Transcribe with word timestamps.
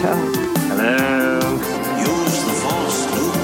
tell. 0.00 0.16
Hello. 0.70 1.58
Use 1.98 2.44
the 2.44 2.54
force, 2.62 3.00
Luke. 3.14 3.34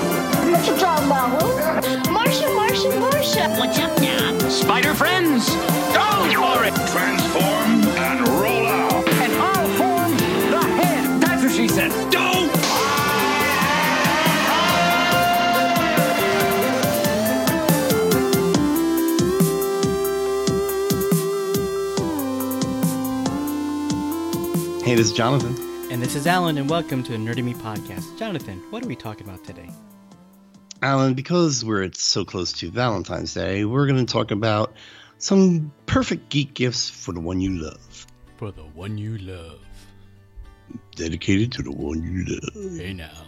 What 0.53 0.67
you 0.67 0.77
talking 0.79 1.06
about, 1.06 1.42
Luke? 1.42 2.12
Marcia, 2.12 2.49
Marcia, 2.54 2.90
Marcia. 3.01 3.49
What's 3.58 3.78
up 3.78 4.01
now? 4.01 4.38
Spider 4.49 4.95
friends, 4.95 5.51
go 5.92 6.06
for 6.38 6.64
it. 6.64 6.74
Transform 6.95 7.71
and 7.99 8.28
roll 8.28 8.67
out. 8.67 9.09
And 9.09 9.32
I'll 9.32 9.69
form 9.81 10.13
the 10.51 10.63
head. 10.78 11.21
That's 11.21 11.42
what 11.42 11.53
she 11.53 11.67
said. 11.67 11.90
Don't. 12.10 12.45
Hey, 24.84 24.95
this 24.95 25.06
is 25.06 25.12
Jonathan. 25.12 25.63
And 26.04 26.10
this 26.10 26.16
is 26.16 26.26
Alan, 26.26 26.58
and 26.58 26.68
welcome 26.68 27.02
to 27.02 27.12
the 27.12 27.16
Nerdy 27.16 27.42
Me 27.42 27.54
podcast. 27.54 28.18
Jonathan, 28.18 28.62
what 28.68 28.84
are 28.84 28.86
we 28.86 28.95
talking 28.95 29.26
about 29.26 29.42
today? 29.42 29.70
Alan, 30.82 31.14
because 31.14 31.64
we're 31.64 31.90
so 31.95 32.26
close 32.26 32.52
to 32.52 32.70
Valentine's 32.70 33.32
Day, 33.32 33.64
we're 33.64 33.86
going 33.86 34.04
to 34.04 34.12
talk 34.12 34.30
about 34.30 34.74
some 35.16 35.72
perfect 35.86 36.28
geek 36.28 36.52
gifts 36.52 36.90
for 36.90 37.12
the 37.12 37.20
one 37.20 37.40
you 37.40 37.52
love. 37.52 38.06
For 38.36 38.52
the 38.52 38.64
one 38.64 38.98
you 38.98 39.16
love. 39.16 39.60
Dedicated 40.95 41.52
to 41.52 41.62
the 41.62 41.72
one 41.72 42.02
you 42.02 42.26
love. 42.26 42.76
Hey 42.76 42.92
now. 42.92 43.24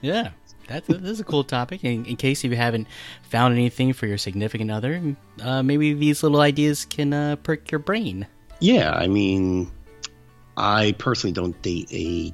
Yeah, 0.00 0.30
that's 0.66 0.88
a, 0.88 0.94
that's 0.94 1.20
a 1.20 1.24
cool 1.24 1.44
topic. 1.44 1.84
In, 1.84 2.06
in 2.06 2.16
case 2.16 2.42
you 2.44 2.56
haven't 2.56 2.88
found 3.24 3.52
anything 3.52 3.92
for 3.92 4.06
your 4.06 4.16
significant 4.16 4.70
other, 4.70 5.16
uh, 5.42 5.62
maybe 5.62 5.92
these 5.92 6.22
little 6.22 6.40
ideas 6.40 6.86
can 6.86 7.12
uh, 7.12 7.36
perk 7.36 7.70
your 7.70 7.78
brain. 7.78 8.26
Yeah, 8.58 8.90
I 8.90 9.06
mean, 9.06 9.70
I 10.56 10.92
personally 10.98 11.32
don't 11.32 11.60
date 11.62 11.88
a 11.92 12.32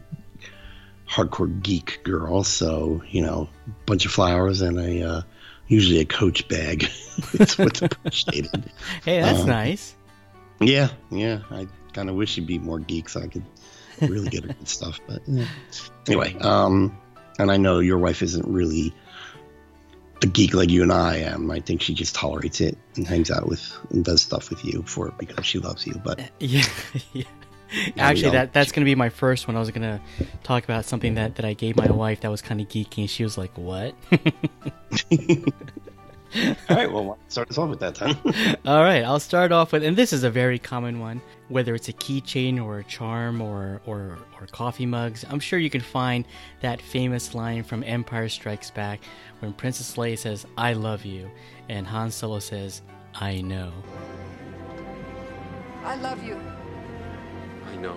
hardcore 1.08 1.62
geek 1.62 2.00
girl, 2.04 2.44
so, 2.44 3.02
you 3.08 3.22
know, 3.22 3.48
bunch 3.86 4.06
of 4.06 4.12
flowers 4.12 4.60
and 4.60 4.78
a 4.78 5.02
uh, 5.08 5.22
usually 5.68 6.00
a 6.00 6.04
coach 6.04 6.46
bag. 6.48 6.84
it's 7.34 7.58
what's 7.58 7.82
appreciated. 7.82 8.70
Hey, 9.04 9.20
that's 9.20 9.40
Um, 9.40 9.46
nice. 9.48 9.94
Yeah, 10.60 10.90
yeah. 11.10 11.40
I 11.50 11.66
kind 11.94 12.08
of 12.10 12.16
wish 12.16 12.36
you'd 12.36 12.46
be 12.46 12.58
more 12.58 12.78
geek 12.78 13.08
so 13.08 13.20
I 13.22 13.28
could 13.28 13.44
really 14.00 14.28
get 14.28 14.42
her 14.44 14.48
good 14.52 14.68
stuff. 14.68 15.00
But 15.08 15.22
yeah. 15.26 15.46
anyway, 16.06 16.36
um, 16.40 16.96
and 17.38 17.50
I 17.50 17.56
know 17.56 17.78
your 17.78 17.98
wife 17.98 18.22
isn't 18.22 18.46
really 18.46 18.92
a 20.22 20.26
geek 20.26 20.52
like 20.52 20.68
you 20.68 20.82
and 20.82 20.92
I 20.92 21.16
am. 21.16 21.50
I 21.50 21.60
think 21.60 21.80
she 21.80 21.94
just 21.94 22.14
tolerates 22.14 22.60
it 22.60 22.76
and 22.96 23.06
hangs 23.06 23.30
out 23.30 23.48
with 23.48 23.72
and 23.90 24.04
does 24.04 24.20
stuff 24.20 24.50
with 24.50 24.62
you 24.64 24.82
for 24.82 25.08
it 25.08 25.16
because 25.18 25.46
she 25.46 25.58
loves 25.58 25.86
you. 25.86 25.94
But 26.04 26.30
Yeah. 26.40 26.62
yeah. 27.14 27.24
we 27.96 28.00
Actually, 28.00 28.30
that 28.32 28.52
that's 28.52 28.72
gonna 28.72 28.84
be 28.84 28.94
my 28.94 29.08
first 29.08 29.46
one. 29.46 29.56
I 29.56 29.60
was 29.60 29.70
gonna 29.70 30.00
talk 30.42 30.64
about 30.64 30.84
something 30.84 31.14
that, 31.14 31.36
that 31.36 31.44
I 31.44 31.54
gave 31.54 31.76
my 31.76 31.90
wife 31.90 32.20
that 32.20 32.30
was 32.30 32.42
kind 32.42 32.60
of 32.60 32.68
geeky, 32.68 32.98
and 32.98 33.10
she 33.10 33.22
was 33.22 33.38
like, 33.38 33.56
"What?" 33.56 33.94
all 36.68 36.76
right, 36.76 36.90
well, 36.90 37.18
start 37.28 37.50
us 37.50 37.58
off 37.58 37.70
with 37.70 37.80
that 37.80 37.96
then. 37.96 38.16
All 38.66 38.82
right, 38.82 39.02
I'll 39.02 39.18
start 39.18 39.50
off 39.50 39.72
with, 39.72 39.82
and 39.82 39.96
this 39.96 40.12
is 40.12 40.22
a 40.22 40.30
very 40.30 40.58
common 40.58 41.00
one. 41.00 41.20
Whether 41.48 41.74
it's 41.74 41.88
a 41.88 41.92
keychain 41.92 42.62
or 42.64 42.78
a 42.78 42.84
charm 42.84 43.40
or, 43.40 43.80
or 43.84 44.18
or 44.40 44.46
coffee 44.46 44.86
mugs, 44.86 45.24
I'm 45.28 45.40
sure 45.40 45.58
you 45.58 45.70
can 45.70 45.80
find 45.80 46.24
that 46.60 46.80
famous 46.80 47.34
line 47.34 47.64
from 47.64 47.82
Empire 47.82 48.28
Strikes 48.28 48.70
Back 48.70 49.00
when 49.40 49.52
Princess 49.52 49.96
Leia 49.96 50.16
says, 50.16 50.46
"I 50.56 50.74
love 50.74 51.04
you," 51.04 51.30
and 51.68 51.86
Han 51.86 52.10
Solo 52.10 52.38
says, 52.38 52.82
"I 53.14 53.40
know." 53.40 53.72
I 55.82 55.96
love 55.96 56.22
you. 56.22 56.38
Know. 57.80 57.96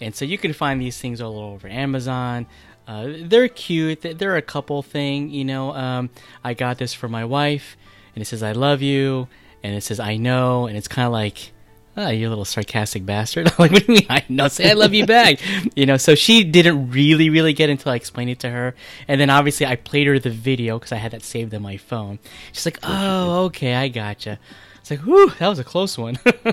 And 0.00 0.14
so 0.14 0.24
you 0.24 0.36
can 0.36 0.52
find 0.52 0.80
these 0.80 0.98
things 0.98 1.20
all 1.20 1.38
over 1.38 1.68
Amazon. 1.68 2.46
Uh, 2.88 3.08
they're 3.20 3.48
cute. 3.48 4.00
They're 4.02 4.36
a 4.36 4.42
couple 4.42 4.82
thing, 4.82 5.30
you 5.30 5.44
know. 5.44 5.72
Um, 5.72 6.10
I 6.42 6.54
got 6.54 6.78
this 6.78 6.92
for 6.92 7.08
my 7.08 7.24
wife, 7.24 7.76
and 8.14 8.22
it 8.22 8.24
says 8.24 8.42
"I 8.42 8.52
love 8.52 8.82
you," 8.82 9.28
and 9.62 9.74
it 9.74 9.82
says 9.82 10.00
"I 10.00 10.16
know," 10.16 10.66
and 10.66 10.76
it's 10.76 10.88
kind 10.88 11.06
of 11.06 11.12
like, 11.12 11.52
"Ah, 11.96 12.08
you 12.08 12.28
little 12.28 12.44
sarcastic 12.44 13.06
bastard." 13.06 13.46
like, 13.58 13.70
what 13.70 13.86
do 13.86 13.92
you 13.92 14.00
mean? 14.00 14.06
I 14.10 14.24
know. 14.28 14.48
Say 14.48 14.68
"I 14.68 14.72
love 14.72 14.92
you" 14.92 15.06
back, 15.06 15.38
you 15.76 15.86
know. 15.86 15.96
So 15.96 16.16
she 16.16 16.42
didn't 16.42 16.90
really, 16.90 17.30
really 17.30 17.52
get 17.52 17.70
until 17.70 17.92
I 17.92 17.94
explained 17.94 18.30
it 18.30 18.40
to 18.40 18.50
her, 18.50 18.74
and 19.06 19.20
then 19.20 19.30
obviously 19.30 19.66
I 19.66 19.76
played 19.76 20.08
her 20.08 20.18
the 20.18 20.30
video 20.30 20.78
because 20.80 20.90
I 20.90 20.96
had 20.96 21.12
that 21.12 21.22
saved 21.22 21.54
on 21.54 21.62
my 21.62 21.76
phone. 21.76 22.18
She's 22.50 22.66
like, 22.66 22.80
"Oh, 22.82 23.44
okay, 23.44 23.76
I 23.76 23.86
gotcha." 23.86 24.40
Like, 24.92 25.06
"Whew, 25.06 25.30
that 25.38 25.48
was 25.48 25.58
a 25.58 25.64
close 25.64 25.96
one." 25.96 26.18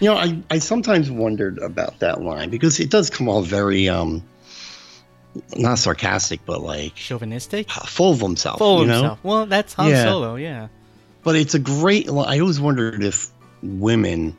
you 0.00 0.08
know, 0.08 0.14
I, 0.16 0.40
I 0.50 0.58
sometimes 0.58 1.10
wondered 1.10 1.58
about 1.58 1.98
that 2.00 2.22
line 2.22 2.50
because 2.50 2.78
it 2.78 2.90
does 2.90 3.10
come 3.10 3.28
off 3.28 3.46
very, 3.46 3.88
um, 3.88 4.22
not 5.56 5.78
sarcastic, 5.78 6.40
but 6.46 6.60
like 6.60 6.94
Chauvinistic. 6.94 7.70
full 7.70 8.12
of 8.12 8.20
himself. 8.20 8.58
Full 8.58 8.76
you 8.76 8.82
of 8.82 8.88
know? 8.88 8.94
himself. 8.94 9.18
Well, 9.24 9.46
that's 9.46 9.74
Han 9.74 9.90
Yeah. 9.90 10.04
Solo, 10.04 10.36
yeah. 10.36 10.68
But 11.24 11.36
it's 11.36 11.54
a 11.54 11.58
great. 11.58 12.08
I 12.08 12.38
always 12.38 12.60
wondered 12.60 13.02
if 13.02 13.30
women 13.62 14.36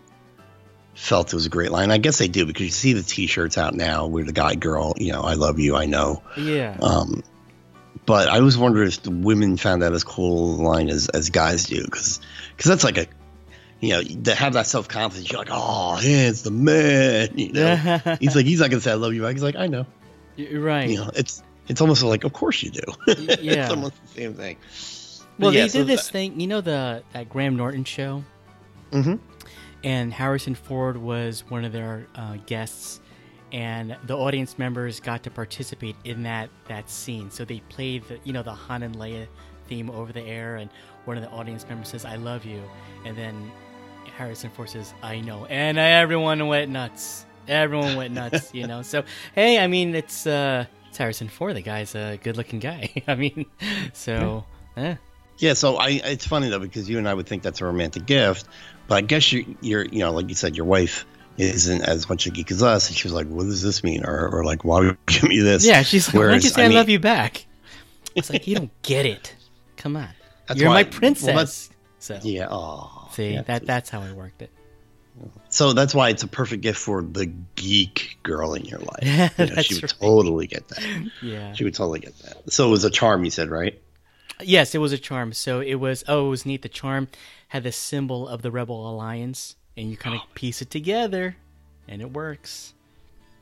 felt 0.94 1.34
it 1.34 1.36
was 1.36 1.46
a 1.46 1.50
great 1.50 1.72
line. 1.72 1.92
I 1.92 1.98
guess 1.98 2.18
they 2.18 2.28
do 2.28 2.46
because 2.46 2.64
you 2.64 2.72
see 2.72 2.94
the 2.94 3.04
T-shirts 3.04 3.58
out 3.58 3.74
now 3.74 4.08
where 4.08 4.24
the 4.24 4.32
guy, 4.32 4.56
girl, 4.56 4.94
you 4.98 5.12
know, 5.12 5.22
I 5.22 5.34
love 5.34 5.60
you, 5.60 5.76
I 5.76 5.86
know. 5.86 6.24
Yeah. 6.38 6.78
Um, 6.82 7.22
but 8.06 8.30
I 8.30 8.38
always 8.40 8.58
wondered 8.58 8.88
if 8.88 9.02
the 9.04 9.12
women 9.12 9.58
found 9.58 9.82
that 9.82 9.94
as 9.94 10.04
cool 10.04 10.56
a 10.56 10.62
line 10.62 10.90
as 10.90 11.10
as 11.10 11.30
guys 11.30 11.66
do 11.66 11.84
because 11.84 12.20
because 12.56 12.70
that's 12.70 12.84
like 12.84 12.98
a. 12.98 13.08
You 13.86 13.94
know, 13.94 14.24
to 14.24 14.36
have 14.36 14.54
that 14.54 14.68
self 14.68 14.88
confidence, 14.88 15.32
you're 15.32 15.40
like, 15.40 15.50
oh, 15.52 16.00
yeah, 16.02 16.28
it's 16.30 16.42
the 16.42 16.52
man. 16.52 17.30
You 17.38 17.54
know, 17.54 17.76
he's 18.20 18.36
like, 18.36 18.46
he's 18.46 18.60
not 18.60 18.70
gonna 18.70 18.82
say 18.82 18.92
I 18.92 18.96
love 18.96 19.14
you 19.14 19.22
back. 19.22 19.34
He's 19.34 19.44
like, 19.44 19.56
I 19.56 19.68
know. 19.68 19.86
You're 20.36 20.62
right. 20.62 20.90
You 20.90 20.98
know, 20.98 21.12
it's 21.16 21.42
it's 21.68 21.82
almost 21.82 22.04
like, 22.04 22.24
of 22.24 22.34
course 22.34 22.62
you 22.64 22.72
do. 22.72 22.82
yeah. 23.42 23.64
it's 23.64 23.70
almost 23.72 24.02
the 24.02 24.08
same 24.22 24.34
thing. 24.34 24.58
well, 25.40 25.54
yeah, 25.54 25.64
they 25.64 25.70
so 25.70 25.80
did 25.80 25.88
this 25.88 26.06
that- 26.08 26.12
thing, 26.12 26.40
you 26.40 26.48
know, 26.48 26.62
the 26.62 27.04
that 27.14 27.30
Graham 27.30 27.56
Norton 27.56 27.84
show, 27.84 28.24
Mm-hmm. 28.92 29.16
and 29.84 30.14
Harrison 30.14 30.56
Ford 30.56 30.98
was 30.98 31.44
one 31.50 31.66
of 31.66 31.72
their 31.74 32.08
uh, 32.16 32.38
guests, 32.46 33.02
and 33.52 33.96
the 34.06 34.16
audience 34.18 34.58
members 34.58 35.00
got 35.00 35.24
to 35.24 35.32
participate 35.32 35.96
in 36.04 36.24
that 36.24 36.50
that 36.68 36.90
scene. 36.90 37.30
So 37.32 37.46
they 37.46 37.60
played 37.70 38.04
the 38.08 38.20
you 38.24 38.34
know 38.34 38.44
the 38.44 38.54
Han 38.54 38.84
and 38.84 38.96
Leia 38.96 39.28
theme 39.68 39.90
over 39.90 40.12
the 40.14 40.22
air, 40.22 40.56
and 40.58 40.70
one 41.06 41.18
of 41.18 41.24
the 41.24 41.30
audience 41.30 41.66
members 41.68 41.90
says, 41.90 42.06
"I 42.06 42.16
love 42.16 42.46
you," 42.46 42.62
and 43.06 43.18
then 43.18 43.52
Harrison 44.18 44.50
Ford 44.50 44.70
says, 44.70 44.94
"I 45.04 45.20
know," 45.20 45.46
and 45.46 45.78
everyone 45.78 46.48
went 46.48 46.72
nuts. 46.72 47.26
Everyone 47.48 47.96
went 47.96 48.14
nuts, 48.14 48.54
you 48.54 48.66
know. 48.68 48.82
So 48.82 49.04
hey, 49.34 49.60
I 49.60 49.68
mean, 49.68 49.94
it's 49.96 50.26
uh, 50.26 50.66
it's 50.90 50.98
Harrison 50.98 51.28
Ford. 51.28 51.56
The 51.56 51.62
guy's 51.62 51.96
a 51.96 52.18
good-looking 52.24 52.60
guy. 52.60 53.04
I 53.08 53.16
mean, 53.16 53.46
so 53.94 54.46
eh. 54.78 54.96
Yeah, 55.38 55.54
so 55.54 55.76
I 55.76 55.90
it's 55.90 56.26
funny 56.26 56.50
though 56.50 56.60
because 56.60 56.90
you 56.90 56.98
and 56.98 57.08
I 57.10 57.14
would 57.14 57.28
think 57.28 57.44
that's 57.44 57.60
a 57.62 57.66
romantic 57.66 58.06
gift, 58.06 58.48
but 58.88 58.96
I 58.96 59.02
guess 59.02 59.32
you 59.34 59.58
you're 59.62 59.86
you 59.86 60.00
know 60.00 60.12
like 60.12 60.30
you 60.30 60.36
said 60.36 60.56
your 60.56 60.66
wife 60.66 61.06
isn't 61.38 61.82
as 61.82 62.08
much 62.08 62.26
a 62.26 62.30
geek 62.30 62.52
as 62.52 62.64
us, 62.64 62.88
and 62.88 62.96
she 62.98 63.08
was 63.08 63.14
like, 63.14 63.28
"What 63.28 63.44
does 63.44 63.62
this 63.62 63.84
mean?" 63.84 64.06
Or, 64.06 64.30
or 64.30 64.46
like, 64.46 64.64
"Why 64.64 64.80
would 64.80 64.88
you 64.88 64.98
give 65.08 65.24
me 65.24 65.40
this?" 65.40 65.66
Yeah, 65.66 65.82
she's 65.84 66.08
like, 66.08 66.16
"Why 66.16 66.32
don't 66.32 66.44
you 66.44 66.50
say 66.50 66.64
I, 66.64 66.68
mean, 66.70 66.78
love 66.78 66.88
you 66.88 67.00
back?" 67.00 67.46
It's 68.16 68.30
like 68.30 68.48
you 68.48 68.56
don't 68.56 68.82
get 68.82 69.06
it. 69.06 69.36
Come 69.76 69.98
on, 69.98 70.08
That's 70.48 70.60
you're 70.62 70.70
my 70.70 70.84
well, 70.84 70.92
princess. 70.92 71.26
that's- 71.26 71.70
so 72.06 72.20
Yeah. 72.22 72.48
Oh. 72.50 73.08
see 73.12 73.34
yeah. 73.34 73.42
that 73.44 73.66
that's 73.66 73.90
how 73.90 74.02
I 74.02 74.12
worked 74.12 74.42
it. 74.42 74.52
So 75.50 75.72
that's 75.74 75.96
why 75.96 76.10
it's 76.10 76.24
a 76.24 76.28
perfect 76.28 76.62
gift 76.62 76.78
for 76.78 77.02
the 77.02 77.26
geek 77.56 78.18
girl 78.22 78.54
in 78.54 78.66
your 78.66 78.80
life. 78.80 79.00
Yeah, 79.02 79.30
You 79.38 79.56
know, 79.56 79.62
she 79.62 79.76
would 79.76 79.84
right. 79.84 79.94
totally 80.02 80.48
get 80.48 80.68
that. 80.68 81.12
Yeah. 81.22 81.54
She 81.54 81.64
would 81.64 81.74
totally 81.74 82.02
get 82.02 82.18
that. 82.20 82.52
So 82.52 82.68
it 82.68 82.72
was 82.72 82.84
a 82.84 82.90
charm, 82.90 83.24
you 83.24 83.32
said, 83.32 83.50
right? 83.50 83.82
Yes, 84.42 84.76
it 84.76 84.80
was 84.80 84.92
a 84.92 84.98
charm. 84.98 85.32
So 85.32 85.62
it 85.62 85.76
was. 85.76 86.04
Oh, 86.10 86.28
it 86.28 86.30
was 86.30 86.46
neat. 86.46 86.62
The 86.62 86.70
charm 86.70 87.08
had 87.48 87.64
the 87.64 87.72
symbol 87.72 88.28
of 88.28 88.42
the 88.42 88.52
Rebel 88.52 88.90
Alliance, 88.90 89.56
and 89.78 89.90
you 89.90 89.96
kind 89.96 90.16
of 90.16 90.22
piece 90.36 90.62
it 90.62 90.70
together, 90.70 91.38
and 91.88 92.02
it 92.02 92.12
works. 92.12 92.74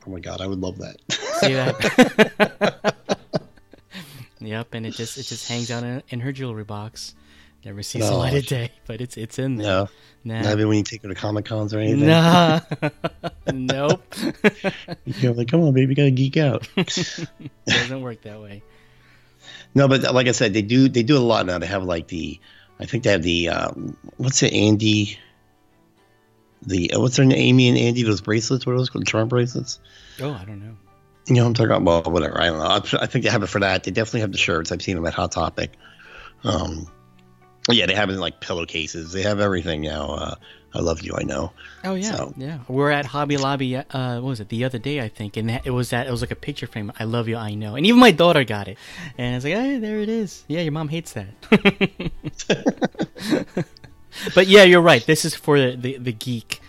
Oh 0.06 0.10
my 0.10 0.20
god, 0.20 0.40
I 0.40 0.46
would 0.46 0.60
love 0.60 0.78
that. 0.78 0.96
See 1.40 1.54
that? 1.54 2.94
yep, 4.38 4.72
and 4.74 4.86
it 4.86 4.92
just 4.94 5.18
it 5.18 5.24
just 5.24 5.48
hangs 5.48 5.72
out 5.72 5.82
in, 5.82 6.02
in 6.10 6.20
her 6.20 6.30
jewelry 6.30 6.64
box. 6.64 7.16
Never 7.64 7.82
sees 7.82 8.02
the 8.02 8.10
No, 8.10 8.18
light 8.18 8.34
of 8.34 8.46
day, 8.46 8.72
but 8.86 9.00
it's 9.00 9.16
it's 9.16 9.38
in 9.38 9.56
there. 9.56 9.66
no. 9.66 9.88
Nah. 10.26 10.42
Maybe 10.42 10.64
when 10.64 10.78
you 10.78 10.82
take 10.84 11.02
her 11.02 11.08
to 11.08 11.14
comic 11.14 11.44
cons 11.46 11.74
or 11.74 11.80
anything. 11.80 12.06
Nah. 12.06 12.60
nope. 13.52 14.14
You're 15.04 15.34
like, 15.34 15.48
come 15.48 15.60
on, 15.62 15.72
baby, 15.74 15.92
you 15.92 15.96
gotta 15.96 16.10
geek 16.10 16.36
out. 16.36 16.68
Doesn't 17.66 18.00
work 18.02 18.22
that 18.22 18.40
way. 18.40 18.62
No, 19.74 19.88
but 19.88 20.14
like 20.14 20.26
I 20.26 20.32
said, 20.32 20.54
they 20.54 20.62
do 20.62 20.88
they 20.88 21.02
do 21.02 21.16
a 21.16 21.20
lot 21.20 21.46
now. 21.46 21.58
They 21.58 21.66
have 21.66 21.84
like 21.84 22.08
the, 22.08 22.38
I 22.80 22.86
think 22.86 23.04
they 23.04 23.10
have 23.10 23.22
the 23.22 23.48
um, 23.50 23.96
what's 24.16 24.42
it, 24.42 24.52
Andy, 24.52 25.18
the 26.62 26.92
uh, 26.92 27.00
what's 27.00 27.16
their 27.16 27.26
name, 27.26 27.38
Amy 27.38 27.68
and 27.68 27.78
Andy, 27.78 28.02
those 28.02 28.20
bracelets, 28.20 28.64
what 28.66 28.72
are 28.74 28.78
those 28.78 28.90
called, 28.90 29.06
charm 29.06 29.28
bracelets? 29.28 29.80
Oh, 30.20 30.32
I 30.32 30.44
don't 30.44 30.60
know. 30.60 30.76
You 31.26 31.36
know, 31.36 31.42
what 31.42 31.48
I'm 31.48 31.54
talking 31.54 31.70
about. 31.72 32.04
Well, 32.04 32.12
whatever. 32.12 32.40
I 32.40 32.46
don't 32.46 32.58
know. 32.58 32.98
I, 32.98 33.02
I 33.04 33.06
think 33.06 33.24
they 33.24 33.30
have 33.30 33.42
it 33.42 33.46
for 33.48 33.60
that. 33.60 33.84
They 33.84 33.90
definitely 33.90 34.20
have 34.20 34.32
the 34.32 34.38
shirts. 34.38 34.70
I've 34.72 34.82
seen 34.82 34.96
them 34.96 35.06
at 35.06 35.14
Hot 35.14 35.32
Topic. 35.32 35.72
Um, 36.44 36.86
yeah, 37.70 37.86
they 37.86 37.94
have 37.94 38.10
it 38.10 38.14
in 38.14 38.20
like 38.20 38.40
pillowcases. 38.40 39.12
They 39.12 39.22
have 39.22 39.38
everything 39.40 39.82
now. 39.82 40.10
Uh, 40.10 40.34
I 40.76 40.80
love 40.80 41.02
you, 41.02 41.14
I 41.16 41.22
know. 41.22 41.52
Oh 41.84 41.94
yeah, 41.94 42.16
So- 42.16 42.34
yeah. 42.36 42.58
We're 42.68 42.90
at 42.90 43.06
Hobby 43.06 43.36
Lobby. 43.36 43.76
Uh, 43.76 44.14
what 44.16 44.24
was 44.24 44.40
it 44.40 44.48
the 44.48 44.64
other 44.64 44.78
day? 44.78 45.00
I 45.00 45.08
think, 45.08 45.36
and 45.36 45.48
it 45.64 45.70
was 45.70 45.90
that 45.90 46.06
it 46.08 46.10
was 46.10 46.20
like 46.20 46.32
a 46.32 46.36
picture 46.36 46.66
frame. 46.66 46.92
I 46.98 47.04
love 47.04 47.28
you, 47.28 47.36
I 47.36 47.54
know. 47.54 47.76
And 47.76 47.86
even 47.86 48.00
my 48.00 48.10
daughter 48.10 48.42
got 48.44 48.66
it, 48.68 48.76
and 49.16 49.36
it's 49.36 49.44
like, 49.44 49.54
hey, 49.54 49.78
there 49.78 50.00
it 50.00 50.08
is. 50.08 50.42
Yeah, 50.48 50.62
your 50.62 50.72
mom 50.72 50.88
hates 50.88 51.12
that. 51.12 51.28
but 54.34 54.46
yeah, 54.46 54.62
you're 54.64 54.80
right. 54.82 55.04
This 55.06 55.24
is 55.24 55.34
for 55.34 55.58
the 55.60 55.76
the, 55.76 55.98
the 55.98 56.12
geek. 56.12 56.60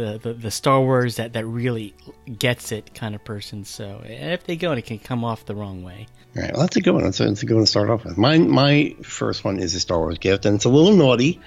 The, 0.00 0.18
the, 0.18 0.32
the 0.32 0.50
Star 0.50 0.80
Wars 0.80 1.16
that, 1.16 1.34
that 1.34 1.46
really 1.46 1.94
gets 2.38 2.72
it 2.72 2.94
kind 2.94 3.14
of 3.14 3.24
person. 3.24 3.64
So 3.64 4.02
if 4.04 4.44
they 4.44 4.56
go, 4.56 4.70
and 4.70 4.78
it 4.78 4.86
can 4.86 4.98
come 4.98 5.24
off 5.24 5.46
the 5.46 5.54
wrong 5.54 5.82
way. 5.82 6.06
All 6.36 6.42
right, 6.42 6.52
well, 6.52 6.62
that's 6.62 6.76
a 6.76 6.80
good 6.80 6.94
one. 6.94 7.04
That's 7.04 7.20
a, 7.20 7.24
that's 7.26 7.42
a 7.42 7.46
good 7.46 7.54
one 7.54 7.64
to 7.64 7.70
start 7.70 7.90
off 7.90 8.04
with. 8.04 8.16
My 8.16 8.38
my 8.38 8.94
first 9.02 9.44
one 9.44 9.58
is 9.58 9.74
a 9.74 9.80
Star 9.80 9.98
Wars 9.98 10.18
gift, 10.18 10.46
and 10.46 10.54
it's 10.56 10.64
a 10.64 10.68
little 10.68 10.94
naughty. 10.94 11.40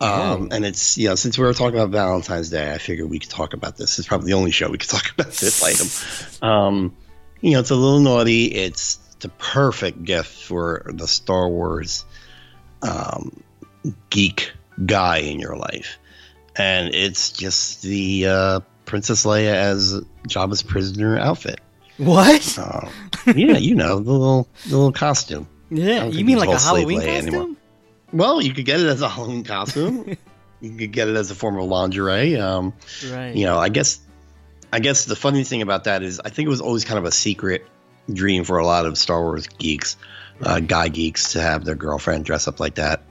Um, 0.00 0.50
and 0.52 0.64
it's 0.64 0.96
you 0.96 1.08
know 1.08 1.16
since 1.16 1.36
we 1.36 1.44
were 1.44 1.52
talking 1.54 1.78
about 1.78 1.90
Valentine's 1.90 2.50
Day, 2.50 2.72
I 2.72 2.78
figured 2.78 3.10
we 3.10 3.18
could 3.18 3.30
talk 3.30 3.52
about 3.52 3.76
this. 3.76 3.98
It's 3.98 4.06
probably 4.06 4.28
the 4.28 4.38
only 4.38 4.52
show 4.52 4.70
we 4.70 4.78
could 4.78 4.90
talk 4.90 5.10
about 5.10 5.32
this 5.32 5.62
item. 6.42 6.48
Um, 6.48 6.96
you 7.40 7.52
know, 7.52 7.60
it's 7.60 7.70
a 7.70 7.76
little 7.76 8.00
naughty. 8.00 8.46
It's 8.46 8.96
the 9.20 9.28
perfect 9.28 10.04
gift 10.04 10.44
for 10.44 10.86
the 10.86 11.08
Star 11.08 11.48
Wars 11.48 12.04
um, 12.82 13.42
geek 14.10 14.52
guy 14.86 15.18
in 15.18 15.40
your 15.40 15.56
life, 15.56 15.98
and 16.58 16.94
it's 16.94 17.30
just 17.30 17.82
the 17.82 18.26
uh, 18.26 18.60
Princess 18.84 19.24
Leia 19.24 19.52
as 19.54 20.00
Jabba's 20.26 20.62
prisoner 20.62 21.18
outfit. 21.18 21.60
What? 21.98 22.58
Um, 22.58 22.90
yeah, 23.36 23.56
you 23.58 23.74
know 23.74 23.98
the 24.00 24.12
little 24.12 24.48
the 24.66 24.76
little 24.76 24.92
costume. 24.92 25.48
Yeah, 25.70 26.04
you 26.06 26.24
mean 26.24 26.38
like 26.38 26.48
a 26.50 26.58
Halloween 26.58 27.00
costume? 27.00 27.34
anymore. 27.34 27.56
Well, 28.12 28.40
you 28.42 28.54
could 28.54 28.64
get 28.64 28.80
it 28.80 28.86
as 28.86 29.02
a 29.02 29.08
Halloween 29.08 29.44
costume. 29.44 30.16
you 30.60 30.76
could 30.76 30.92
get 30.92 31.08
it 31.08 31.16
as 31.16 31.30
a 31.30 31.34
form 31.34 31.58
of 31.58 31.64
lingerie. 31.66 32.36
Um, 32.36 32.72
Right. 33.10 33.34
you 33.34 33.44
know, 33.44 33.58
I 33.58 33.68
guess, 33.68 34.00
I 34.72 34.80
guess 34.80 35.04
the 35.04 35.16
funny 35.16 35.44
thing 35.44 35.60
about 35.60 35.84
that 35.84 36.02
is, 36.02 36.20
I 36.24 36.30
think 36.30 36.46
it 36.46 36.50
was 36.50 36.60
always 36.62 36.84
kind 36.84 36.98
of 36.98 37.04
a 37.04 37.12
secret 37.12 37.66
dream 38.12 38.44
for 38.44 38.56
a 38.58 38.64
lot 38.64 38.86
of 38.86 38.96
Star 38.96 39.20
Wars 39.20 39.46
geeks, 39.46 39.96
uh, 40.40 40.60
guy 40.60 40.88
geeks, 40.88 41.32
to 41.32 41.40
have 41.42 41.64
their 41.66 41.74
girlfriend 41.74 42.24
dress 42.24 42.48
up 42.48 42.60
like 42.60 42.76
that. 42.76 43.02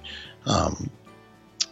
Um, 0.48 0.90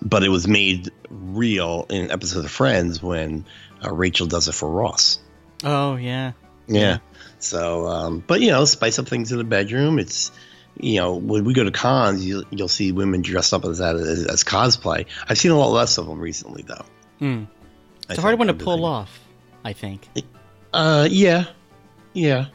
but 0.05 0.23
it 0.23 0.29
was 0.29 0.47
made 0.47 0.91
real 1.09 1.85
in 1.89 2.05
an 2.05 2.11
episode 2.11 2.45
of 2.45 2.51
Friends 2.51 3.01
when 3.01 3.43
uh, 3.83 3.91
Rachel 3.91 4.27
does 4.27 4.47
it 4.47 4.53
for 4.53 4.69
Ross. 4.69 5.19
Oh 5.63 5.95
yeah. 5.95 6.33
Yeah. 6.67 6.99
So, 7.39 7.87
um, 7.87 8.23
but 8.25 8.39
you 8.39 8.51
know, 8.51 8.63
spice 8.65 8.99
up 8.99 9.07
things 9.07 9.31
in 9.31 9.39
the 9.39 9.43
bedroom. 9.43 9.99
It's, 9.99 10.31
you 10.79 10.99
know, 10.99 11.15
when 11.15 11.43
we 11.43 11.53
go 11.53 11.63
to 11.63 11.71
cons, 11.71 12.25
you, 12.25 12.43
you'll 12.51 12.67
see 12.67 12.91
women 12.91 13.21
dressed 13.21 13.53
up 13.53 13.65
as 13.65 13.79
that 13.79 13.95
as, 13.95 14.25
as 14.25 14.43
cosplay. 14.43 15.05
I've 15.27 15.37
seen 15.37 15.51
a 15.51 15.57
lot 15.57 15.71
less 15.71 15.97
of 15.97 16.07
them 16.07 16.19
recently, 16.19 16.63
though. 16.63 16.85
Hmm. 17.19 17.43
It's 18.09 18.19
a 18.19 18.21
hard 18.21 18.37
one 18.37 18.47
to 18.47 18.53
pull 18.53 18.73
thinking. 18.73 18.85
off. 18.85 19.19
I 19.63 19.73
think. 19.73 20.07
Uh, 20.71 21.07
yeah, 21.09 21.45
yeah. 22.13 22.47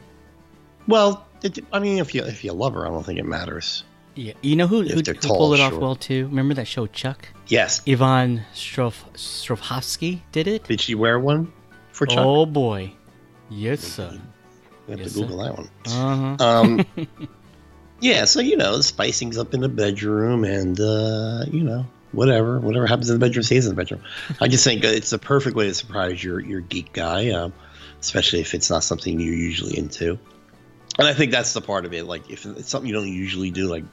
Well, 0.87 1.27
it, 1.43 1.59
I 1.73 1.79
mean, 1.79 1.97
if 1.97 2.15
you 2.15 2.23
if 2.23 2.43
you 2.43 2.53
love 2.53 2.73
her, 2.75 2.85
I 2.85 2.89
don't 2.89 3.05
think 3.05 3.19
it 3.19 3.25
matters. 3.25 3.83
Yeah. 4.15 4.33
You 4.41 4.55
know 4.55 4.67
who 4.67 4.83
who, 4.83 4.95
who 4.95 5.01
tall, 5.01 5.37
pulled 5.37 5.53
it 5.55 5.61
off 5.61 5.73
sure. 5.73 5.79
well 5.79 5.95
too? 5.95 6.27
Remember 6.27 6.53
that 6.55 6.67
show 6.67 6.87
Chuck? 6.87 7.27
Yes. 7.47 7.81
Yvonne 7.85 8.43
Strof 8.53 10.21
did 10.31 10.47
it. 10.47 10.65
Did 10.65 10.81
she 10.81 10.95
wear 10.95 11.19
one 11.19 11.51
for 11.91 12.05
Chuck? 12.05 12.19
Oh 12.19 12.45
boy. 12.45 12.93
Yes 13.49 13.81
sir. 13.81 14.19
we 14.87 14.91
have 14.91 15.01
yes, 15.01 15.13
to 15.13 15.19
Google 15.21 15.39
sir. 15.39 15.43
that 15.45 15.57
one. 15.57 15.69
Uh 15.85 16.35
huh. 16.37 16.45
Um, 16.45 16.85
yeah, 18.01 18.25
so 18.25 18.39
you 18.39 18.57
know, 18.57 18.77
the 18.77 18.83
spicing's 18.83 19.37
up 19.37 19.53
in 19.53 19.61
the 19.61 19.69
bedroom, 19.69 20.43
and 20.43 20.79
uh, 20.79 21.45
you 21.49 21.63
know, 21.63 21.85
whatever, 22.11 22.59
whatever 22.59 22.87
happens 22.87 23.09
in 23.09 23.19
the 23.19 23.25
bedroom 23.25 23.43
stays 23.43 23.65
in 23.65 23.75
the 23.75 23.81
bedroom. 23.81 24.03
I 24.39 24.47
just 24.47 24.63
think 24.63 24.83
it's 24.83 25.11
the 25.11 25.19
perfect 25.19 25.55
way 25.55 25.67
to 25.67 25.73
surprise 25.73 26.23
your 26.23 26.39
your 26.39 26.61
geek 26.61 26.93
guy, 26.93 27.29
um, 27.29 27.53
especially 27.99 28.41
if 28.41 28.53
it's 28.53 28.69
not 28.69 28.83
something 28.83 29.19
you're 29.19 29.33
usually 29.33 29.77
into. 29.77 30.19
And 30.99 31.07
I 31.07 31.13
think 31.13 31.31
that's 31.31 31.53
the 31.53 31.61
part 31.61 31.85
of 31.85 31.93
it. 31.93 32.05
Like 32.05 32.29
if 32.29 32.45
it's 32.45 32.69
something 32.69 32.87
you 32.87 32.93
don't 32.93 33.07
usually 33.07 33.51
do, 33.51 33.67
like 33.67 33.85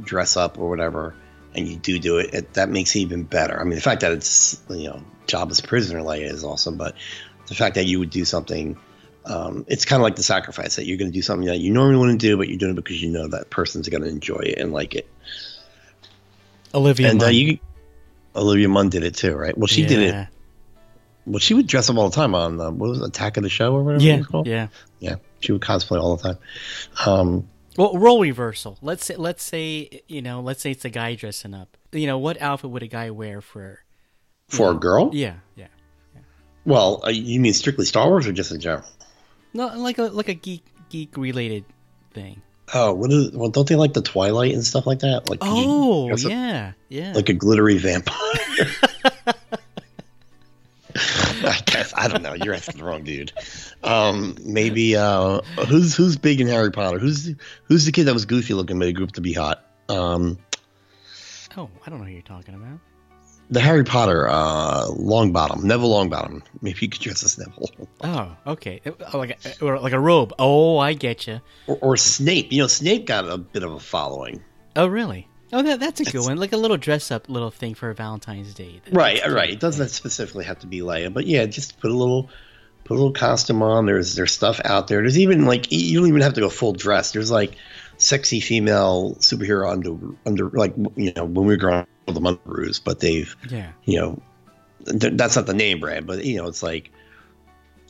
dress 0.00 0.36
up 0.36 0.58
or 0.58 0.68
whatever, 0.68 1.14
and 1.54 1.68
you 1.68 1.76
do 1.76 1.98
do 1.98 2.18
it, 2.18 2.34
it 2.34 2.54
that 2.54 2.68
makes 2.68 2.94
it 2.94 3.00
even 3.00 3.24
better. 3.24 3.60
I 3.60 3.64
mean, 3.64 3.74
the 3.74 3.80
fact 3.80 4.02
that 4.02 4.12
it's 4.12 4.60
you 4.68 4.88
know 4.88 5.02
Jabba's 5.26 5.60
prisoner 5.60 6.00
Leia 6.00 6.30
is 6.30 6.44
awesome, 6.44 6.76
but 6.76 6.94
the 7.46 7.54
fact 7.54 7.74
that 7.74 7.86
you 7.86 7.98
would 7.98 8.10
do 8.10 8.24
something 8.24 8.76
um, 9.24 9.64
it's 9.68 9.84
kind 9.84 10.00
of 10.00 10.04
like 10.04 10.16
the 10.16 10.22
sacrifice 10.22 10.76
that 10.76 10.86
you're 10.86 10.98
going 10.98 11.10
to 11.10 11.14
do 11.14 11.22
something 11.22 11.46
that 11.46 11.58
you 11.58 11.72
normally 11.72 11.96
wouldn't 11.96 12.20
do, 12.20 12.36
but 12.36 12.48
you're 12.48 12.58
doing 12.58 12.72
it 12.72 12.76
because 12.76 13.00
you 13.02 13.10
know 13.10 13.28
that 13.28 13.50
person's 13.50 13.88
going 13.88 14.02
to 14.02 14.08
enjoy 14.08 14.40
it 14.40 14.58
and 14.58 14.72
like 14.72 14.94
it. 14.94 15.08
Olivia 16.74 17.10
and 17.10 17.22
uh, 17.22 17.26
you, 17.26 17.58
Olivia 18.34 18.68
Munn 18.68 18.88
did 18.88 19.04
it 19.04 19.14
too, 19.14 19.34
right? 19.34 19.56
Well, 19.56 19.66
she 19.66 19.86
did 19.86 20.00
it. 20.00 20.28
Well, 21.24 21.38
she 21.38 21.54
would 21.54 21.68
dress 21.68 21.88
up 21.88 21.96
all 21.96 22.08
the 22.08 22.16
time 22.16 22.34
on 22.34 22.60
uh, 22.60 22.70
what 22.70 22.90
was 22.90 23.00
it, 23.00 23.06
Attack 23.06 23.36
of 23.36 23.44
the 23.44 23.48
Show 23.48 23.74
or 23.74 23.84
whatever 23.84 24.04
it 24.04 24.18
was 24.18 24.26
called. 24.26 24.48
Yeah. 24.48 24.68
yeah, 24.98 25.16
she 25.40 25.52
would 25.52 25.60
cosplay 25.60 26.00
all 26.00 26.16
the 26.16 26.22
time. 26.22 26.38
Um, 27.06 27.48
Well, 27.76 27.96
role 27.96 28.20
reversal. 28.20 28.78
Let's 28.82 29.04
say, 29.06 29.16
let's 29.16 29.42
say, 29.42 30.02
you 30.08 30.20
know, 30.22 30.40
let's 30.40 30.60
say 30.62 30.70
it's 30.72 30.84
a 30.84 30.90
guy 30.90 31.14
dressing 31.14 31.54
up. 31.54 31.76
You 31.92 32.06
know, 32.06 32.18
what 32.18 32.40
outfit 32.40 32.70
would 32.70 32.82
a 32.82 32.86
guy 32.88 33.10
wear 33.10 33.40
for? 33.40 33.80
for 34.48 34.72
a 34.72 34.74
girl, 34.74 35.10
Yeah, 35.14 35.36
yeah. 35.56 35.68
well, 36.66 37.00
uh, 37.06 37.08
you 37.10 37.40
mean 37.40 37.54
strictly 37.54 37.86
Star 37.86 38.08
Wars 38.08 38.26
or 38.26 38.32
just 38.32 38.52
in 38.52 38.60
general? 38.60 38.84
No, 39.54 39.68
like 39.78 39.96
a 39.98 40.02
like 40.04 40.28
a 40.28 40.34
geek 40.34 40.64
geek 40.90 41.16
related 41.16 41.64
thing. 42.12 42.42
Oh, 42.74 42.92
what 42.92 43.10
is? 43.10 43.30
Well, 43.32 43.48
don't 43.50 43.66
they 43.68 43.76
like 43.76 43.94
the 43.94 44.02
Twilight 44.02 44.52
and 44.52 44.62
stuff 44.64 44.86
like 44.86 44.98
that? 45.00 45.28
Like, 45.30 45.38
Oh, 45.42 46.14
yeah, 46.16 46.72
yeah. 46.90 47.12
like 47.14 47.28
a 47.30 47.34
glittery 47.34 47.78
vampire. 47.78 48.16
I 52.02 52.08
don't 52.08 52.22
know. 52.22 52.34
You're 52.34 52.54
asking 52.54 52.78
the 52.78 52.84
wrong 52.84 53.04
dude. 53.04 53.32
Um, 53.84 54.36
maybe 54.42 54.96
uh, 54.96 55.40
who's 55.68 55.96
who's 55.96 56.16
big 56.16 56.40
in 56.40 56.46
Harry 56.48 56.70
Potter? 56.72 56.98
Who's 56.98 57.32
who's 57.64 57.84
the 57.84 57.92
kid 57.92 58.04
that 58.04 58.14
was 58.14 58.24
goofy 58.24 58.54
looking 58.54 58.78
but 58.78 58.88
he 58.88 58.92
grew 58.92 59.04
up 59.04 59.12
to 59.12 59.20
be 59.20 59.32
hot? 59.32 59.64
Um, 59.88 60.38
oh, 61.56 61.70
I 61.86 61.90
don't 61.90 61.98
know 62.00 62.04
who 62.06 62.12
you're 62.12 62.22
talking 62.22 62.54
about. 62.54 62.78
the 63.50 63.60
Harry 63.60 63.84
Potter 63.84 64.28
uh, 64.28 64.86
Longbottom, 64.88 65.62
Neville 65.62 65.90
Longbottom. 65.90 66.42
Maybe 66.60 66.78
you 66.80 66.88
could 66.88 67.00
dress 67.00 67.22
as 67.22 67.38
Neville 67.38 67.68
Oh, 68.02 68.36
okay. 68.46 68.80
Oh, 69.12 69.18
like 69.18 69.38
a, 69.44 69.64
or 69.64 69.78
like 69.78 69.92
a 69.92 70.00
robe. 70.00 70.32
Oh, 70.38 70.78
I 70.78 70.94
get 70.94 71.26
you. 71.26 71.40
or, 71.66 71.78
or 71.80 71.96
Snape. 71.96 72.50
You 72.52 72.62
know, 72.62 72.66
Snape 72.66 73.06
got 73.06 73.28
a 73.28 73.38
bit 73.38 73.62
of 73.62 73.72
a 73.72 73.80
following. 73.80 74.42
Oh, 74.74 74.86
really? 74.86 75.28
Oh, 75.52 75.62
that, 75.62 75.80
that's 75.80 76.00
a 76.00 76.04
good 76.04 76.22
one. 76.22 76.36
Like 76.38 76.52
a 76.52 76.56
little 76.56 76.76
dress 76.76 77.10
up 77.10 77.28
little 77.28 77.50
thing 77.50 77.74
for 77.74 77.92
Valentine's 77.92 78.54
Day. 78.54 78.80
Right, 78.90 79.20
right. 79.28 79.50
It 79.50 79.60
doesn't 79.60 79.88
specifically 79.90 80.44
have 80.46 80.60
to 80.60 80.66
be 80.66 80.80
Leia, 80.80 81.12
but 81.12 81.26
yeah, 81.26 81.44
just 81.46 81.78
put 81.80 81.90
a 81.90 81.94
little 81.96 82.30
put 82.84 82.94
a 82.94 82.98
little 82.98 83.12
costume 83.12 83.62
on. 83.62 83.86
There's 83.86 84.14
there's 84.14 84.32
stuff 84.32 84.60
out 84.64 84.88
there. 84.88 85.00
There's 85.00 85.18
even 85.18 85.44
like 85.44 85.70
you 85.70 85.98
don't 85.98 86.08
even 86.08 86.22
have 86.22 86.34
to 86.34 86.40
go 86.40 86.48
full 86.48 86.72
dress. 86.72 87.12
There's 87.12 87.30
like 87.30 87.54
sexy 87.98 88.40
female 88.40 89.14
superhero 89.20 89.70
under 89.70 89.96
under 90.26 90.48
like 90.50 90.74
you 90.96 91.12
know 91.14 91.24
when 91.24 91.46
we 91.46 91.52
were 91.54 91.58
growing 91.58 91.80
up 91.80 92.14
the 92.14 92.20
Mungaroos, 92.20 92.80
but 92.82 93.00
they've 93.00 93.36
Yeah. 93.50 93.72
you 93.84 94.00
know 94.00 94.22
th- 94.86 95.14
that's 95.16 95.36
not 95.36 95.46
the 95.46 95.54
name 95.54 95.80
brand, 95.80 96.06
but 96.06 96.24
you 96.24 96.38
know 96.38 96.48
it's 96.48 96.62
like 96.62 96.90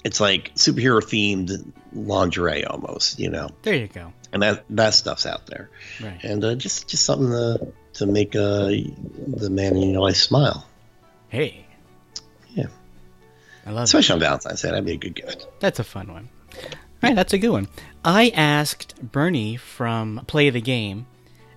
it's 0.04 0.20
like 0.20 0.54
superhero 0.54 1.00
themed 1.00 1.72
lingerie 1.92 2.64
almost, 2.64 3.18
you 3.18 3.30
know, 3.30 3.48
There 3.62 3.74
you 3.74 3.88
go. 3.88 4.12
and 4.32 4.42
that 4.42 4.64
that 4.70 4.94
stuff's 4.94 5.26
out 5.26 5.46
there, 5.46 5.70
Right. 6.02 6.22
and 6.24 6.44
uh, 6.44 6.54
just 6.54 6.88
just 6.88 7.04
something 7.04 7.28
to 7.30 7.72
to 7.94 8.06
make 8.06 8.34
uh, 8.34 8.66
the 9.26 9.48
man 9.50 9.76
in 9.76 9.90
your 9.90 10.02
life 10.02 10.16
smile. 10.16 10.66
Hey. 11.28 11.66
Yeah. 12.54 12.66
I 13.66 13.70
love 13.70 13.80
it. 13.80 13.84
Especially 13.84 14.14
on 14.14 14.20
Valentine's 14.20 14.62
Day, 14.62 14.70
that'd 14.70 14.84
be 14.84 14.92
a 14.92 14.96
good 14.96 15.14
gift. 15.14 15.46
That's 15.60 15.78
a 15.78 15.84
fun 15.84 16.12
one. 16.12 16.28
All 16.54 16.68
right, 17.02 17.16
that's 17.16 17.32
a 17.32 17.38
good 17.38 17.50
one. 17.50 17.68
I 18.04 18.30
asked 18.30 18.94
Bernie 19.02 19.56
from 19.56 20.24
Play 20.26 20.50
the 20.50 20.60
Game, 20.60 21.06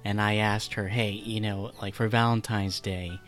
and 0.04 0.22
I 0.22 0.36
asked 0.36 0.74
her, 0.76 0.88
hey, 0.88 1.12
you 1.12 1.40
know, 1.42 1.72
like 1.82 1.96
for 1.96 2.08
Valentine's 2.08 2.80
Day, 2.80 3.20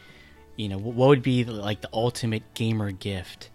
you 0.55 0.67
know, 0.69 0.77
what 0.77 1.07
would 1.09 1.21
be 1.24 1.43
like 1.45 1.81
the 1.81 1.89
ultimate 1.93 2.43
gamer 2.53 2.91
gift? 2.91 3.50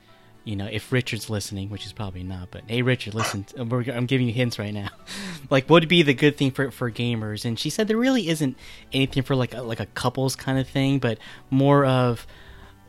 You 0.44 0.56
know, 0.56 0.68
if 0.70 0.90
Richard's 0.90 1.30
listening, 1.30 1.70
which 1.70 1.86
is 1.86 1.92
probably 1.92 2.24
not, 2.24 2.50
but 2.50 2.64
hey, 2.66 2.82
Richard, 2.82 3.14
listen, 3.14 3.46
I'm 3.56 4.06
giving 4.06 4.26
you 4.26 4.32
hints 4.32 4.58
right 4.58 4.74
now. 4.74 4.88
like, 5.50 5.70
what 5.70 5.82
would 5.82 5.88
be 5.88 6.02
the 6.02 6.14
good 6.14 6.36
thing 6.36 6.50
for 6.50 6.70
for 6.70 6.90
gamers? 6.90 7.44
And 7.44 7.58
she 7.58 7.70
said 7.70 7.86
there 7.86 7.96
really 7.96 8.28
isn't 8.28 8.56
anything 8.92 9.22
for 9.22 9.36
like 9.36 9.54
a, 9.54 9.62
like 9.62 9.78
a 9.78 9.86
couples 9.86 10.34
kind 10.34 10.58
of 10.58 10.68
thing, 10.68 10.98
but 10.98 11.18
more 11.50 11.84
of 11.84 12.26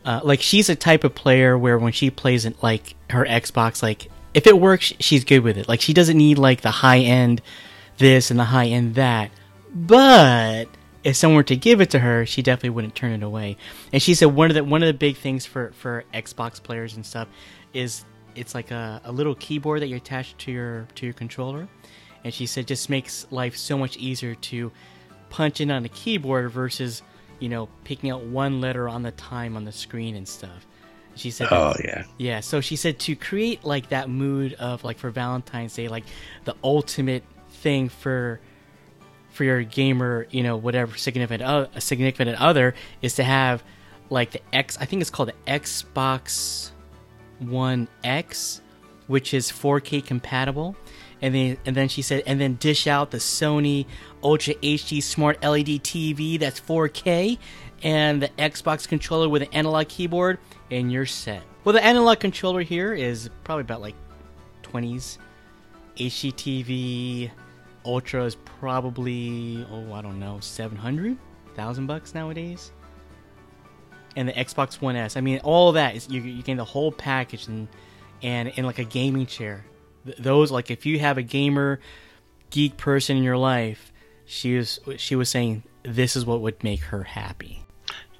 uh, 0.06 0.22
like 0.24 0.42
she's 0.42 0.70
a 0.70 0.76
type 0.76 1.04
of 1.04 1.16
player 1.16 1.58
where 1.58 1.78
when 1.78 1.94
she 1.94 2.10
plays 2.10 2.46
it 2.46 2.62
like 2.64 2.96
her 3.10 3.26
Xbox, 3.26 3.84
like 3.84 4.10
if 4.34 4.48
it 4.48 4.60
works, 4.60 4.94
she's 5.00 5.24
good 5.24 5.40
with 5.40 5.58
it. 5.58 5.68
Like 5.68 5.82
she 5.82 5.94
doesn't 5.94 6.18
need 6.18 6.38
like 6.38 6.62
the 6.62 6.72
high 6.72 7.00
end 7.00 7.42
this 7.98 8.32
and 8.32 8.40
the 8.40 8.46
high 8.46 8.68
end 8.68 8.96
that. 8.96 9.32
But 9.74 10.66
if 11.04 11.16
someone 11.16 11.36
were 11.36 11.44
to 11.44 11.56
give 11.56 11.82
it 11.82 11.90
to 11.92 12.00
her, 12.00 12.26
she 12.26 12.42
definitely 12.42 12.70
wouldn't 12.72 12.96
turn 12.96 13.12
it 13.12 13.24
away. 13.24 13.58
And 13.92 14.02
she 14.02 14.14
said 14.16 14.28
one 14.28 14.50
of 14.50 14.56
the 14.56 14.64
one 14.64 14.82
of 14.84 14.88
the 14.88 14.94
big 14.94 15.18
things 15.18 15.46
for 15.46 15.72
for 15.74 16.04
Xbox 16.14 16.62
players 16.62 16.96
and 16.96 17.06
stuff 17.06 17.28
is 17.74 18.06
it's 18.36 18.56
like 18.56 18.72
a, 18.72 19.02
a 19.04 19.12
little 19.12 19.36
keyboard 19.36 19.82
that 19.82 19.88
you 19.88 19.98
attach 19.98 20.38
to 20.38 20.52
your 20.52 20.88
to 20.96 21.06
your 21.06 21.14
controller. 21.14 21.68
And 22.24 22.34
she 22.34 22.46
said 22.46 22.68
just 22.68 22.90
makes 22.90 23.28
life 23.32 23.58
so 23.58 23.78
much 23.78 23.98
easier 23.98 24.36
to 24.36 24.72
punch 25.30 25.60
in 25.60 25.72
on 25.72 25.84
a 25.84 25.90
keyboard 25.90 26.52
versus 26.52 27.02
you 27.40 27.50
know, 27.50 27.68
picking 27.84 28.10
out 28.10 28.24
one 28.24 28.62
letter 28.62 28.88
on 28.88 29.02
the 29.04 29.12
time 29.12 29.58
on 29.58 29.66
the 29.66 29.72
screen 29.72 30.16
and 30.16 30.26
stuff. 30.26 30.66
She 31.16 31.30
said, 31.30 31.50
Oh 31.52 31.74
yeah. 31.84 32.06
yeah. 32.18 32.40
So 32.40 32.62
she 32.62 32.78
said 32.78 33.00
to 33.00 33.16
create 33.16 33.66
like 33.66 33.90
that 33.90 34.10
mood 34.10 34.54
of 34.54 34.84
like 34.86 34.98
for 34.98 35.10
Valentine's 35.10 35.76
Day, 35.76 35.90
like 35.90 36.06
the 36.46 36.56
ultimate 36.64 37.24
thing 37.50 37.90
for 37.90 38.40
for 39.34 39.44
your 39.44 39.64
gamer, 39.64 40.28
you 40.30 40.44
know, 40.44 40.56
whatever 40.56 40.96
significant 40.96 41.42
uh, 41.42 41.68
a 41.76 41.82
significant 41.82 42.40
other 42.40 42.76
is 43.02 43.16
to 43.16 43.24
have 43.24 43.64
like 44.10 44.32
the 44.32 44.42
X. 44.54 44.78
I 44.80 44.86
think 44.86 45.02
it's 45.02 45.10
called 45.10 45.30
the 45.30 45.52
Xbox 45.52 46.72
One 47.40 47.88
X, 48.04 48.62
which 49.08 49.34
is 49.34 49.52
4K 49.52 50.06
compatible. 50.06 50.76
And 51.22 51.34
then 51.34 51.58
and 51.66 51.76
then 51.76 51.88
she 51.88 52.02
said, 52.02 52.24
and 52.28 52.40
then 52.40 52.56
dish 52.56 52.86
out 52.86 53.12
the 53.12 53.18
Sony 53.18 53.86
Ultra 54.22 54.54
HD 54.56 55.02
Smart 55.02 55.42
LED 55.42 55.82
TV 55.84 56.40
that's 56.40 56.60
4K, 56.60 57.38
and 57.82 58.22
the 58.22 58.30
Xbox 58.30 58.88
controller 58.88 59.28
with 59.28 59.42
an 59.42 59.50
analog 59.52 59.88
keyboard, 59.88 60.38
and 60.70 60.92
you're 60.92 61.06
set. 61.06 61.42
Well, 61.64 61.74
the 61.74 61.84
analog 61.84 62.20
controller 62.20 62.62
here 62.62 62.94
is 62.94 63.30
probably 63.44 63.62
about 63.62 63.82
like 63.82 63.96
20s. 64.64 65.18
HDTV 65.98 67.30
Ultra 67.86 68.24
is 68.26 68.36
probably 68.36 69.66
oh 69.72 69.92
I 69.94 70.02
don't 70.02 70.20
know 70.20 70.40
700, 70.40 71.18
thousand 71.56 71.88
bucks 71.88 72.14
nowadays. 72.14 72.72
And 74.16 74.30
the 74.30 74.34
Xbox 74.34 74.80
One 74.80 74.96
S, 74.96 75.18
I 75.18 75.22
mean, 75.22 75.40
all 75.44 75.72
that 75.74 75.96
is 75.96 76.10
you 76.10 76.22
you 76.22 76.44
get 76.44 76.58
the 76.58 76.66
whole 76.66 76.92
package 76.92 77.48
and 77.48 77.68
and 78.22 78.50
in 78.50 78.66
like 78.66 78.80
a 78.80 78.84
gaming 78.84 79.26
chair. 79.26 79.66
Th- 80.06 80.18
Those 80.18 80.52
like 80.52 80.70
if 80.72 80.86
you 80.86 81.00
have 81.00 81.18
a 81.18 81.24
gamer 81.24 81.80
geek 82.50 82.78
person 82.78 83.18
in 83.18 83.24
your 83.24 83.38
life, 83.38 83.92
she 84.26 84.56
was 84.58 84.80
she 84.98 85.16
was 85.16 85.30
saying 85.30 85.64
this 85.84 86.16
is 86.16 86.26
what 86.26 86.42
would 86.42 86.64
make 86.64 86.82
her 86.82 87.04
happy. 87.04 87.64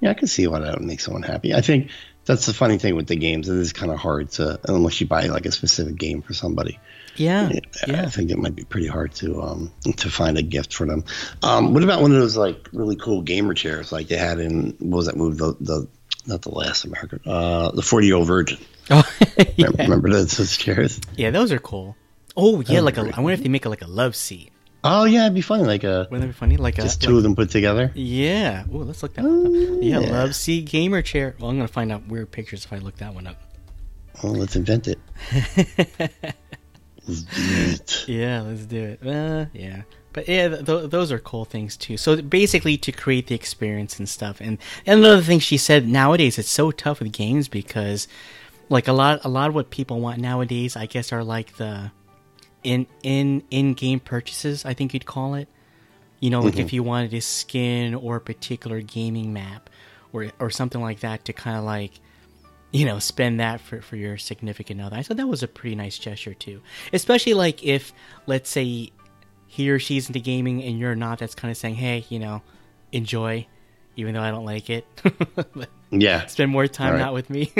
Yeah, 0.00 0.10
I 0.10 0.14
can 0.14 0.26
see 0.26 0.46
why 0.46 0.58
that 0.60 0.74
would 0.78 0.86
make 0.86 1.00
someone 1.00 1.22
happy. 1.22 1.54
I 1.54 1.60
think 1.60 1.90
that's 2.26 2.46
the 2.46 2.52
funny 2.52 2.78
thing 2.78 2.96
with 2.96 3.06
the 3.06 3.16
games. 3.16 3.48
It 3.48 3.56
is 3.56 3.72
kind 3.72 3.92
of 3.92 3.98
hard 3.98 4.30
to 4.32 4.60
unless 4.64 5.00
you 5.00 5.06
buy 5.06 5.26
like 5.26 5.46
a 5.46 5.52
specific 5.52 5.96
game 5.96 6.20
for 6.22 6.34
somebody. 6.34 6.78
Yeah, 7.16 7.50
I 7.88 8.06
think 8.06 8.30
it 8.30 8.38
might 8.38 8.54
be 8.54 8.64
pretty 8.64 8.86
hard 8.88 9.14
to 9.16 9.40
um 9.42 9.72
to 9.96 10.10
find 10.10 10.36
a 10.38 10.42
gift 10.42 10.74
for 10.74 10.86
them. 10.86 11.04
Um, 11.42 11.72
what 11.74 11.82
about 11.84 12.00
one 12.02 12.12
of 12.12 12.18
those 12.18 12.36
like 12.36 12.68
really 12.72 12.96
cool 12.96 13.22
gamer 13.22 13.54
chairs 13.54 13.92
like 13.92 14.08
they 14.08 14.16
had 14.16 14.38
in 14.40 14.76
what 14.80 14.96
was 14.98 15.06
that 15.06 15.16
movie? 15.16 15.36
The 15.36 15.56
the 15.60 15.88
not 16.26 16.42
the 16.42 16.50
last 16.50 16.84
American, 16.84 17.20
uh, 17.26 17.70
the 17.72 17.82
Forty 17.82 18.06
Year 18.06 18.16
Old 18.16 18.26
Virgin. 18.26 18.58
Oh, 18.90 19.02
yeah. 19.38 19.44
Remember, 19.68 19.82
remember 19.82 20.10
those, 20.10 20.36
those 20.36 20.56
chairs? 20.58 21.00
yeah, 21.16 21.30
those 21.30 21.52
are 21.52 21.58
cool. 21.58 21.96
Oh 22.36 22.60
yeah, 22.60 22.80
like 22.80 22.98
a. 22.98 23.00
I 23.16 23.20
wonder 23.20 23.32
if 23.32 23.42
they 23.42 23.48
make 23.48 23.64
it 23.64 23.70
like 23.70 23.80
a 23.80 23.86
love 23.86 24.14
seat. 24.14 24.50
Oh 24.82 25.04
yeah, 25.04 25.22
it'd 25.22 25.34
be 25.34 25.40
funny 25.40 25.64
like 25.64 25.84
a 25.84 26.06
Wouldn't 26.10 26.20
that 26.20 26.26
be 26.26 26.32
funny? 26.34 26.56
Like 26.58 26.74
just 26.74 27.02
a 27.02 27.06
two 27.06 27.12
like- 27.12 27.16
of 27.18 27.22
them 27.22 27.34
put 27.36 27.48
together. 27.48 27.90
Yeah. 27.94 28.64
Oh, 28.70 28.76
let's 28.78 29.02
look 29.02 29.14
that 29.14 29.24
one 29.24 29.46
up. 29.46 29.52
Yeah, 29.82 30.00
yeah. 30.00 30.10
love 30.12 30.34
seat 30.34 30.66
gamer 30.66 31.00
chair. 31.00 31.34
Well, 31.40 31.48
I'm 31.48 31.56
gonna 31.56 31.66
find 31.68 31.90
out 31.90 32.06
weird 32.08 32.30
pictures 32.30 32.66
if 32.66 32.74
I 32.74 32.76
look 32.76 32.96
that 32.98 33.14
one 33.14 33.26
up. 33.26 33.40
Oh, 34.22 34.28
let's 34.28 34.54
invent 34.54 34.86
it. 34.88 34.98
Let's 37.06 37.22
do 37.22 37.30
it. 37.36 38.08
Yeah, 38.08 38.42
let's 38.42 38.66
do 38.66 38.82
it. 38.82 39.06
Uh, 39.06 39.46
yeah. 39.52 39.82
But 40.12 40.28
yeah, 40.28 40.48
th- 40.48 40.64
th- 40.64 40.90
those 40.90 41.10
are 41.10 41.18
cool 41.18 41.44
things 41.44 41.76
too. 41.76 41.96
So 41.96 42.22
basically, 42.22 42.76
to 42.78 42.92
create 42.92 43.26
the 43.26 43.34
experience 43.34 43.98
and 43.98 44.08
stuff. 44.08 44.40
And, 44.40 44.58
and 44.86 45.00
another 45.00 45.22
thing 45.22 45.40
she 45.40 45.56
said 45.56 45.88
nowadays, 45.88 46.38
it's 46.38 46.48
so 46.48 46.70
tough 46.70 47.00
with 47.00 47.12
games 47.12 47.48
because, 47.48 48.06
like 48.68 48.86
a 48.88 48.92
lot, 48.92 49.24
a 49.24 49.28
lot 49.28 49.48
of 49.48 49.54
what 49.54 49.70
people 49.70 50.00
want 50.00 50.20
nowadays, 50.20 50.76
I 50.76 50.86
guess, 50.86 51.12
are 51.12 51.24
like 51.24 51.56
the 51.56 51.90
in 52.62 52.86
in 53.02 53.42
in 53.50 53.74
game 53.74 54.00
purchases. 54.00 54.64
I 54.64 54.72
think 54.72 54.94
you'd 54.94 55.04
call 55.04 55.34
it. 55.34 55.48
You 56.20 56.30
know, 56.30 56.40
like 56.40 56.58
if 56.58 56.72
you 56.72 56.82
wanted 56.82 57.12
a 57.12 57.20
skin 57.20 57.94
or 57.94 58.16
a 58.16 58.20
particular 58.20 58.80
gaming 58.80 59.32
map, 59.32 59.68
or 60.12 60.30
or 60.38 60.48
something 60.48 60.80
like 60.80 61.00
that, 61.00 61.24
to 61.26 61.32
kind 61.34 61.58
of 61.58 61.64
like 61.64 62.00
you 62.74 62.84
know, 62.84 62.98
spend 62.98 63.38
that 63.38 63.60
for, 63.60 63.80
for 63.80 63.94
your 63.94 64.18
significant 64.18 64.80
other. 64.80 64.96
I 64.96 65.02
thought 65.04 65.16
that 65.18 65.28
was 65.28 65.44
a 65.44 65.48
pretty 65.48 65.76
nice 65.76 65.96
gesture 65.96 66.34
too. 66.34 66.60
Especially 66.92 67.32
like 67.32 67.62
if, 67.62 67.92
let's 68.26 68.50
say, 68.50 68.90
he 69.46 69.70
or 69.70 69.78
she's 69.78 70.08
into 70.08 70.18
gaming 70.18 70.60
and 70.64 70.76
you're 70.76 70.96
not, 70.96 71.20
that's 71.20 71.36
kind 71.36 71.52
of 71.52 71.56
saying, 71.56 71.76
hey, 71.76 72.04
you 72.08 72.18
know, 72.18 72.42
enjoy, 72.90 73.46
even 73.94 74.14
though 74.14 74.20
I 74.22 74.30
don't 74.32 74.44
like 74.44 74.68
it. 74.70 74.84
Yeah. 75.96 76.26
spend 76.26 76.50
more 76.50 76.66
time 76.66 76.94
Right. 76.94 76.98
not 76.98 77.12
with 77.14 77.30
me. 77.30 77.52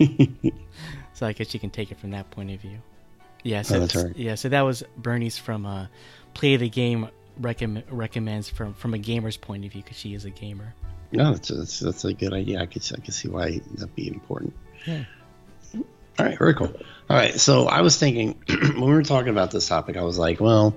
so 1.14 1.26
I 1.26 1.32
guess 1.32 1.54
you 1.54 1.60
can 1.60 1.70
take 1.70 1.92
it 1.92 1.98
from 2.00 2.10
that 2.10 2.30
point 2.32 2.50
of 2.50 2.60
view. 2.60 2.78
Yeah, 3.44 3.62
so 3.62 3.82
Oh, 3.94 4.02
right. 4.02 4.16
yeah, 4.16 4.34
so 4.34 4.48
that 4.48 4.62
was 4.62 4.82
Bernie's 4.96 5.38
from 5.38 5.64
uh, 5.66 5.86
Play 6.34 6.56
the 6.56 6.68
Game 6.68 7.08
recommend, 7.38 7.84
recommends 7.90 8.48
from 8.48 8.74
from 8.74 8.92
a 8.94 8.98
gamer's 8.98 9.36
point 9.36 9.64
of 9.64 9.70
view 9.70 9.82
because 9.82 9.96
she 9.98 10.14
is 10.14 10.24
a 10.24 10.30
gamer. 10.30 10.74
No, 11.16 11.32
that's, 11.32 11.48
that's 11.48 11.80
that's 11.80 12.04
a 12.04 12.12
good 12.14 12.32
idea. 12.32 12.60
I 12.60 12.66
could 12.66 12.82
I 12.96 13.00
could 13.00 13.14
see 13.14 13.28
why 13.28 13.60
that'd 13.74 13.94
be 13.94 14.08
important. 14.08 14.54
Yeah. 14.86 15.04
All 16.18 16.24
right, 16.24 16.38
very 16.38 16.54
cool. 16.54 16.72
All 17.10 17.16
right, 17.16 17.38
so 17.38 17.66
I 17.66 17.82
was 17.82 17.96
thinking 17.98 18.40
when 18.48 18.80
we 18.80 18.92
were 18.94 19.02
talking 19.02 19.28
about 19.30 19.50
this 19.50 19.68
topic, 19.68 19.96
I 19.96 20.02
was 20.02 20.18
like, 20.18 20.40
well, 20.40 20.74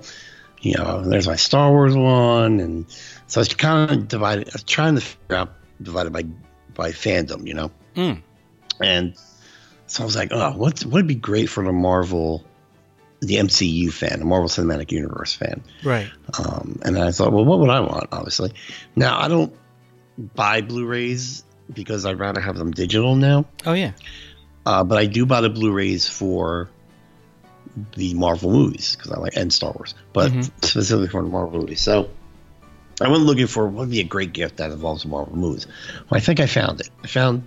you 0.60 0.74
know, 0.74 1.02
there's 1.02 1.26
my 1.26 1.36
Star 1.36 1.70
Wars 1.70 1.96
one, 1.96 2.60
and 2.60 2.84
so 3.26 3.40
I 3.40 3.42
was 3.42 3.54
kind 3.54 3.90
of 3.90 4.08
divided. 4.08 4.48
I 4.48 4.52
was 4.52 4.64
trying 4.64 4.96
to 4.96 5.00
figure 5.00 5.36
out 5.36 5.52
divided 5.80 6.12
by 6.12 6.24
by 6.74 6.90
fandom, 6.90 7.46
you 7.46 7.54
know, 7.54 7.70
Mm. 7.96 8.22
and 8.80 9.14
so 9.86 10.02
I 10.02 10.06
was 10.06 10.14
like, 10.14 10.28
oh, 10.30 10.52
what 10.52 10.84
would 10.84 11.06
be 11.06 11.14
great 11.16 11.48
for 11.48 11.64
the 11.64 11.72
Marvel, 11.72 12.44
the 13.20 13.36
MCU 13.36 13.90
fan, 13.92 14.18
the 14.20 14.24
Marvel 14.24 14.48
Cinematic 14.48 14.92
Universe 14.92 15.34
fan. 15.34 15.62
Right. 15.82 16.08
Um, 16.38 16.78
and 16.84 16.96
I 16.96 17.10
thought, 17.10 17.32
well, 17.32 17.44
what 17.44 17.58
would 17.58 17.70
I 17.70 17.80
want? 17.80 18.08
Obviously, 18.12 18.52
now 18.94 19.18
I 19.18 19.26
don't 19.28 19.52
buy 20.18 20.60
Blu-rays 20.60 21.44
because 21.72 22.04
I'd 22.06 22.18
rather 22.18 22.40
have 22.40 22.56
them 22.56 22.70
digital 22.72 23.16
now. 23.16 23.46
Oh 23.64 23.72
yeah. 23.72 23.92
Uh, 24.66 24.84
but 24.84 24.98
I 24.98 25.06
do 25.06 25.24
buy 25.26 25.40
the 25.40 25.50
Blu-rays 25.50 26.08
for 26.08 26.68
the 27.96 28.14
Marvel 28.14 28.50
movies 28.52 28.96
because 28.96 29.12
I 29.12 29.18
like 29.18 29.36
and 29.36 29.52
Star 29.52 29.72
Wars, 29.72 29.94
but 30.12 30.32
Mhm. 30.32 30.50
specifically 30.64 31.08
for 31.08 31.22
the 31.22 31.28
Marvel 31.28 31.60
movies. 31.60 31.80
So 31.80 32.10
I 33.00 33.08
went 33.08 33.22
looking 33.24 33.46
for 33.46 33.66
what 33.66 33.80
would 33.82 33.90
be 33.90 34.00
a 34.00 34.04
great 34.04 34.32
gift 34.32 34.56
that 34.58 34.70
involves 34.72 35.06
Marvel 35.06 35.36
movies. 35.36 35.66
Well, 36.10 36.18
I 36.18 36.20
think 36.20 36.40
I 36.40 36.46
found 36.46 36.80
it. 36.80 36.90
I 37.02 37.06
found 37.06 37.44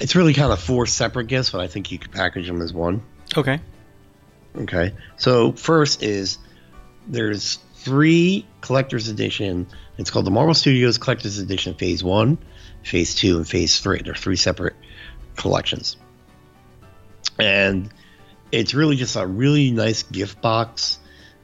it's 0.00 0.14
really 0.16 0.34
kind 0.34 0.52
of 0.52 0.60
four 0.60 0.86
separate 0.86 1.26
gifts, 1.26 1.50
but 1.50 1.60
I 1.60 1.66
think 1.68 1.92
you 1.92 1.98
could 1.98 2.12
package 2.12 2.46
them 2.46 2.60
as 2.62 2.72
one. 2.72 3.02
Okay. 3.36 3.60
Okay. 4.56 4.92
So 5.16 5.52
first 5.52 6.02
is 6.02 6.38
there's 7.06 7.58
three 7.76 8.46
collector's 8.60 9.08
edition. 9.08 9.66
It's 9.98 10.10
called 10.10 10.24
the 10.26 10.30
Marvel 10.30 10.54
Studios 10.54 10.98
Collector's 10.98 11.38
Edition 11.38 11.74
Phase 11.74 12.02
One, 12.02 12.38
Phase 12.82 13.14
Two, 13.14 13.36
and 13.36 13.48
Phase 13.48 13.78
Three. 13.78 14.00
They're 14.02 14.14
three 14.14 14.36
separate 14.36 14.74
collections, 15.36 15.96
and 17.38 17.90
it's 18.50 18.74
really 18.74 18.96
just 18.96 19.16
a 19.16 19.26
really 19.26 19.70
nice 19.70 20.02
gift 20.02 20.40
box 20.40 20.98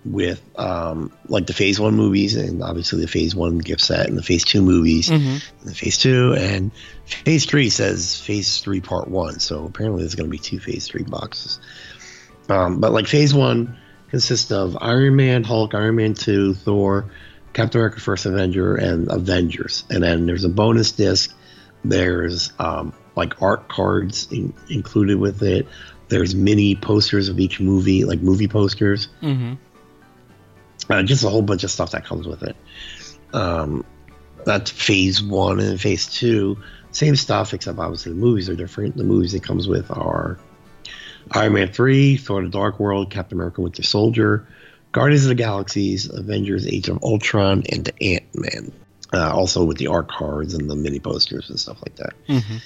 with 0.05 0.41
um, 0.59 1.13
like 1.29 1.47
the 1.47 1.53
Phase 1.53 1.79
One 1.79 1.95
movies 1.95 2.37
and 2.37 2.63
obviously 2.63 3.01
the 3.01 3.09
Phase 3.09 3.35
One 3.35 3.59
gift 3.59 3.81
set 3.83 4.09
and 4.09 4.17
the 4.17 4.23
Phase 4.23 4.45
Two 4.45 4.63
movies, 4.63 5.11
Mhm. 5.11 5.43
and 5.61 5.69
the 5.71 5.75
Phase 5.75 5.99
Two 5.99 6.35
and 6.39 6.71
Phase 7.05 7.45
Three 7.45 7.69
says 7.69 8.19
Phase 8.21 8.61
Three 8.61 8.81
Part 8.81 9.09
One. 9.09 9.41
So 9.41 9.65
apparently 9.67 10.03
there's 10.03 10.15
going 10.15 10.29
to 10.29 10.31
be 10.31 10.39
two 10.39 10.59
Phase 10.61 10.87
Three 10.89 11.03
boxes. 11.03 11.59
Um, 12.49 12.81
but 12.81 12.93
like 12.93 13.07
Phase 13.07 13.35
One 13.35 13.77
consists 14.11 14.51
of 14.51 14.79
Iron 14.81 15.17
Man, 15.17 15.45
Hulk, 15.45 15.75
Iron 15.75 15.97
Man 15.97 16.15
Two, 16.15 16.55
Thor, 16.55 17.11
Captain 17.53 17.81
America: 17.81 18.01
First 18.01 18.27
Avenger, 18.27 18.75
and 18.77 19.11
Avengers. 19.11 19.85
And 19.91 20.03
then 20.03 20.27
there's 20.27 20.45
a 20.45 20.49
bonus 20.49 20.93
disc. 20.93 21.35
There's 21.85 22.53
um, 22.59 22.93
like 23.17 23.41
art 23.43 23.69
cards 23.69 24.29
in, 24.31 24.55
included 24.69 25.19
with 25.19 25.43
it. 25.43 25.67
There's 26.09 26.35
mini 26.35 26.75
posters 26.75 27.29
of 27.29 27.39
each 27.39 27.61
movie, 27.61 28.05
like 28.05 28.21
movie 28.21 28.49
posters. 28.49 29.09
Mm-hmm. 29.23 29.55
Uh, 30.91 31.03
just 31.03 31.25
a 31.25 31.29
whole 31.29 31.43
bunch 31.43 31.65
of 31.65 31.71
stuff 31.71 31.91
that 31.91 32.05
comes 32.05 32.27
with 32.27 32.43
it. 32.43 32.57
Um, 33.33 33.85
that's 34.45 34.71
phase 34.71 35.23
one 35.23 35.61
and 35.61 35.81
phase 35.81 36.07
two. 36.07 36.59
Same 36.91 37.17
stuff, 37.17 37.53
except 37.53 37.79
obviously 37.79 38.13
the 38.13 38.19
movies 38.19 38.49
are 38.49 38.57
different. 38.57 38.97
The 38.97 39.05
movies 39.05 39.35
it 39.35 39.43
comes 39.43 39.69
with 39.69 39.91
are 39.91 40.39
Iron 41.33 41.53
Man 41.53 41.73
3, 41.73 42.17
Thor 42.17 42.43
the 42.43 42.49
Dark 42.49 42.81
World, 42.81 43.11
Captain 43.11 43.37
America 43.37 43.61
Winter 43.61 43.83
Soldier, 43.83 44.47
Guardians 44.93 45.25
of 45.25 45.29
the 45.29 45.35
Galaxies, 45.35 46.09
Avengers 46.11 46.67
Age 46.67 46.89
of 46.89 47.03
Ultron, 47.03 47.63
and 47.71 47.91
Ant 48.01 48.25
Man. 48.35 48.73
Uh, 49.13 49.33
also 49.33 49.65
with 49.65 49.79
the 49.79 49.87
art 49.87 50.09
cards 50.09 50.53
and 50.53 50.69
the 50.69 50.77
mini 50.77 51.01
posters 51.01 51.49
and 51.49 51.59
stuff 51.59 51.79
like 51.83 51.97
that 51.97 52.13
Mm-hmm. 52.29 52.57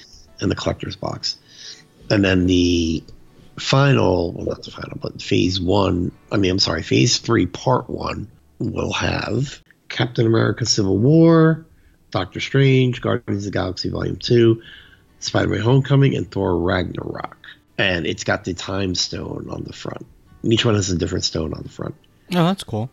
in 0.41 0.49
the 0.49 0.55
collector's 0.55 0.97
box. 0.97 1.37
And 2.09 2.23
then 2.23 2.47
the 2.47 3.01
final, 3.57 4.33
well, 4.33 4.47
not 4.47 4.63
the 4.63 4.71
final, 4.71 4.97
but 5.01 5.21
phase 5.21 5.61
one, 5.61 6.11
I 6.31 6.37
mean, 6.37 6.51
I'm 6.51 6.59
sorry, 6.59 6.83
phase 6.83 7.19
three, 7.19 7.45
part 7.45 7.89
one 7.89 8.27
will 8.59 8.91
have 8.91 9.61
Captain 9.87 10.25
America 10.25 10.65
Civil 10.65 10.97
War, 10.97 11.65
Doctor 12.11 12.41
Strange, 12.41 13.01
Guardians 13.01 13.45
of 13.45 13.53
the 13.53 13.57
Galaxy 13.57 13.89
Volume 13.89 14.17
2, 14.17 14.61
Spider 15.19 15.47
Man 15.47 15.61
Homecoming, 15.61 16.15
and 16.15 16.29
Thor 16.29 16.57
Ragnarok. 16.57 17.37
And 17.77 18.05
it's 18.05 18.23
got 18.25 18.43
the 18.43 18.53
time 18.53 18.95
stone 18.95 19.47
on 19.49 19.63
the 19.63 19.73
front. 19.73 20.05
Each 20.43 20.65
one 20.65 20.75
has 20.75 20.89
a 20.89 20.97
different 20.97 21.23
stone 21.23 21.53
on 21.53 21.63
the 21.63 21.69
front. 21.69 21.95
Oh, 22.31 22.45
that's 22.45 22.63
cool. 22.63 22.89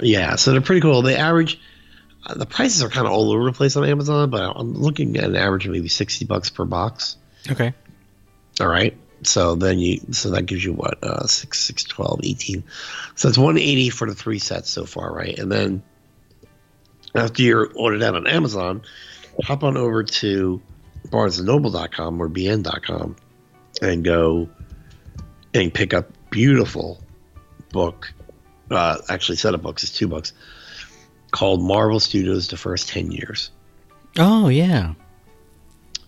Yeah, 0.00 0.36
so 0.36 0.52
they're 0.52 0.60
pretty 0.60 0.80
cool. 0.80 1.02
They 1.02 1.16
average 1.16 1.60
Uh, 2.26 2.34
the 2.34 2.46
prices 2.46 2.82
are 2.82 2.88
kind 2.88 3.06
of 3.06 3.12
all 3.12 3.30
over 3.32 3.44
the 3.44 3.52
place 3.52 3.76
on 3.76 3.84
Amazon, 3.84 4.30
but 4.30 4.42
I'm 4.42 4.74
looking 4.74 5.16
at 5.16 5.24
an 5.24 5.36
average 5.36 5.66
of 5.66 5.72
maybe 5.72 5.88
sixty 5.88 6.24
bucks 6.24 6.50
per 6.50 6.64
box. 6.64 7.16
Okay. 7.50 7.72
All 8.60 8.66
right. 8.66 8.96
So 9.22 9.54
then 9.54 9.78
you, 9.78 10.00
so 10.12 10.30
that 10.30 10.46
gives 10.46 10.64
you 10.64 10.72
what, 10.72 11.02
uh, 11.02 11.26
six, 11.26 11.58
six, 11.60 11.82
12, 11.84 12.20
18. 12.22 12.64
So 13.16 13.28
it's 13.28 13.38
180 13.38 13.90
for 13.90 14.08
the 14.08 14.14
three 14.14 14.38
sets 14.38 14.70
so 14.70 14.84
far, 14.84 15.12
right? 15.12 15.36
And 15.38 15.50
then 15.50 15.82
after 17.14 17.42
you're 17.42 17.70
ordered 17.74 18.02
out 18.02 18.14
on 18.14 18.26
Amazon, 18.28 18.82
hop 19.42 19.64
on 19.64 19.76
over 19.76 20.04
to 20.04 20.60
barnesandnoble.com 21.08 22.20
or 22.22 22.28
bn.com 22.28 23.16
and 23.82 24.04
go 24.04 24.48
and 25.54 25.72
pick 25.74 25.94
up 25.94 26.10
beautiful 26.30 27.02
book. 27.72 28.12
Uh, 28.70 28.98
actually, 29.08 29.36
set 29.36 29.54
of 29.54 29.62
books 29.62 29.82
is 29.82 29.92
two 29.92 30.08
books 30.08 30.32
called 31.30 31.62
Marvel 31.62 32.00
Studios: 32.00 32.48
The 32.48 32.56
First 32.56 32.88
Ten 32.88 33.10
Years. 33.10 33.50
Oh 34.18 34.48
yeah. 34.48 34.94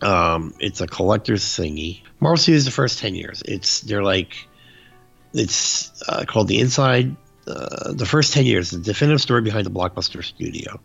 Um, 0.02 0.54
it's 0.58 0.80
a 0.80 0.86
collector's 0.86 1.44
thingy. 1.44 2.02
Marvel 2.20 2.38
Studios: 2.38 2.64
The 2.64 2.70
First 2.70 2.98
Ten 2.98 3.14
Years. 3.14 3.42
It's 3.46 3.80
they're 3.80 4.02
like 4.02 4.48
it's 5.32 5.90
uh, 6.08 6.24
called 6.26 6.48
the 6.48 6.60
Inside. 6.60 7.16
Uh, 7.46 7.92
the 7.92 8.06
first 8.06 8.32
ten 8.32 8.44
years, 8.44 8.70
the 8.70 8.78
definitive 8.78 9.20
story 9.20 9.42
behind 9.42 9.66
the 9.66 9.70
blockbuster 9.70 10.22
studio. 10.22 10.78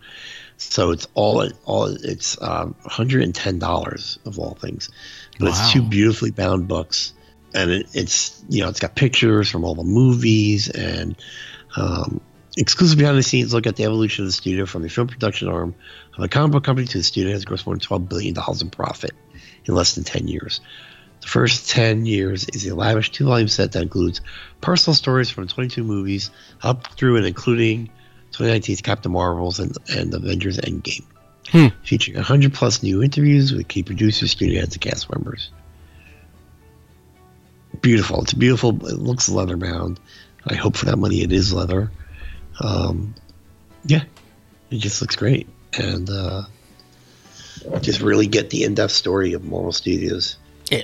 So 0.57 0.91
it's 0.91 1.07
all 1.13 1.47
all 1.65 1.85
it's 1.85 2.41
um, 2.41 2.73
110 2.83 3.59
dollars 3.59 4.17
of 4.25 4.39
all 4.39 4.55
things, 4.55 4.89
but 5.37 5.49
it's 5.49 5.71
two 5.71 5.81
beautifully 5.83 6.31
bound 6.31 6.67
books, 6.67 7.13
and 7.55 7.71
it, 7.71 7.87
it's 7.93 8.43
you 8.49 8.61
know 8.61 8.69
it's 8.69 8.79
got 8.79 8.95
pictures 8.95 9.49
from 9.49 9.63
all 9.63 9.75
the 9.75 9.83
movies 9.83 10.69
and 10.69 11.15
um, 11.77 12.21
exclusive 12.57 12.97
behind 12.97 13.17
the 13.17 13.23
scenes 13.23 13.53
look 13.53 13.67
at 13.67 13.75
the 13.75 13.83
evolution 13.83 14.23
of 14.23 14.27
the 14.27 14.33
studio 14.33 14.65
from 14.65 14.81
the 14.81 14.89
film 14.89 15.07
production 15.07 15.47
arm 15.47 15.75
of 16.17 16.23
a 16.23 16.27
comic 16.27 16.51
book 16.51 16.63
company 16.63 16.87
to 16.87 16.97
the 16.97 17.03
studio 17.03 17.31
has 17.31 17.45
grossed 17.45 17.65
more 17.65 17.75
than 17.75 17.79
12 17.81 18.09
billion 18.09 18.33
dollars 18.33 18.61
in 18.61 18.69
profit 18.69 19.11
in 19.65 19.73
less 19.73 19.95
than 19.95 20.03
10 20.03 20.27
years. 20.27 20.61
The 21.21 21.27
first 21.27 21.69
10 21.71 22.05
years 22.05 22.47
is 22.49 22.67
a 22.67 22.75
lavish 22.75 23.11
two 23.11 23.25
volume 23.25 23.47
set 23.47 23.71
that 23.71 23.81
includes 23.81 24.21
personal 24.61 24.93
stories 24.93 25.29
from 25.29 25.47
22 25.47 25.83
movies 25.83 26.29
up 26.61 26.87
through 26.95 27.17
and 27.17 27.25
including 27.25 27.89
2019's 28.31 28.81
Captain 28.81 29.11
Marvels 29.11 29.59
and, 29.59 29.75
and 29.89 30.13
Avengers 30.13 30.57
Endgame, 30.57 31.05
Hmm. 31.51 31.67
featuring 31.83 32.17
100 32.17 32.53
plus 32.53 32.83
new 32.83 33.01
interviews 33.01 33.53
with 33.53 33.67
key 33.67 33.81
producers, 33.81 34.31
studio 34.31 34.59
heads, 34.59 34.75
and 34.75 34.81
cast 34.81 35.11
members. 35.11 35.51
Beautiful. 37.85 38.23
It's 38.23 38.33
beautiful. 38.33 38.71
It 38.87 38.97
looks 38.97 39.29
leather 39.29 39.57
bound. 39.57 39.99
I 40.43 40.55
hope 40.55 40.75
for 40.75 40.87
that 40.87 40.97
money 40.97 41.21
it 41.21 41.31
is 41.31 41.53
leather. 41.53 41.91
Um, 42.59 43.13
yeah, 43.83 44.05
it 44.71 44.77
just 44.77 45.03
looks 45.03 45.15
great. 45.15 45.47
And 45.77 46.09
uh, 46.09 46.45
just 47.81 48.01
really 48.01 48.25
get 48.25 48.49
the 48.49 48.63
in 48.63 48.73
depth 48.73 48.91
story 48.91 49.33
of 49.33 49.45
Marvel 49.45 49.71
Studios. 49.71 50.37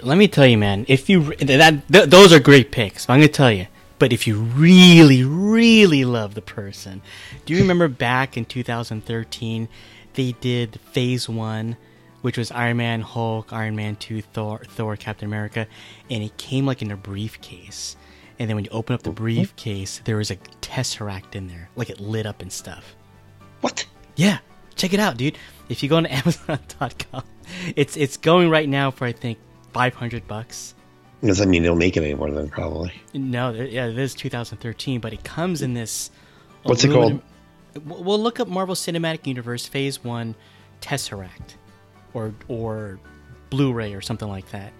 Let 0.03 0.15
me 0.15 0.27
tell 0.27 0.45
you, 0.45 0.59
man. 0.59 0.85
If 0.87 1.09
you 1.09 1.33
that 1.37 1.87
th- 1.91 2.07
those 2.07 2.31
are 2.33 2.39
great 2.39 2.71
picks, 2.71 3.09
I'm 3.09 3.17
gonna 3.17 3.29
tell 3.29 3.51
you. 3.51 3.65
But 3.97 4.13
if 4.13 4.27
you 4.27 4.37
really, 4.39 5.23
really 5.23 6.05
love 6.05 6.35
the 6.35 6.41
person, 6.43 7.01
do 7.47 7.55
you 7.55 7.61
remember 7.61 7.87
back 7.87 8.37
in 8.37 8.45
2013 8.45 9.67
they 10.13 10.33
did 10.33 10.79
Phase 10.91 11.27
One, 11.27 11.77
which 12.21 12.37
was 12.37 12.51
Iron 12.51 12.77
Man, 12.77 13.01
Hulk, 13.01 13.51
Iron 13.53 13.75
Man 13.75 13.95
Two, 13.95 14.21
Thor, 14.21 14.61
Thor, 14.67 14.95
Captain 14.95 15.27
America, 15.27 15.67
and 16.09 16.23
it 16.23 16.35
came 16.37 16.65
like 16.65 16.81
in 16.81 16.91
a 16.91 16.97
briefcase. 16.97 17.95
And 18.39 18.49
then 18.49 18.55
when 18.55 18.65
you 18.65 18.71
open 18.71 18.93
up 18.95 19.03
the 19.03 19.11
briefcase, 19.11 20.01
there 20.05 20.17
was 20.17 20.31
a 20.31 20.35
tesseract 20.61 21.35
in 21.35 21.47
there, 21.47 21.69
like 21.75 21.89
it 21.89 21.99
lit 21.99 22.25
up 22.25 22.41
and 22.41 22.51
stuff. 22.51 22.95
What? 23.61 23.85
Yeah, 24.15 24.39
check 24.75 24.93
it 24.93 24.99
out, 24.99 25.17
dude. 25.17 25.37
If 25.69 25.83
you 25.83 25.89
go 25.89 25.97
on 25.97 26.05
Amazon.com, 26.07 27.23
it's 27.75 27.95
it's 27.97 28.17
going 28.17 28.49
right 28.49 28.67
now 28.67 28.89
for 28.91 29.05
I 29.05 29.11
think 29.11 29.37
500 29.73 30.27
bucks. 30.27 30.73
Does 31.23 31.37
that 31.37 31.47
mean 31.47 31.61
they'll 31.61 31.75
make 31.75 31.95
it 31.97 32.03
anymore 32.03 32.31
then? 32.31 32.49
Probably. 32.49 32.91
No, 33.13 33.51
yeah, 33.51 33.85
it 33.85 33.97
is 33.99 34.15
2013, 34.15 34.99
but 34.99 35.13
it 35.13 35.23
comes 35.23 35.61
in 35.61 35.75
this. 35.75 36.09
What's 36.63 36.83
it 36.83 36.89
aluminum- 36.89 37.21
We'll 37.85 38.03
we'll 38.03 38.19
look 38.19 38.39
up 38.41 38.47
Marvel 38.49 38.75
Cinematic 38.75 39.25
Universe 39.27 39.65
Phase 39.67 40.03
One 40.03 40.35
Tesseract, 40.81 41.55
or 42.13 42.33
or 42.47 42.99
Blu-ray 43.49 43.93
or 43.93 44.01
something 44.01 44.27
like 44.29 44.49
that, 44.51 44.71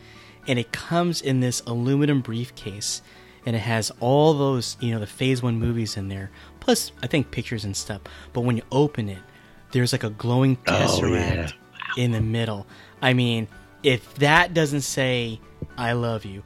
and 0.47 0.57
it 0.57 0.71
comes 0.71 1.21
in 1.21 1.39
this 1.41 1.61
aluminum 1.67 2.21
briefcase, 2.21 3.01
and 3.45 3.55
it 3.55 3.59
has 3.59 3.91
all 3.99 4.33
those 4.33 4.77
you 4.79 4.91
know 4.91 4.99
the 4.99 5.07
Phase 5.07 5.43
One 5.43 5.59
movies 5.59 5.97
in 5.97 6.07
there, 6.07 6.31
plus 6.59 6.91
I 7.03 7.07
think 7.07 7.31
pictures 7.31 7.65
and 7.65 7.75
stuff. 7.75 8.01
But 8.33 8.41
when 8.41 8.57
you 8.57 8.63
open 8.71 9.09
it, 9.09 9.19
there's 9.71 9.91
like 9.91 10.03
a 10.03 10.09
glowing 10.09 10.57
Oh, 10.67 10.71
Tesseract 10.71 11.53
in 11.97 12.11
the 12.11 12.21
middle. 12.21 12.65
I 13.01 13.13
mean, 13.13 13.47
if 13.83 14.13
that 14.15 14.53
doesn't 14.53 14.81
say 14.81 15.39
"I 15.77 15.93
love 15.93 16.23
you," 16.23 16.43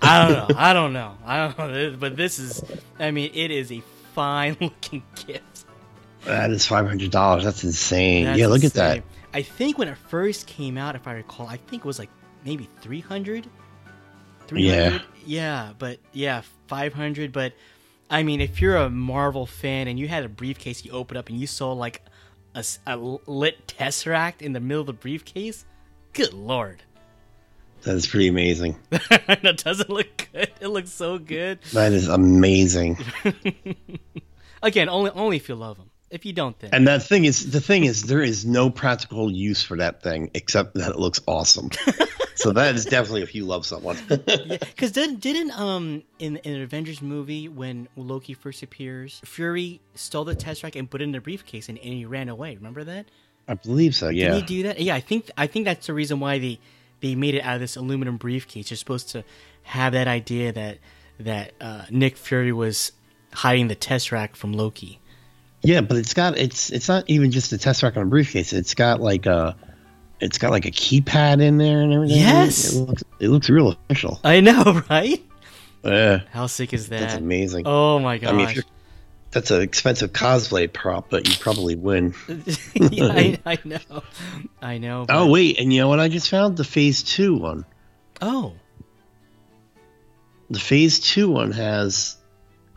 I 0.00 0.26
don't 0.26 0.48
know. 0.48 0.56
I 0.56 0.72
don't 0.72 0.92
know. 0.92 1.14
I 1.24 1.48
don't 1.48 1.58
know. 1.72 1.96
But 1.98 2.16
this 2.16 2.38
is, 2.38 2.64
I 2.98 3.10
mean, 3.10 3.30
it 3.34 3.50
is 3.50 3.70
a 3.70 3.82
fine 4.14 4.56
looking 4.60 5.02
gift. 5.26 5.64
That 6.24 6.50
is 6.50 6.66
five 6.66 6.86
hundred 6.86 7.10
dollars. 7.10 7.44
That's 7.44 7.64
insane. 7.64 8.24
That's 8.24 8.38
yeah, 8.38 8.46
look 8.46 8.64
at 8.64 8.74
that. 8.74 9.02
I 9.32 9.42
think 9.42 9.78
when 9.78 9.88
it 9.88 9.96
first 9.96 10.46
came 10.46 10.76
out, 10.76 10.96
if 10.96 11.06
I 11.06 11.12
recall, 11.14 11.46
I 11.46 11.56
think 11.56 11.84
it 11.84 11.86
was 11.86 11.98
like 11.98 12.10
maybe 12.44 12.68
300. 12.80 13.48
300? 14.46 14.58
Yeah. 14.58 14.98
Yeah, 15.24 15.72
but 15.78 15.98
yeah, 16.12 16.42
500. 16.66 17.32
But 17.32 17.52
I 18.10 18.22
mean, 18.22 18.40
if 18.40 18.60
you're 18.60 18.76
a 18.76 18.90
Marvel 18.90 19.46
fan 19.46 19.86
and 19.86 19.98
you 19.98 20.08
had 20.08 20.24
a 20.24 20.28
briefcase, 20.28 20.84
you 20.84 20.92
opened 20.92 21.18
up 21.18 21.28
and 21.28 21.38
you 21.38 21.46
saw 21.46 21.72
like 21.72 22.02
a 22.54 22.96
lit 22.96 23.66
Tesseract 23.68 24.42
in 24.42 24.52
the 24.52 24.60
middle 24.60 24.80
of 24.80 24.86
the 24.86 24.92
briefcase, 24.92 25.64
good 26.12 26.32
lord. 26.32 26.82
That 27.82 27.94
is 27.94 28.06
pretty 28.06 28.28
amazing. 28.28 28.76
that 28.90 29.62
doesn't 29.64 29.88
look 29.88 30.28
good. 30.32 30.50
It 30.60 30.68
looks 30.68 30.90
so 30.90 31.18
good. 31.18 31.62
That 31.72 31.92
is 31.92 32.08
amazing. 32.08 32.98
Again, 34.62 34.88
only 34.90 35.10
only 35.12 35.36
if 35.36 35.48
you 35.48 35.54
love 35.54 35.78
them. 35.78 35.89
If 36.10 36.24
you 36.26 36.32
don't, 36.32 36.58
then 36.58 36.70
And 36.72 36.88
that 36.88 37.02
thing 37.04 37.24
is 37.24 37.52
the 37.52 37.60
thing 37.60 37.84
is 37.84 38.02
there 38.04 38.22
is 38.22 38.44
no 38.44 38.68
practical 38.68 39.30
use 39.30 39.62
for 39.62 39.76
that 39.76 40.02
thing 40.02 40.30
except 40.34 40.74
that 40.74 40.90
it 40.90 40.98
looks 40.98 41.20
awesome. 41.28 41.70
so 42.34 42.52
that 42.52 42.74
is 42.74 42.84
definitely 42.84 43.22
if 43.22 43.32
you 43.34 43.44
love 43.46 43.64
someone. 43.64 43.96
because 44.08 44.90
didn't 44.92 45.20
didn't 45.20 45.52
um 45.52 46.02
in 46.18 46.36
in 46.38 46.54
an 46.56 46.62
Avengers 46.62 47.00
movie 47.00 47.46
when 47.48 47.86
Loki 47.96 48.34
first 48.34 48.62
appears, 48.62 49.20
Fury 49.24 49.80
stole 49.94 50.24
the 50.24 50.34
test 50.34 50.62
Tesseract 50.62 50.76
and 50.76 50.90
put 50.90 51.00
it 51.00 51.04
in 51.04 51.14
a 51.14 51.20
briefcase 51.20 51.68
and, 51.68 51.78
and 51.78 51.92
he 51.94 52.04
ran 52.04 52.28
away. 52.28 52.56
Remember 52.56 52.82
that? 52.84 53.06
I 53.46 53.54
believe 53.54 53.94
so. 53.94 54.08
Yeah. 54.08 54.30
Did 54.30 54.34
Yeah. 54.34 54.40
he 54.40 54.42
do 54.46 54.62
that? 54.64 54.80
Yeah, 54.80 54.94
I 54.96 55.00
think 55.00 55.30
I 55.38 55.46
think 55.46 55.64
that's 55.64 55.86
the 55.86 55.94
reason 55.94 56.18
why 56.18 56.38
they 56.40 56.58
they 57.00 57.14
made 57.14 57.34
it 57.36 57.42
out 57.42 57.54
of 57.54 57.60
this 57.60 57.76
aluminum 57.76 58.16
briefcase. 58.16 58.70
You're 58.70 58.76
supposed 58.78 59.10
to 59.10 59.22
have 59.62 59.92
that 59.92 60.08
idea 60.08 60.52
that 60.52 60.78
that 61.20 61.52
uh, 61.60 61.84
Nick 61.90 62.16
Fury 62.16 62.52
was 62.52 62.92
hiding 63.32 63.68
the 63.68 63.76
Tesseract 63.76 64.34
from 64.34 64.52
Loki. 64.52 64.98
Yeah, 65.62 65.82
but 65.82 65.96
it's 65.98 66.14
got 66.14 66.38
it's 66.38 66.70
it's 66.70 66.88
not 66.88 67.04
even 67.08 67.30
just 67.30 67.52
a 67.52 67.56
tesseract 67.56 67.96
on 67.96 68.04
a 68.04 68.06
briefcase. 68.06 68.52
It's 68.52 68.74
got 68.74 69.00
like 69.00 69.26
a 69.26 69.56
it's 70.20 70.38
got 70.38 70.50
like 70.50 70.66
a 70.66 70.70
keypad 70.70 71.42
in 71.42 71.58
there 71.58 71.80
and 71.80 71.92
everything. 71.92 72.18
Yes. 72.18 72.74
It 72.74 72.78
looks 72.80 73.04
it 73.20 73.28
looks 73.28 73.50
real 73.50 73.68
official. 73.68 74.20
I 74.24 74.40
know, 74.40 74.82
right? 74.90 75.22
Yeah. 75.84 76.20
How 76.30 76.46
sick 76.46 76.72
is 76.72 76.88
that? 76.88 77.00
That's 77.00 77.14
amazing. 77.14 77.62
Oh 77.66 77.98
my 77.98 78.18
gosh! 78.18 78.30
I 78.30 78.32
mean, 78.32 78.62
that's 79.30 79.50
an 79.50 79.62
expensive 79.62 80.12
cosplay 80.12 80.70
prop, 80.70 81.08
but 81.08 81.26
you 81.28 81.34
probably 81.38 81.74
win. 81.76 82.14
yeah, 82.74 83.06
I, 83.12 83.38
I 83.46 83.58
know, 83.64 84.02
I 84.60 84.78
know. 84.78 85.06
Oh 85.08 85.30
wait, 85.30 85.58
and 85.58 85.72
you 85.72 85.80
know 85.80 85.88
what? 85.88 86.00
I 86.00 86.08
just 86.08 86.28
found 86.28 86.56
the 86.56 86.64
Phase 86.64 87.02
Two 87.02 87.36
one. 87.36 87.64
oh, 88.20 88.54
The 90.50 90.58
Phase 90.58 91.00
Two 91.00 91.30
one 91.30 91.52
has 91.52 92.16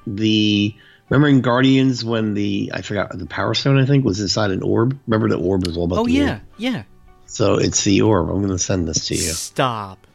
the 0.07 0.75
remember 1.13 1.27
in 1.29 1.41
Guardians 1.41 2.03
when 2.03 2.33
the 2.33 2.71
I 2.73 2.81
forgot 2.81 3.17
the 3.17 3.25
Power 3.25 3.53
Stone 3.53 3.79
I 3.79 3.85
think 3.85 4.03
was 4.05 4.19
inside 4.19 4.51
an 4.51 4.61
orb. 4.63 4.99
Remember 5.07 5.29
the 5.29 5.37
orb 5.37 5.65
was 5.67 5.77
all 5.77 5.85
about. 5.85 5.99
oh 5.99 6.05
the 6.05 6.11
yeah, 6.13 6.31
orb? 6.31 6.41
yeah. 6.57 6.83
So 7.25 7.55
it's 7.55 7.83
the 7.83 8.01
orb. 8.01 8.29
I'm 8.29 8.37
going 8.37 8.49
to 8.49 8.59
send 8.59 8.87
this 8.87 9.07
to 9.07 9.15
you. 9.15 9.21
Stop. 9.31 10.05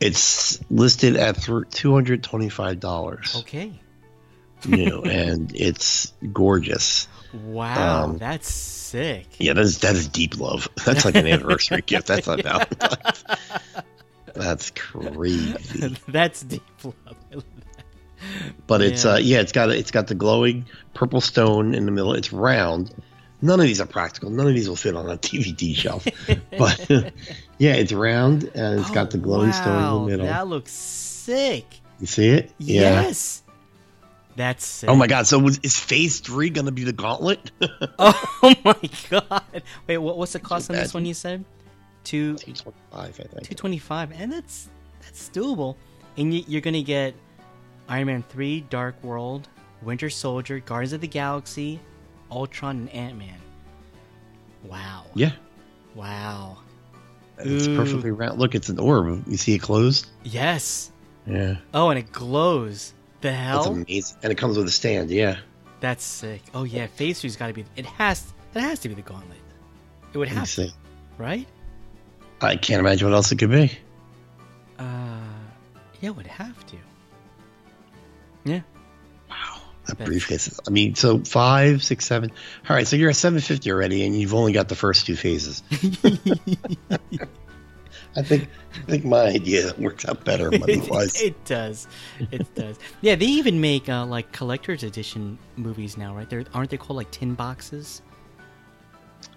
It's 0.00 0.58
listed 0.70 1.16
at 1.16 1.38
two 1.70 1.92
hundred 1.94 2.22
twenty-five 2.22 2.80
dollars. 2.80 3.36
Okay. 3.40 3.72
You 4.66 4.86
know, 4.90 5.02
and 5.04 5.52
it's 5.54 6.12
gorgeous. 6.32 7.06
Wow, 7.46 8.04
Um, 8.04 8.18
that's 8.18 8.48
sick. 8.52 9.26
Yeah, 9.38 9.54
that 9.54 9.62
is 9.62 9.78
that 9.80 9.94
is 9.96 10.08
deep 10.08 10.38
love. 10.38 10.68
That's 10.84 11.04
like 11.04 11.16
an 11.16 11.26
anniversary 11.26 11.80
gift. 11.86 12.06
That's 12.06 12.26
not 12.28 12.42
Valentine's. 12.42 13.24
That's 14.34 14.70
crazy. 14.70 15.96
that's 16.08 16.42
deep 16.42 16.62
love. 16.84 17.44
I 18.24 18.36
love 18.38 18.46
that. 18.56 18.66
But 18.66 18.82
it's 18.82 19.04
Yeah. 19.04 19.10
uh 19.12 19.16
yeah, 19.18 19.40
it's 19.40 19.52
got 19.52 19.70
it's 19.70 19.90
got 19.90 20.06
the 20.06 20.14
glowing 20.14 20.66
purple 20.94 21.20
stone 21.20 21.74
in 21.74 21.86
the 21.86 21.92
middle. 21.92 22.14
It's 22.14 22.32
round. 22.32 22.94
None 23.42 23.60
of 23.60 23.66
these 23.66 23.80
are 23.80 23.86
practical. 23.86 24.30
None 24.30 24.46
of 24.48 24.54
these 24.54 24.68
will 24.68 24.76
fit 24.76 24.96
on 24.96 25.08
a 25.10 25.16
DVD 25.18 25.74
shelf. 25.76 26.06
but 26.56 26.88
yeah, 27.58 27.74
it's 27.74 27.92
round 27.92 28.44
and 28.54 28.80
it's 28.80 28.90
got 28.90 29.10
the 29.10 29.18
glowing 29.18 29.52
stone 29.52 29.78
in 29.78 29.84
Oh, 29.84 30.04
the 30.04 30.10
middle. 30.10 30.26
That 30.26 30.46
looks 30.46 30.72
sick. 30.72 31.66
You 32.00 32.06
see 32.06 32.28
it? 32.28 32.52
Yeah. 32.58 33.02
Yes. 33.02 33.42
That's 34.36 34.64
sick. 34.66 34.90
Oh 34.90 34.96
my 34.96 35.06
god! 35.06 35.28
So 35.28 35.38
was, 35.38 35.58
is 35.62 35.78
Phase 35.78 36.18
Three 36.18 36.50
gonna 36.50 36.72
be 36.72 36.82
the 36.82 36.92
Gauntlet? 36.92 37.52
Oh 37.98 38.54
my 38.64 38.90
god! 39.08 39.62
Wait, 39.86 39.98
what, 39.98 40.18
what's 40.18 40.32
the 40.32 40.40
cost 40.40 40.70
on 40.70 40.76
this 40.76 40.92
one? 40.92 41.06
You 41.06 41.14
said 41.14 41.44
two 42.02 42.34
Two 42.36 42.52
twenty-five, 42.52 43.20
I 43.20 43.22
think. 43.28 43.42
two 43.44 43.54
twenty 43.54 43.78
five, 43.78 44.10
and 44.12 44.32
that's 44.32 44.68
that's 45.02 45.30
doable. 45.30 45.76
And 46.16 46.34
you, 46.34 46.42
you're 46.48 46.60
gonna 46.62 46.82
get 46.82 47.14
Iron 47.88 48.06
Man 48.06 48.24
three, 48.28 48.62
Dark 48.70 49.02
World, 49.02 49.48
Winter 49.82 50.08
Soldier, 50.10 50.58
Guardians 50.60 50.92
of 50.94 51.00
the 51.00 51.08
Galaxy, 51.08 51.80
Ultron, 52.30 52.76
and 52.78 52.90
Ant 52.90 53.18
Man. 53.18 53.38
Wow! 54.64 55.04
Yeah, 55.14 55.32
Wow! 55.94 56.58
it's 57.38 57.66
Ooh. 57.66 57.76
perfectly 57.76 58.10
round. 58.10 58.38
Look, 58.38 58.54
it's 58.54 58.68
an 58.68 58.78
orb. 58.78 59.24
You 59.28 59.36
see 59.36 59.54
it 59.54 59.58
closed? 59.60 60.06
Yes. 60.22 60.90
Yeah, 61.26 61.56
Oh, 61.72 61.90
and 61.90 61.98
it 61.98 62.12
glows. 62.12 62.92
The 63.20 63.32
hell? 63.32 63.62
that's 63.64 63.66
amazing. 63.76 64.18
And 64.22 64.30
it 64.32 64.36
comes 64.36 64.56
with 64.56 64.66
a 64.66 64.70
stand. 64.70 65.10
Yeah, 65.10 65.38
That's 65.80 66.04
sick. 66.04 66.42
Oh 66.54 66.64
yeah, 66.64 66.86
Phase 66.86 67.20
three's 67.20 67.36
got 67.36 67.48
to 67.48 67.52
be. 67.52 67.64
It 67.76 67.86
has. 67.86 68.32
That 68.52 68.60
has 68.60 68.78
to 68.80 68.88
be 68.88 68.94
the 68.94 69.02
Gauntlet. 69.02 69.38
It 70.12 70.18
would 70.18 70.28
have 70.28 70.50
to, 70.54 70.70
right? 71.18 71.46
I 72.40 72.56
can't 72.56 72.80
imagine 72.80 73.08
what 73.08 73.14
else 73.14 73.32
it 73.32 73.38
could 73.38 73.50
be. 73.50 73.72
Uh, 74.78 74.84
yeah, 76.00 76.10
it 76.10 76.16
would 76.16 76.26
have 76.26 76.64
to. 76.66 76.76
Yeah. 78.44 78.60
Wow, 79.30 79.60
that 79.86 79.98
That's- 79.98 80.06
briefcase. 80.06 80.48
is- 80.48 80.60
I 80.66 80.70
mean, 80.70 80.94
so 80.94 81.18
five, 81.20 81.82
six, 81.82 82.04
seven. 82.06 82.30
All 82.68 82.76
right, 82.76 82.86
so 82.86 82.96
you're 82.96 83.10
at 83.10 83.16
seven 83.16 83.40
fifty 83.40 83.70
already, 83.70 84.04
and 84.06 84.18
you've 84.18 84.34
only 84.34 84.52
got 84.52 84.68
the 84.68 84.74
first 84.76 85.06
two 85.06 85.16
phases. 85.16 85.62
I 88.16 88.22
think 88.22 88.48
I 88.76 88.80
think 88.90 89.04
my 89.04 89.22
idea 89.22 89.72
works 89.76 90.04
out 90.04 90.24
better 90.24 90.50
money 90.52 90.78
wise. 90.88 91.20
it, 91.20 91.26
it 91.28 91.44
does. 91.44 91.88
It 92.30 92.54
does. 92.54 92.78
Yeah, 93.00 93.16
they 93.16 93.26
even 93.26 93.60
make 93.60 93.88
uh, 93.88 94.06
like 94.06 94.30
collector's 94.30 94.84
edition 94.84 95.36
movies 95.56 95.96
now, 95.96 96.14
right? 96.14 96.30
They're, 96.30 96.44
aren't 96.54 96.70
they 96.70 96.76
called 96.76 96.96
like 96.98 97.10
tin 97.10 97.34
boxes? 97.34 98.02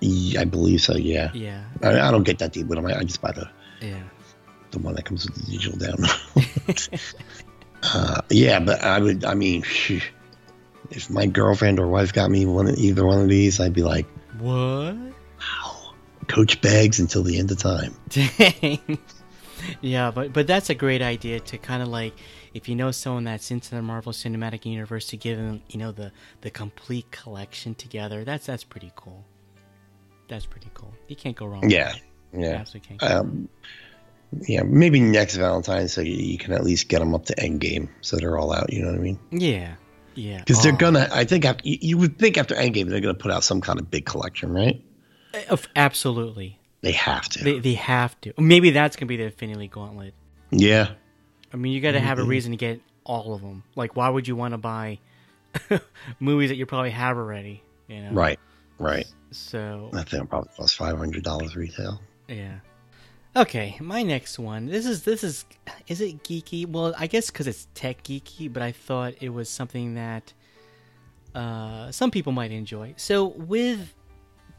I 0.04 0.43
believe 0.46 0.82
so. 0.82 0.96
Yeah, 0.96 1.32
Yeah. 1.34 1.63
I, 1.82 2.00
I 2.02 2.12
don't 2.12 2.22
get 2.24 2.38
that 2.39 2.54
deep 2.54 2.67
with 2.67 2.76
them. 2.78 2.86
I, 2.86 3.00
I 3.00 3.04
just 3.04 3.20
buy 3.22 3.32
the 3.32 3.50
Yeah. 3.82 4.04
the 4.70 4.78
one 4.80 4.93
that 4.93 5.06
comes 5.06 5.26
with 5.26 5.34
the 5.43 5.52
digital 5.52 5.80
download. 5.80 7.43
uh, 7.84 8.22
yeah, 8.30 8.60
but 8.60 8.84
I 8.84 9.00
would. 9.00 9.24
I 9.26 9.34
mean, 9.34 9.63
if 10.92 11.10
my 11.10 11.26
girlfriend 11.26 11.80
or 11.80 11.88
wife 11.88 12.13
got 12.13 12.30
me 12.32 12.46
one, 12.46 12.68
of- 12.68 12.78
either 12.78 13.06
one 13.06 13.22
of 13.22 13.30
these, 13.30 13.60
I'd 13.60 13.74
be 13.74 13.84
like, 13.84 14.06
What? 14.40 14.96
"Wow, 14.96 15.94
Coach 16.28 16.62
bags 16.62 17.00
until 17.00 17.24
the 17.24 17.38
end 17.40 17.52
of 17.52 17.60
time." 17.60 17.94
Dang. 18.10 18.98
yeah, 19.82 20.12
but 20.12 20.34
but 20.34 20.48
that's 20.48 20.70
a 20.70 20.76
great 20.76 21.02
idea 21.02 21.40
to 21.40 21.58
kind 21.58 21.82
of 21.82 21.88
like 21.90 22.13
if 22.54 22.68
you 22.70 22.76
know 22.76 22.92
someone 22.92 23.24
that's 23.24 23.52
into 23.52 23.72
the 23.76 23.82
Marvel 23.82 24.12
Cinematic 24.12 24.66
Universe 24.66 25.08
to 25.08 25.18
give 25.18 25.38
them 25.38 25.62
you 25.70 25.78
know 25.80 25.92
the 25.92 26.12
the 26.42 26.50
complete 26.50 27.10
collection 27.12 27.76
together. 27.76 28.24
That's 28.24 28.46
that's 28.46 28.63
pretty 28.63 28.92
cool. 28.96 29.26
That's 30.28 30.46
pretty 30.46 30.70
cool. 30.74 30.94
You 31.08 31.16
can't 31.16 31.36
go 31.36 31.46
wrong. 31.46 31.62
with 31.62 31.72
Yeah, 31.72 31.94
yeah. 32.34 32.63
Um, 33.02 33.48
yeah, 34.48 34.63
maybe 34.63 35.00
next 35.00 35.36
Valentine's, 35.36 35.94
so 35.94 36.02
you, 36.02 36.13
you 36.13 36.38
can 36.38 36.54
at 36.54 36.63
least 36.63 36.90
get 36.90 37.00
them 37.00 37.13
up 37.16 37.26
to 37.26 37.36
Endgame, 37.36 37.90
so 38.02 38.18
they're 38.18 38.38
all 38.38 38.54
out. 38.54 38.72
You 38.74 38.82
know 38.84 38.92
what 38.92 39.00
I 39.00 39.02
mean? 39.02 39.20
yeah, 39.32 39.76
yeah. 40.16 40.40
Because 40.40 40.62
they're 40.63 40.74
Oh. 40.74 40.78
gonna. 40.78 41.08
I 41.12 41.24
think 41.26 41.46
after, 41.46 41.68
you, 41.68 41.78
you 41.82 41.98
would 41.98 42.18
think 42.20 42.38
after 42.38 42.56
Endgame 42.56 42.90
they're 42.90 43.00
gonna 43.02 43.13
put 43.13 43.32
out 43.32 43.44
some 43.44 43.62
kind 43.62 43.80
of 43.80 43.90
big 43.90 44.06
collection, 44.06 44.52
right? 44.52 44.84
Of- 45.50 45.68
absolutely. 45.76 46.60
They 46.82 46.92
have 46.94 47.28
to. 47.30 47.44
They, 47.44 47.60
they 47.60 47.74
have 47.74 48.20
to. 48.22 48.34
Maybe 48.38 48.70
that's 48.72 48.96
gonna 48.96 49.08
be 49.08 49.18
the 49.18 49.24
Infinity 49.26 49.68
Gauntlet. 49.68 50.13
yeah, 50.52 50.92
I 51.54 51.58
mean, 51.58 51.74
you 51.74 51.82
got 51.82 51.92
to 51.94 52.00
have 52.00 52.20
a 52.20 52.24
Mhm. 52.24 52.28
reason 52.28 52.52
to 52.52 52.58
get 52.58 52.82
all 53.04 53.34
of 53.34 53.42
them. 53.42 53.63
Like, 53.76 53.96
why 53.96 54.10
would 54.10 54.28
you 54.28 54.36
want 54.36 54.54
to 54.54 54.58
buy 54.58 55.00
movies 56.20 56.50
that 56.50 56.56
you 56.56 56.66
probably 56.66 56.92
have 56.92 57.18
already? 57.18 57.63
You 57.88 58.02
know, 58.04 58.12
right, 58.12 58.40
right. 58.80 59.06
So 59.32 59.90
I 59.94 60.04
think 60.04 60.24
it 60.24 60.30
probably 60.30 60.50
cost 60.56 60.76
five 60.76 60.98
hundred 60.98 61.24
dollars 61.24 61.56
retail. 61.56 62.02
yeah. 62.28 62.60
Okay, 63.38 63.78
my 63.80 64.02
next 64.02 64.39
one. 64.39 64.65
This 64.65 64.88
is 64.88 65.04
this 65.04 65.23
is 65.23 65.45
is 65.88 66.02
it 66.02 66.23
geeky? 66.23 66.65
Well, 66.65 66.95
I 66.97 67.06
guess 67.06 67.30
because 67.30 67.45
it's 67.45 67.67
tech 67.76 68.02
geeky, 68.04 68.52
but 68.52 68.63
I 68.63 68.71
thought 68.71 69.13
it 69.21 69.30
was 69.30 69.47
something 69.47 69.93
that 69.93 70.34
uh, 71.36 71.91
some 71.91 72.10
people 72.10 72.32
might 72.32 72.50
enjoy. 72.52 72.95
So 72.97 73.28
with 73.28 73.93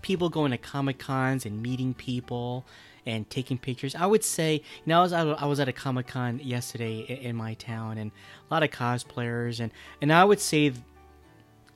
people 0.00 0.28
going 0.28 0.52
to 0.52 0.58
comic 0.58 1.00
cons 1.00 1.44
and 1.44 1.60
meeting 1.60 1.92
people 1.92 2.64
and 3.04 3.28
taking 3.28 3.58
pictures, 3.58 3.96
I 3.96 4.06
would 4.06 4.22
say, 4.22 4.54
you 4.54 4.60
know, 4.86 5.00
I 5.00 5.02
was 5.02 5.12
I 5.12 5.44
was 5.44 5.58
at 5.58 5.66
a 5.66 5.72
comic 5.72 6.06
con 6.06 6.38
yesterday 6.38 7.04
i- 7.08 7.26
in 7.26 7.34
my 7.34 7.54
town 7.54 7.98
and 7.98 8.12
a 8.48 8.54
lot 8.54 8.62
of 8.62 8.70
cosplayers 8.70 9.58
and 9.58 9.72
and 10.00 10.12
I 10.12 10.24
would 10.24 10.38
say, 10.38 10.72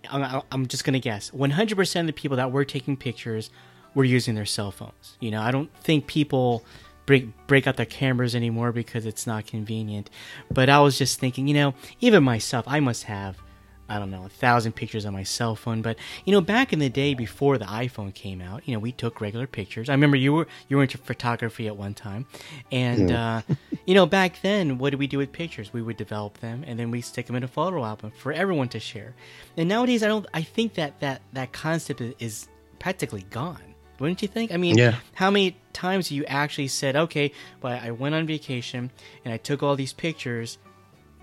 I'm, 0.08 0.42
I'm 0.52 0.66
just 0.68 0.84
gonna 0.84 1.00
guess, 1.00 1.32
100% 1.32 2.00
of 2.00 2.06
the 2.06 2.12
people 2.12 2.36
that 2.36 2.52
were 2.52 2.64
taking 2.64 2.96
pictures 2.96 3.50
were 3.92 4.04
using 4.04 4.36
their 4.36 4.46
cell 4.46 4.70
phones. 4.70 5.16
You 5.18 5.32
know, 5.32 5.42
I 5.42 5.50
don't 5.50 5.74
think 5.78 6.06
people 6.06 6.64
break 7.06 7.28
break 7.46 7.66
out 7.66 7.76
their 7.76 7.86
cameras 7.86 8.34
anymore 8.34 8.72
because 8.72 9.06
it's 9.06 9.26
not 9.26 9.46
convenient. 9.46 10.10
But 10.50 10.68
I 10.68 10.80
was 10.80 10.98
just 10.98 11.18
thinking, 11.18 11.48
you 11.48 11.54
know, 11.54 11.74
even 12.00 12.22
myself, 12.22 12.64
I 12.68 12.80
must 12.80 13.04
have 13.04 13.38
I 13.92 13.98
don't 13.98 14.10
know, 14.10 14.24
a 14.24 14.28
thousand 14.30 14.72
pictures 14.72 15.04
on 15.04 15.12
my 15.12 15.22
cell 15.22 15.54
phone. 15.54 15.82
But 15.82 15.98
you 16.24 16.32
know, 16.32 16.40
back 16.40 16.72
in 16.72 16.78
the 16.78 16.88
day 16.88 17.12
before 17.12 17.58
the 17.58 17.66
iPhone 17.66 18.14
came 18.14 18.40
out, 18.40 18.66
you 18.66 18.72
know, 18.72 18.78
we 18.78 18.90
took 18.90 19.20
regular 19.20 19.46
pictures. 19.46 19.90
I 19.90 19.92
remember 19.92 20.16
you 20.16 20.32
were 20.32 20.46
you 20.68 20.78
were 20.78 20.82
into 20.82 20.96
photography 20.96 21.66
at 21.66 21.76
one 21.76 21.92
time, 21.92 22.26
and 22.70 23.10
uh, 23.12 23.42
you 23.84 23.94
know, 23.94 24.06
back 24.06 24.40
then, 24.40 24.78
what 24.78 24.90
did 24.90 24.98
we 24.98 25.06
do 25.06 25.18
with 25.18 25.30
pictures? 25.30 25.74
We 25.74 25.82
would 25.82 25.98
develop 25.98 26.38
them 26.38 26.64
and 26.66 26.78
then 26.78 26.90
we 26.90 27.02
stick 27.02 27.26
them 27.26 27.36
in 27.36 27.42
a 27.42 27.48
photo 27.48 27.84
album 27.84 28.12
for 28.16 28.32
everyone 28.32 28.68
to 28.70 28.80
share. 28.80 29.14
And 29.58 29.68
nowadays, 29.68 30.02
I 30.02 30.08
don't. 30.08 30.26
I 30.32 30.42
think 30.42 30.74
that 30.74 31.00
that 31.00 31.20
that 31.34 31.52
concept 31.52 32.00
is 32.18 32.48
practically 32.78 33.26
gone. 33.30 33.71
Wouldn't 33.98 34.22
you 34.22 34.28
think? 34.28 34.52
I 34.52 34.56
mean, 34.56 34.76
Yeah. 34.78 34.96
how 35.14 35.30
many 35.30 35.56
times 35.72 36.10
you 36.10 36.24
actually 36.26 36.68
said, 36.68 36.96
"Okay, 36.96 37.32
but 37.60 37.82
I 37.82 37.90
went 37.92 38.14
on 38.14 38.26
vacation 38.26 38.90
and 39.24 39.32
I 39.32 39.36
took 39.36 39.62
all 39.62 39.76
these 39.76 39.92
pictures." 39.92 40.58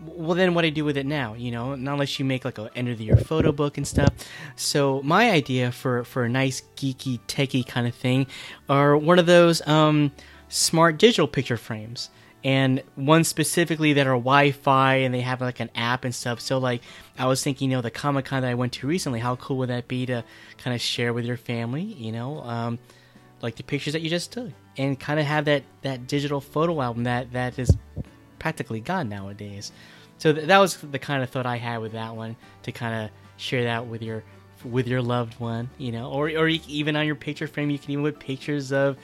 well 0.01 0.33
then 0.33 0.53
what 0.53 0.61
do 0.61 0.67
i 0.67 0.69
do 0.69 0.85
with 0.85 0.95
it 0.95 1.05
now 1.05 1.33
you 1.33 1.51
know 1.51 1.75
not 1.75 1.91
unless 1.95 2.17
you 2.19 2.23
make 2.23 2.45
like 2.45 2.57
a 2.57 2.69
end 2.73 2.87
of 2.87 2.97
the 2.97 3.03
year 3.03 3.17
photo 3.17 3.51
book 3.51 3.75
and 3.75 3.85
stuff 3.85 4.07
so 4.55 5.01
my 5.03 5.29
idea 5.29 5.73
for 5.73 6.05
for 6.05 6.23
a 6.23 6.29
nice 6.29 6.61
geeky 6.77 7.19
techie 7.27 7.67
kind 7.67 7.85
of 7.85 7.93
thing 7.93 8.25
are 8.69 8.95
one 8.95 9.19
of 9.19 9.25
those 9.25 9.59
um 9.67 10.09
smart 10.47 10.97
digital 10.97 11.27
picture 11.27 11.57
frames 11.57 12.09
and 12.43 12.81
one 12.95 13.23
specifically 13.23 13.93
that 13.93 14.07
are 14.07 14.11
wi-fi 14.11 14.95
and 14.95 15.13
they 15.13 15.21
have 15.21 15.41
like 15.41 15.59
an 15.59 15.69
app 15.75 16.05
and 16.05 16.15
stuff 16.15 16.39
so 16.39 16.57
like 16.57 16.81
i 17.17 17.25
was 17.25 17.43
thinking 17.43 17.69
you 17.69 17.75
know 17.75 17.81
the 17.81 17.91
comic-con 17.91 18.41
that 18.41 18.49
i 18.49 18.53
went 18.53 18.71
to 18.71 18.87
recently 18.87 19.19
how 19.19 19.35
cool 19.35 19.57
would 19.57 19.69
that 19.69 19.87
be 19.87 20.05
to 20.05 20.23
kind 20.57 20.73
of 20.73 20.79
share 20.79 21.11
with 21.11 21.25
your 21.25 21.37
family 21.37 21.83
you 21.83 22.11
know 22.11 22.41
um 22.43 22.79
like 23.41 23.55
the 23.55 23.63
pictures 23.63 23.93
that 23.93 24.01
you 24.01 24.09
just 24.09 24.31
took 24.31 24.51
and 24.77 24.99
kind 24.99 25.19
of 25.19 25.25
have 25.25 25.45
that 25.45 25.63
that 25.81 26.07
digital 26.07 26.41
photo 26.41 26.81
album 26.81 27.03
that 27.03 27.31
that 27.33 27.59
is 27.59 27.75
practically 28.39 28.79
gone 28.79 29.09
nowadays. 29.09 29.71
So 30.17 30.33
th- 30.33 30.47
that 30.47 30.57
was 30.57 30.77
the 30.77 30.99
kind 30.99 31.21
of 31.21 31.29
thought 31.29 31.45
I 31.45 31.57
had 31.57 31.79
with 31.79 31.91
that 31.91 32.15
one 32.15 32.35
to 32.63 32.71
kind 32.71 33.05
of 33.05 33.11
share 33.37 33.65
that 33.65 33.85
with 33.85 34.01
your 34.01 34.23
with 34.65 34.87
your 34.87 35.01
loved 35.01 35.39
one, 35.39 35.69
you 35.77 35.91
know, 35.91 36.09
or 36.09 36.29
or 36.29 36.47
even 36.47 36.95
on 36.95 37.05
your 37.05 37.15
picture 37.15 37.47
frame, 37.47 37.69
you 37.69 37.79
can 37.79 37.91
even 37.91 38.03
put 38.03 38.19
pictures 38.19 38.71
of, 38.71 38.97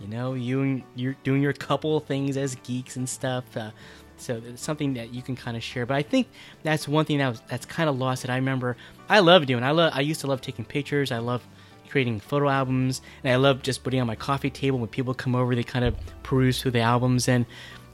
you 0.00 0.08
know, 0.08 0.34
you 0.34 0.62
and 0.62 0.82
you're 0.94 1.16
doing 1.24 1.42
your 1.42 1.52
couple 1.52 1.98
things 2.00 2.36
as 2.36 2.54
geeks 2.56 2.96
and 2.96 3.08
stuff. 3.08 3.44
Uh, 3.56 3.70
so 4.18 4.40
it's 4.46 4.62
something 4.62 4.94
that 4.94 5.12
you 5.12 5.22
can 5.22 5.36
kind 5.36 5.56
of 5.56 5.62
share. 5.62 5.86
But 5.86 5.96
I 5.96 6.02
think 6.02 6.28
that's 6.62 6.88
one 6.88 7.04
thing 7.04 7.18
that 7.18 7.28
was 7.28 7.42
that's 7.48 7.66
kind 7.66 7.88
of 7.88 7.98
lost 7.98 8.22
that 8.22 8.30
I 8.30 8.36
remember 8.36 8.76
I 9.08 9.20
love 9.20 9.46
doing. 9.46 9.62
I 9.62 9.70
love 9.70 9.92
I 9.94 10.00
used 10.00 10.20
to 10.22 10.26
love 10.26 10.40
taking 10.40 10.64
pictures. 10.64 11.12
I 11.12 11.18
love 11.18 11.46
creating 11.88 12.20
photo 12.20 12.48
albums 12.48 13.00
and 13.22 13.32
I 13.32 13.36
love 13.36 13.62
just 13.62 13.84
putting 13.84 14.00
on 14.00 14.06
my 14.06 14.16
coffee 14.16 14.50
table 14.50 14.78
when 14.78 14.88
people 14.88 15.14
come 15.14 15.34
over 15.34 15.54
they 15.54 15.62
kind 15.62 15.84
of 15.84 15.96
peruse 16.22 16.60
through 16.60 16.72
the 16.72 16.80
albums 16.80 17.28
and 17.28 17.46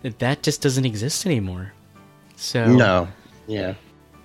that 0.03 0.43
just 0.43 0.62
doesn't 0.62 0.85
exist 0.85 1.27
anymore. 1.27 1.73
So 2.37 2.67
No, 2.67 3.09
yeah. 3.47 3.75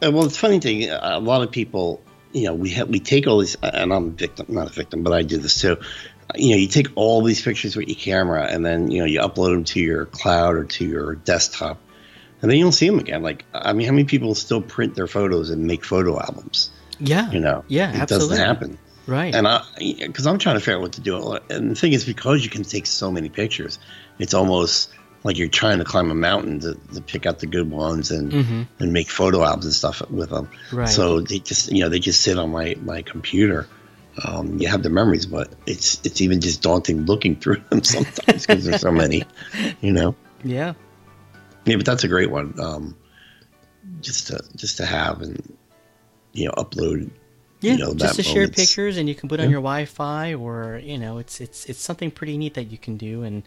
Uh, 0.04 0.12
Well, 0.12 0.26
it's 0.26 0.38
funny 0.38 0.60
thing. 0.60 0.90
A 0.90 1.20
lot 1.20 1.42
of 1.42 1.52
people, 1.52 2.02
you 2.32 2.46
know, 2.46 2.54
we 2.54 2.70
have 2.72 2.90
we 2.90 3.00
take 3.00 3.28
all 3.28 3.40
these, 3.40 3.56
and 3.62 3.94
I'm 3.94 4.08
a 4.08 4.10
victim, 4.10 4.48
not 4.50 4.68
a 4.68 4.74
victim, 4.74 5.04
but 5.04 5.14
I 5.14 5.22
do 5.24 5.38
this 5.38 5.60
too. 5.62 5.78
You 6.36 6.52
know, 6.52 6.58
you 6.58 6.68
take 6.68 6.88
all 6.96 7.22
these 7.24 7.42
pictures 7.42 7.76
with 7.76 7.88
your 7.88 7.96
camera, 7.96 8.44
and 8.46 8.66
then 8.66 8.92
you 8.92 9.00
know 9.00 9.06
you 9.06 9.20
upload 9.22 9.54
them 9.54 9.64
to 9.66 9.80
your 9.80 10.06
cloud 10.06 10.56
or 10.56 10.66
to 10.66 10.86
your 10.86 11.16
desktop, 11.16 11.80
and 12.42 12.52
then 12.52 12.58
you 12.58 12.66
don't 12.66 12.74
see 12.74 12.88
them 12.90 13.00
again. 13.00 13.24
Like, 13.24 13.46
I 13.54 13.74
mean, 13.74 13.88
how 13.88 13.94
many 13.94 14.04
people 14.06 14.36
still 14.36 14.62
print 14.62 14.96
their 14.96 15.08
photos 15.08 15.50
and 15.50 15.66
make 15.66 15.86
photo 15.86 16.20
albums? 16.20 16.70
yeah, 17.00 17.32
You 17.32 17.40
know, 17.40 17.64
yeah, 17.68 17.92
it 17.92 17.96
absolutely. 18.02 18.30
doesn't 18.38 18.46
happen. 18.46 18.78
right, 19.06 19.34
And 19.36 19.48
I, 19.48 19.62
because 19.78 20.26
I'm 20.28 20.38
trying 20.40 20.56
to 20.56 20.60
figure 20.60 20.76
out 20.76 20.82
what 20.82 20.94
to 20.94 21.02
do, 21.02 21.40
and 21.50 21.72
the 21.72 21.76
thing 21.76 21.94
is, 21.94 22.04
because 22.06 22.44
you 22.44 22.50
can 22.50 22.64
take 22.64 22.88
so 22.88 23.10
many 23.12 23.30
pictures, 23.30 23.80
it's 24.20 24.34
almost 24.34 24.90
like 25.24 25.38
you're 25.38 25.48
trying 25.48 25.78
to 25.80 25.86
climb 25.86 26.12
a 26.12 26.16
mountain 26.16 26.60
to, 26.60 26.74
to 26.94 27.02
pick 27.02 27.26
out 27.26 27.40
the 27.40 27.48
good 27.48 27.70
ones 27.72 28.12
and 28.12 28.32
Mhm. 28.32 28.68
and 28.80 28.94
make 28.94 29.10
photo 29.10 29.44
albums 29.44 29.66
and 29.66 29.74
stuff 29.74 30.02
with 30.10 30.30
them. 30.30 30.50
Right. 30.74 30.90
So 30.90 31.22
they 31.22 31.40
just, 31.40 31.72
you 31.72 31.84
know, 31.84 31.90
they 31.90 32.00
just 32.00 32.22
sit 32.22 32.38
on 32.38 32.52
my 32.52 32.76
my 32.84 33.02
computer. 33.02 33.68
Um, 34.26 34.58
you 34.58 34.68
have 34.68 34.84
the 34.84 34.90
memories, 34.90 35.26
but 35.26 35.54
it's 35.66 36.02
it's 36.06 36.22
even 36.22 36.42
just 36.42 36.62
daunting 36.62 37.06
looking 37.06 37.36
through 37.36 37.62
them 37.70 37.84
sometimes 37.84 38.46
because 38.46 38.66
there's 38.66 38.82
so 38.82 38.92
many, 38.92 39.24
you 39.82 39.92
know. 39.94 40.16
yeah, 40.44 40.74
Yeah, 41.66 41.76
but 41.78 41.86
that's 41.86 42.04
a 42.04 42.08
great 42.08 42.32
one. 42.32 42.54
Um, 42.60 42.96
just 44.02 44.28
to 44.28 44.40
just 44.56 44.78
to 44.78 44.86
have 44.86 45.22
and 45.22 45.58
you 46.34 46.46
know 46.46 46.52
upload. 46.54 47.10
Yeah, 47.60 47.74
you 47.74 47.78
know, 47.80 47.94
just 47.96 48.18
that 48.18 48.24
to 48.24 48.30
share 48.30 48.48
pictures, 48.48 48.98
and 48.98 49.10
you 49.10 49.16
can 49.16 49.30
put 49.30 49.40
on 49.40 49.46
Yeah. 49.46 49.52
your 49.54 49.62
Wi-Fi, 49.62 50.36
or 50.36 50.80
you 50.84 50.98
know, 50.98 51.18
it's 51.18 51.42
it's 51.42 51.66
it's 51.66 51.80
something 51.80 52.12
pretty 52.12 52.38
neat 52.38 52.54
that 52.54 52.72
you 52.72 52.78
can 52.78 52.98
do. 52.98 53.24
And 53.24 53.42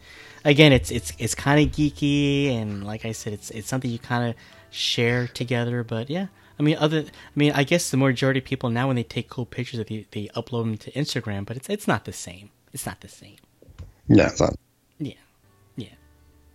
again, 0.45 0.73
it's 0.73 0.91
it's 0.91 1.13
it's 1.19 1.35
kind 1.37 1.65
of 1.65 1.73
geeky, 1.73 2.51
and 2.51 2.85
like 2.85 3.05
I 3.05 3.13
said, 3.13 3.33
it's 3.33 3.51
it's 3.51 3.69
something 3.69 3.89
you 3.91 4.01
kind 4.01 4.29
of 4.31 4.35
share 4.71 5.29
together. 5.29 5.85
But 5.85 6.11
yeah, 6.11 6.27
I 6.61 6.63
mean, 6.63 6.77
other, 6.77 6.99
I 6.99 7.05
mean, 7.35 7.53
I 7.53 7.65
guess 7.65 7.91
the 7.91 7.97
majority 7.97 8.39
of 8.39 8.45
people 8.45 8.69
now 8.69 8.89
when 8.89 8.97
they 8.97 9.03
take 9.03 9.31
cool 9.31 9.47
pictures, 9.47 9.81
of 9.81 9.87
they 9.87 10.07
they 10.11 10.29
upload 10.37 10.65
them 10.65 10.77
to 10.77 10.93
Instagram, 10.93 11.47
but 11.47 11.57
it's 11.57 11.71
it's 11.71 11.89
not 11.89 12.05
the 12.05 12.13
same. 12.13 12.51
It's 12.75 12.85
not 12.85 13.01
the 13.01 13.09
same. 13.09 13.37
Yeah, 14.09 14.27
it's 14.27 14.43
not. 14.43 14.55
Yeah, 14.99 15.15
yeah. 15.77 15.95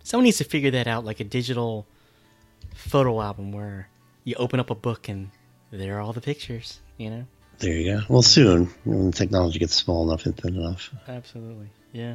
Someone 0.04 0.22
needs 0.22 0.38
to 0.38 0.44
figure 0.44 0.70
that 0.70 0.86
out, 0.86 1.04
like 1.04 1.18
a 1.18 1.24
digital 1.24 1.88
photo 2.72 3.20
album 3.20 3.50
where 3.50 3.88
you 4.22 4.36
open 4.36 4.60
up 4.60 4.70
a 4.70 4.76
book 4.76 5.08
and 5.08 5.32
there 5.72 5.98
are 5.98 6.00
all 6.00 6.12
the 6.12 6.20
pictures. 6.20 6.78
You 6.98 7.10
know. 7.10 7.26
There 7.58 7.74
you 7.74 7.96
go. 7.96 8.02
Well, 8.08 8.22
soon 8.22 8.70
when 8.84 9.10
technology 9.10 9.58
gets 9.58 9.74
small 9.74 10.08
enough 10.08 10.24
and 10.24 10.36
thin 10.36 10.54
enough. 10.54 10.88
Absolutely. 11.08 11.68
Yeah. 11.92 12.14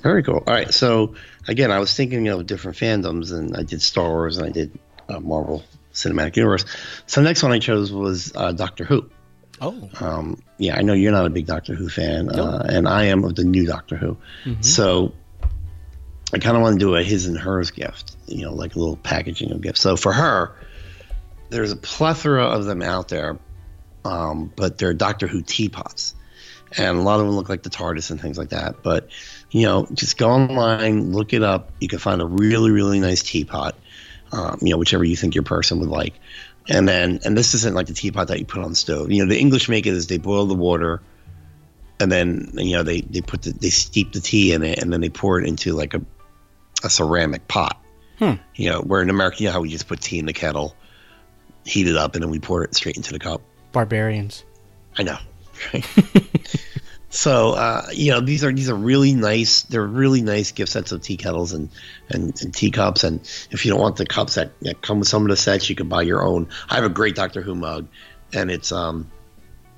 Very 0.00 0.24
cool. 0.24 0.42
All 0.48 0.52
right. 0.52 0.74
So 0.74 1.14
again, 1.46 1.70
I 1.70 1.78
was 1.78 1.94
thinking 1.94 2.26
of 2.26 2.44
different 2.44 2.76
fandoms, 2.76 3.30
and 3.30 3.56
I 3.56 3.62
did 3.62 3.82
Star 3.82 4.08
Wars 4.08 4.36
and 4.36 4.46
I 4.46 4.50
did 4.50 4.76
uh, 5.08 5.20
Marvel 5.20 5.62
Cinematic 5.92 6.36
Universe. 6.36 6.64
So 7.06 7.20
the 7.20 7.26
next 7.26 7.42
one 7.42 7.52
I 7.52 7.58
chose 7.58 7.92
was 7.92 8.32
uh, 8.34 8.52
Doctor 8.52 8.84
Who. 8.84 9.10
Oh. 9.60 9.90
Um, 10.00 10.42
yeah, 10.58 10.76
I 10.76 10.82
know 10.82 10.94
you're 10.94 11.12
not 11.12 11.26
a 11.26 11.30
big 11.30 11.46
Doctor 11.46 11.74
Who 11.74 11.88
fan, 11.88 12.30
uh, 12.30 12.66
and 12.68 12.88
I 12.88 13.04
am 13.06 13.24
of 13.24 13.34
the 13.34 13.44
new 13.44 13.66
Doctor 13.66 13.96
Who. 13.96 14.16
So 14.62 15.12
I 16.32 16.38
kind 16.38 16.56
of 16.56 16.62
want 16.62 16.78
to 16.78 16.84
do 16.84 16.94
a 16.96 17.02
his 17.02 17.26
and 17.26 17.36
hers 17.36 17.70
gift, 17.70 18.16
you 18.26 18.42
know, 18.42 18.54
like 18.54 18.76
a 18.76 18.78
little 18.78 18.96
packaging 18.96 19.52
of 19.52 19.60
gifts. 19.60 19.80
So 19.80 19.96
for 19.96 20.12
her, 20.12 20.54
there's 21.50 21.72
a 21.72 21.76
plethora 21.76 22.44
of 22.44 22.64
them 22.64 22.82
out 22.82 23.08
there, 23.08 23.38
um, 24.04 24.52
but 24.54 24.78
they're 24.78 24.94
Doctor 24.94 25.26
Who 25.26 25.42
teapots, 25.42 26.14
and 26.76 26.96
a 26.96 27.02
lot 27.02 27.20
of 27.20 27.26
them 27.26 27.34
look 27.34 27.48
like 27.48 27.62
the 27.62 27.70
TARDIS 27.70 28.10
and 28.10 28.20
things 28.20 28.38
like 28.38 28.50
that. 28.50 28.82
But 28.82 29.08
you 29.50 29.66
know, 29.66 29.86
just 29.92 30.16
go 30.16 30.30
online, 30.30 31.12
look 31.12 31.32
it 31.32 31.42
up. 31.42 31.72
You 31.80 31.88
can 31.88 31.98
find 31.98 32.22
a 32.22 32.26
really, 32.26 32.70
really 32.70 33.00
nice 33.00 33.22
teapot. 33.22 33.74
Um, 34.32 34.58
you 34.60 34.70
know, 34.70 34.78
whichever 34.78 35.02
you 35.02 35.16
think 35.16 35.34
your 35.34 35.44
person 35.44 35.80
would 35.80 35.88
like. 35.88 36.14
And 36.68 36.88
then, 36.88 37.20
and 37.24 37.36
this 37.36 37.54
isn't 37.54 37.74
like 37.74 37.86
the 37.86 37.94
teapot 37.94 38.28
that 38.28 38.38
you 38.38 38.44
put 38.44 38.62
on 38.62 38.70
the 38.70 38.76
stove. 38.76 39.10
You 39.10 39.24
know, 39.24 39.28
the 39.28 39.38
English 39.38 39.68
make 39.68 39.86
it 39.86 39.94
is 39.94 40.06
they 40.06 40.18
boil 40.18 40.46
the 40.46 40.54
water, 40.54 41.02
and 41.98 42.12
then 42.12 42.50
you 42.54 42.76
know 42.76 42.82
they 42.82 43.00
they 43.00 43.22
put 43.22 43.42
the, 43.42 43.52
they 43.52 43.70
steep 43.70 44.12
the 44.12 44.20
tea 44.20 44.52
in 44.52 44.62
it, 44.62 44.78
and 44.78 44.92
then 44.92 45.00
they 45.00 45.08
pour 45.08 45.40
it 45.40 45.48
into 45.48 45.72
like 45.72 45.94
a 45.94 46.02
a 46.84 46.90
ceramic 46.90 47.48
pot. 47.48 47.82
Hmm. 48.18 48.34
You 48.54 48.70
know, 48.70 48.80
where 48.82 49.02
in 49.02 49.10
America, 49.10 49.38
you 49.40 49.46
know 49.46 49.52
how 49.52 49.60
we 49.60 49.70
just 49.70 49.88
put 49.88 50.00
tea 50.00 50.18
in 50.18 50.26
the 50.26 50.32
kettle, 50.32 50.76
heat 51.64 51.88
it 51.88 51.96
up, 51.96 52.14
and 52.14 52.22
then 52.22 52.30
we 52.30 52.38
pour 52.38 52.62
it 52.62 52.74
straight 52.74 52.96
into 52.96 53.12
the 53.12 53.18
cup. 53.18 53.40
Barbarians. 53.72 54.44
I 54.96 55.02
know. 55.02 55.18
so 57.10 57.52
uh, 57.54 57.86
you 57.92 58.12
know 58.12 58.20
these 58.20 58.44
are 58.44 58.52
these 58.52 58.70
are 58.70 58.74
really 58.74 59.14
nice. 59.14 59.62
They're 59.62 59.84
really 59.86 60.22
nice 60.22 60.52
gift 60.52 60.70
sets 60.70 60.92
of 60.92 61.02
tea 61.02 61.16
kettles 61.16 61.52
and, 61.52 61.68
and, 62.08 62.40
and 62.40 62.54
teacups. 62.54 63.02
And 63.02 63.20
if 63.50 63.64
you 63.64 63.72
don't 63.72 63.80
want 63.80 63.96
the 63.96 64.06
cups 64.06 64.36
that, 64.36 64.52
that 64.60 64.80
come 64.80 65.00
with 65.00 65.08
some 65.08 65.22
of 65.22 65.28
the 65.28 65.36
sets, 65.36 65.68
you 65.68 65.74
can 65.74 65.88
buy 65.88 66.02
your 66.02 66.24
own. 66.24 66.48
I 66.68 66.76
have 66.76 66.84
a 66.84 66.88
great 66.88 67.16
Doctor 67.16 67.42
Who 67.42 67.56
mug, 67.56 67.88
and 68.32 68.48
it's 68.48 68.70
um 68.70 69.10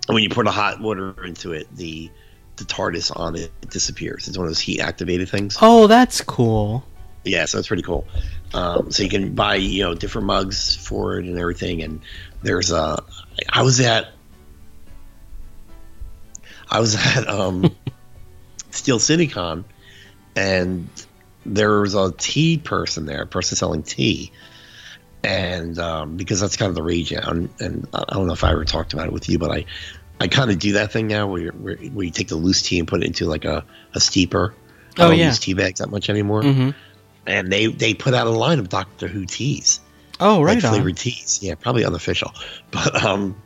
when 0.08 0.22
you 0.22 0.28
put 0.28 0.46
a 0.46 0.50
hot 0.50 0.80
water 0.80 1.24
into 1.24 1.52
it, 1.52 1.74
the 1.74 2.10
the 2.56 2.64
TARDIS 2.64 3.18
on 3.18 3.34
it, 3.34 3.50
it 3.62 3.70
disappears. 3.70 4.28
It's 4.28 4.36
one 4.36 4.46
of 4.46 4.50
those 4.50 4.60
heat 4.60 4.80
activated 4.80 5.30
things. 5.30 5.56
Oh, 5.62 5.86
that's 5.86 6.20
cool. 6.20 6.84
Yeah, 7.24 7.46
so 7.46 7.58
it's 7.58 7.68
pretty 7.68 7.82
cool. 7.82 8.06
Um, 8.52 8.90
so 8.90 9.02
you 9.02 9.08
can 9.08 9.34
buy 9.34 9.54
you 9.54 9.84
know 9.84 9.94
different 9.94 10.26
mugs 10.26 10.76
for 10.76 11.18
it 11.18 11.24
and 11.24 11.38
everything. 11.38 11.82
And 11.82 12.02
there's 12.42 12.72
a 12.72 13.02
I 13.48 13.62
was 13.62 13.80
at 13.80 14.08
I 16.72 16.80
was 16.80 16.96
at 17.16 17.28
um, 17.28 17.74
Steel 18.70 18.98
City 18.98 19.28
Con, 19.28 19.64
and 20.34 20.88
there 21.46 21.80
was 21.80 21.94
a 21.94 22.12
tea 22.12 22.58
person 22.58 23.06
there, 23.06 23.22
a 23.22 23.26
person 23.26 23.56
selling 23.56 23.82
tea. 23.82 24.32
And 25.24 25.78
um, 25.78 26.16
because 26.16 26.40
that's 26.40 26.56
kind 26.56 26.68
of 26.68 26.74
the 26.74 26.82
rage 26.82 27.12
now, 27.12 27.30
and, 27.30 27.48
and 27.60 27.86
I 27.94 28.14
don't 28.14 28.26
know 28.26 28.32
if 28.32 28.42
I 28.42 28.50
ever 28.50 28.64
talked 28.64 28.92
about 28.92 29.06
it 29.06 29.12
with 29.12 29.28
you, 29.28 29.38
but 29.38 29.52
I, 29.52 29.66
I 30.20 30.26
kind 30.26 30.50
of 30.50 30.58
do 30.58 30.72
that 30.72 30.90
thing 30.90 31.06
now 31.06 31.28
where, 31.28 31.50
where 31.52 31.76
where 31.76 32.04
you 32.04 32.10
take 32.10 32.26
the 32.26 32.34
loose 32.34 32.60
tea 32.62 32.80
and 32.80 32.88
put 32.88 33.02
it 33.02 33.06
into 33.06 33.26
like 33.26 33.44
a, 33.44 33.64
a 33.94 34.00
steeper. 34.00 34.52
I 34.98 35.02
Oh, 35.04 35.08
don't 35.10 35.18
yeah. 35.18 35.28
use 35.28 35.38
tea 35.38 35.54
bags 35.54 35.78
that 35.78 35.90
much 35.90 36.10
anymore 36.10 36.42
hmm 36.42 36.70
and 37.26 37.52
they 37.52 37.66
they 37.66 37.94
put 37.94 38.14
out 38.14 38.26
a 38.26 38.30
line 38.30 38.58
of 38.58 38.68
Doctor 38.68 39.06
Who 39.06 39.24
teas, 39.26 39.78
Oh, 40.18 40.42
right 40.42 40.54
like 40.54 40.64
flavored 40.64 40.96
teas. 40.96 41.38
Yeah, 41.40 41.54
probably 41.54 41.84
unofficial, 41.84 42.32
but 42.72 43.04
um, 43.04 43.36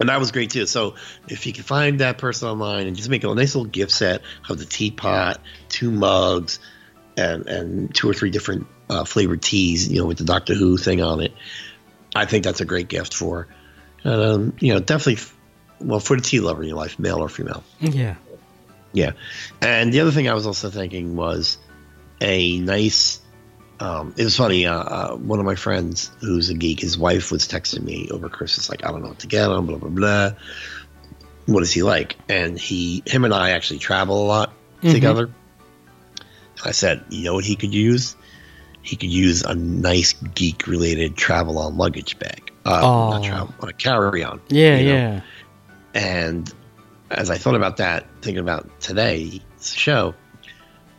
and 0.00 0.08
that 0.08 0.18
was 0.18 0.32
great 0.32 0.50
too. 0.50 0.66
So 0.66 0.94
if 1.28 1.46
you 1.46 1.52
can 1.52 1.64
find 1.64 2.00
that 2.00 2.18
person 2.18 2.48
online 2.48 2.86
and 2.86 2.96
just 2.96 3.08
make 3.08 3.24
a 3.24 3.34
nice 3.34 3.54
little 3.54 3.70
gift 3.70 3.92
set 3.92 4.22
of 4.48 4.58
the 4.58 4.64
teapot, 4.64 5.40
two 5.68 5.90
mugs, 5.90 6.58
and 7.16 7.46
and 7.46 7.94
two 7.94 8.08
or 8.08 8.14
three 8.14 8.30
different 8.30 8.66
uh, 8.90 9.04
flavored 9.04 9.42
teas, 9.42 9.90
you 9.90 10.00
know, 10.00 10.06
with 10.06 10.18
the 10.18 10.24
Doctor 10.24 10.54
Who 10.54 10.76
thing 10.76 11.00
on 11.00 11.20
it, 11.20 11.32
I 12.14 12.26
think 12.26 12.44
that's 12.44 12.60
a 12.60 12.64
great 12.64 12.88
gift 12.88 13.14
for, 13.14 13.48
um, 14.04 14.54
you 14.60 14.72
know, 14.72 14.80
definitely, 14.80 15.24
well, 15.80 16.00
for 16.00 16.16
the 16.16 16.22
tea 16.22 16.40
lover 16.40 16.62
in 16.62 16.68
your 16.68 16.76
life, 16.76 16.98
male 16.98 17.18
or 17.18 17.28
female. 17.28 17.64
Yeah. 17.80 18.16
Yeah. 18.92 19.12
And 19.60 19.92
the 19.92 20.00
other 20.00 20.12
thing 20.12 20.28
I 20.28 20.34
was 20.34 20.46
also 20.46 20.70
thinking 20.70 21.16
was 21.16 21.58
a 22.20 22.58
nice. 22.58 23.20
Um, 23.80 24.14
it 24.16 24.24
was 24.24 24.36
funny. 24.36 24.66
Uh, 24.66 24.78
uh, 24.78 25.16
one 25.16 25.38
of 25.40 25.44
my 25.44 25.56
friends 25.56 26.10
who's 26.20 26.48
a 26.48 26.54
geek, 26.54 26.80
his 26.80 26.96
wife 26.96 27.30
was 27.32 27.46
texting 27.48 27.82
me 27.82 28.08
over 28.10 28.28
Christmas, 28.28 28.68
like, 28.70 28.84
I 28.84 28.90
don't 28.90 29.02
know 29.02 29.08
what 29.08 29.18
to 29.20 29.26
get 29.26 29.50
him, 29.50 29.66
blah, 29.66 29.78
blah, 29.78 29.88
blah. 29.90 30.30
What 31.46 31.62
is 31.62 31.72
he 31.72 31.82
like? 31.82 32.16
And 32.28 32.58
he, 32.58 33.02
him 33.06 33.24
and 33.24 33.34
I 33.34 33.50
actually 33.50 33.80
travel 33.80 34.22
a 34.24 34.26
lot 34.26 34.52
Mhm. 34.82 34.92
together. 34.92 35.30
I 36.64 36.70
said, 36.70 37.04
you 37.10 37.24
know 37.24 37.34
what 37.34 37.44
he 37.44 37.56
could 37.56 37.74
use? 37.74 38.16
He 38.82 38.96
could 38.96 39.12
use 39.12 39.42
a 39.42 39.54
nice 39.54 40.12
geek 40.12 40.66
related 40.66 41.16
travel 41.16 41.58
on 41.58 41.76
luggage 41.76 42.18
bag. 42.18 42.52
Uh, 42.64 42.80
Oh. 42.82 43.10
not 43.10 43.24
travel, 43.24 43.54
a 43.60 43.72
carry 43.72 44.22
on. 44.24 44.40
Yeah, 44.48 44.76
you 44.78 44.86
know? 44.86 44.94
yeah. 44.94 45.20
And 45.94 46.54
as 47.10 47.28
I 47.28 47.36
thought 47.38 47.54
about 47.56 47.78
that, 47.78 48.06
thinking 48.22 48.40
about 48.40 48.80
today's 48.80 49.40
show, 49.62 50.14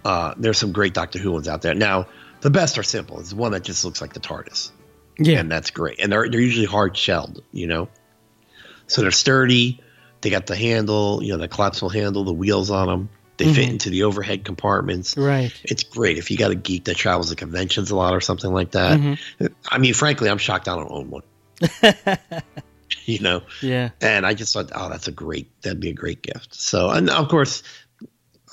uh, 0.04 0.34
there's 0.38 0.58
some 0.58 0.72
great 0.72 0.94
Doctor 0.94 1.18
Who 1.20 1.32
ones 1.32 1.48
out 1.48 1.62
there. 1.64 1.74
Now, 1.74 2.06
the 2.41 2.50
best 2.50 2.78
are 2.78 2.84
simple. 2.84 3.19
It's 3.19 3.34
one 3.34 3.52
that 3.54 3.63
just 3.63 3.84
looks 3.86 4.02
like 4.02 4.13
the 4.13 4.19
TARDIS, 4.19 4.71
Yeah. 5.17 5.39
and 5.39 5.52
that's 5.52 5.71
great. 5.71 6.00
And 6.00 6.12
they're 6.12 6.30
they're 6.30 6.39
usually 6.41 6.65
hard 6.67 6.95
shelled, 6.98 7.43
you 7.52 7.67
know, 7.67 7.89
so 8.88 9.02
they're 9.02 9.12
sturdy. 9.12 9.82
They 10.21 10.30
got 10.30 10.48
the 10.48 10.56
handle, 10.56 11.21
you 11.24 11.34
know, 11.34 11.38
the 11.38 11.48
collapsible 11.48 11.89
handle, 11.89 12.24
the 12.24 12.34
wheels 12.34 12.71
on 12.71 12.88
them. 12.88 13.10
They 13.38 13.54
fit 13.54 13.67
Mhm. 13.67 13.71
into 13.71 13.89
the 13.89 14.04
overhead 14.04 14.45
compartments. 14.45 15.17
Right. 15.17 15.52
It's 15.63 15.84
great 15.84 16.17
if 16.17 16.32
you 16.32 16.38
got 16.38 16.52
a 16.52 16.56
geek 16.56 16.86
that 16.86 16.95
travels 16.95 17.30
to 17.30 17.36
conventions 17.36 17.91
a 17.91 17.95
lot 17.95 18.13
or 18.15 18.21
something 18.21 18.52
like 18.52 18.71
that. 18.71 18.98
Mhm. 19.00 19.19
I 19.67 19.78
mean, 19.78 19.93
frankly, 19.93 20.30
I'm 20.30 20.38
shocked 20.38 20.67
I 20.69 20.76
don't 20.76 20.89
own 20.89 21.10
one. 21.10 21.24
you 23.06 23.19
know, 23.19 23.41
Yeah. 23.62 23.89
and 24.02 24.26
I 24.26 24.34
just 24.34 24.54
thought, 24.54 24.71
oh, 24.74 24.89
that's 24.89 25.08
a 25.08 25.12
great, 25.12 25.50
that'd 25.62 25.80
be 25.80 25.89
a 25.89 25.93
great 25.93 26.21
gift. 26.21 26.56
So, 26.56 26.89
and 26.89 27.10
of 27.10 27.28
course, 27.30 27.62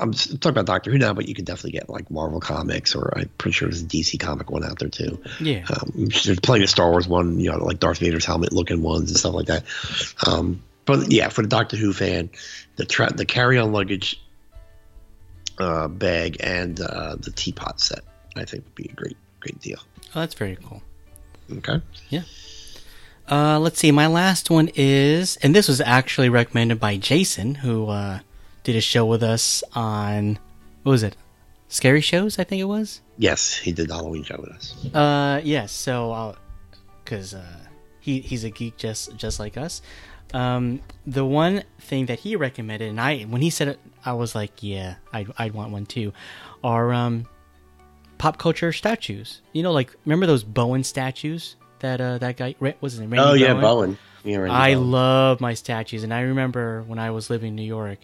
I'm 0.03 0.13
talking 0.13 0.51
about 0.51 0.67
Doctor 0.67 0.91
Who 0.91 0.99
now, 0.99 1.15
but 1.15 1.29
you 1.29 1.35
can 1.35 1.45
definitely 1.45 1.73
get 1.73 1.89
like 1.89 2.11
Marvel 2.11 2.41
comics, 2.41 2.95
or 2.95 3.17
I'm 3.17 3.31
pretty 3.39 3.53
sure 3.55 3.69
there's 3.69 3.83
a 3.83 3.87
DC 3.87 4.19
comic 4.19 4.51
one 4.51 4.65
out 4.65 4.79
there 4.81 4.89
too. 4.89 5.23
Yeah. 5.41 5.65
Um, 5.71 5.93
there's 5.95 6.41
plenty 6.41 6.65
of 6.65 6.71
Star 6.71 6.91
Wars 6.91 7.07
one, 7.07 7.39
you 7.39 7.51
know, 7.51 7.65
like 7.65 7.79
Darth 7.79 7.99
Vader's 7.99 8.25
helmet 8.25 8.53
looking 8.53 8.83
ones 8.83 9.11
and 9.11 9.19
stuff 9.19 9.35
like 9.35 9.47
that. 9.47 9.65
Um, 10.27 10.63
but 10.85 11.13
yeah, 11.13 11.29
for 11.29 11.43
the 11.43 11.49
Doctor 11.49 11.77
Who 11.77 11.93
fan, 11.93 12.31
the 12.77 12.85
tra- 12.85 13.13
the 13.13 13.25
carry 13.25 13.59
on 13.59 13.73
luggage 13.73 14.21
uh, 15.59 15.87
bag 15.89 16.39
and 16.41 16.81
uh, 16.81 17.17
the 17.17 17.31
teapot 17.31 17.81
set, 17.81 18.01
I 18.37 18.45
think 18.45 18.65
would 18.65 18.75
be 18.75 18.91
a 18.91 18.95
great, 18.95 19.17
great 19.41 19.61
deal. 19.61 19.79
Oh, 20.15 20.21
that's 20.21 20.35
very 20.35 20.57
cool. 20.57 20.83
Okay. 21.59 21.81
Yeah. 22.11 22.23
Uh, 23.31 23.59
let's 23.59 23.79
see. 23.79 23.93
My 23.93 24.09
last 24.09 24.51
one 24.51 24.69
is, 24.75 25.37
and 25.43 25.55
this 25.55 25.69
was 25.69 25.81
actually 25.81 26.29
recommended 26.29 26.81
by 26.81 26.97
Jason, 26.97 27.57
who 27.57 27.89
uh, 27.89 28.19
did 28.63 28.77
a 28.77 28.81
show 28.81 29.05
with 29.05 29.23
us 29.23 29.63
on 29.75 30.39
what 30.83 30.93
was 30.93 31.03
it? 31.03 31.17
Scary 31.69 32.01
shows, 32.01 32.39
I 32.39 32.45
think 32.45 32.61
it 32.61 32.65
was. 32.67 33.01
Yes, 33.17 33.57
he 33.57 33.73
did 33.73 33.89
the 33.89 33.95
Halloween 33.95 34.25
show 34.25 34.37
with 34.39 34.51
us. 34.51 34.95
Uh, 34.95 35.41
yes. 35.43 35.73
So, 35.73 36.37
because 37.03 37.33
uh, 37.35 37.59
he 38.01 38.21
he's 38.21 38.45
a 38.45 38.51
geek 38.51 38.77
just 38.77 39.17
just 39.17 39.41
like 39.41 39.57
us. 39.57 39.81
Um, 40.35 40.81
the 41.07 41.25
one 41.25 41.63
thing 41.79 42.07
that 42.07 42.21
he 42.21 42.37
recommended, 42.37 42.89
and 42.89 43.01
I 43.01 43.23
when 43.23 43.43
he 43.43 43.51
said 43.51 43.69
it, 43.69 43.81
I 44.05 44.13
was 44.13 44.35
like, 44.35 44.63
yeah, 44.63 44.97
I'd 45.13 45.33
I'd 45.39 45.53
want 45.53 45.73
one 45.73 45.87
too. 45.87 46.13
Are 46.63 46.93
um, 46.93 47.27
pop 48.19 48.39
culture 48.39 48.73
statues? 48.73 49.41
You 49.53 49.63
know, 49.63 49.73
like 49.73 49.95
remember 50.05 50.27
those 50.27 50.45
Bowen 50.45 50.85
statues 50.85 51.57
that 51.81 52.01
uh 52.01 52.19
that 52.19 52.37
guy 52.37 52.55
was 52.81 52.99
it 52.99 53.03
Randy 53.03 53.19
oh 53.19 53.33
yeah, 53.35 53.55
Bowen? 53.55 53.63
Bowen. 53.63 53.99
Yeah, 54.25 54.53
I 54.53 54.75
Bowen. 54.75 54.91
love 54.91 55.41
my 55.41 55.55
statues, 55.55 56.03
and 56.03 56.13
I 56.13 56.21
remember 56.23 56.83
when 56.83 56.99
I 56.99 57.11
was 57.11 57.31
living 57.31 57.49
in 57.49 57.57
New 57.57 57.63
York. 57.63 57.99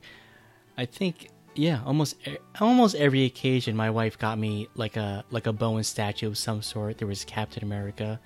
I 0.79 0.87
think 0.87 1.29
yeah, 1.55 1.81
almost 1.85 2.15
almost 2.61 2.95
every 2.95 3.25
occasion, 3.25 3.75
my 3.77 3.91
wife 3.91 4.17
got 4.17 4.39
me 4.39 4.69
like 4.77 4.97
a 4.97 5.25
like 5.31 5.47
a 5.49 5.53
Bowen 5.53 5.83
statue 5.85 6.29
of 6.29 6.39
some 6.39 6.63
sort. 6.63 6.99
There 6.99 7.09
was 7.09 7.25
Captain 7.25 7.65
America, 7.65 8.21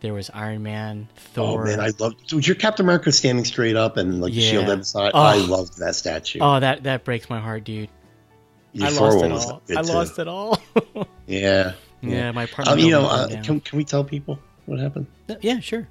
There 0.00 0.14
was 0.14 0.30
Iron 0.32 0.62
Man, 0.62 1.08
Thor. 1.16 1.62
Oh 1.62 1.64
man, 1.66 1.80
I 1.80 1.90
love. 1.98 2.14
Was 2.32 2.46
your 2.46 2.54
Captain 2.54 2.86
America 2.86 3.10
standing 3.10 3.44
straight 3.44 3.74
up 3.74 3.96
and 3.96 4.20
like 4.20 4.32
Yeah. 4.32 4.50
shield 4.50 4.68
inside? 4.68 5.10
Oh. 5.14 5.18
I 5.20 5.36
loved 5.36 5.78
that 5.78 5.96
statue. 5.96 6.38
Oh, 6.40 6.60
that 6.60 6.84
that 6.84 7.04
breaks 7.04 7.28
my 7.28 7.40
heart, 7.40 7.64
dude. 7.64 7.90
Your 8.72 8.86
I 8.86 8.90
lost 8.90 9.24
it 9.24 9.32
all. 9.32 9.62
I 9.76 9.80
lost 9.80 10.18
it 10.18 10.28
all. 10.28 10.58
Yeah. 11.26 11.72
yeah, 12.02 12.30
my 12.30 12.46
partner. 12.46 12.74
Um, 12.74 12.78
you 12.78 12.90
know, 12.90 13.06
uh, 13.06 13.26
can, 13.42 13.58
can 13.58 13.76
we 13.76 13.84
tell 13.84 14.04
people 14.04 14.38
what 14.66 14.78
happened? 14.78 15.08
yeah, 15.40 15.58
sure. 15.58 15.88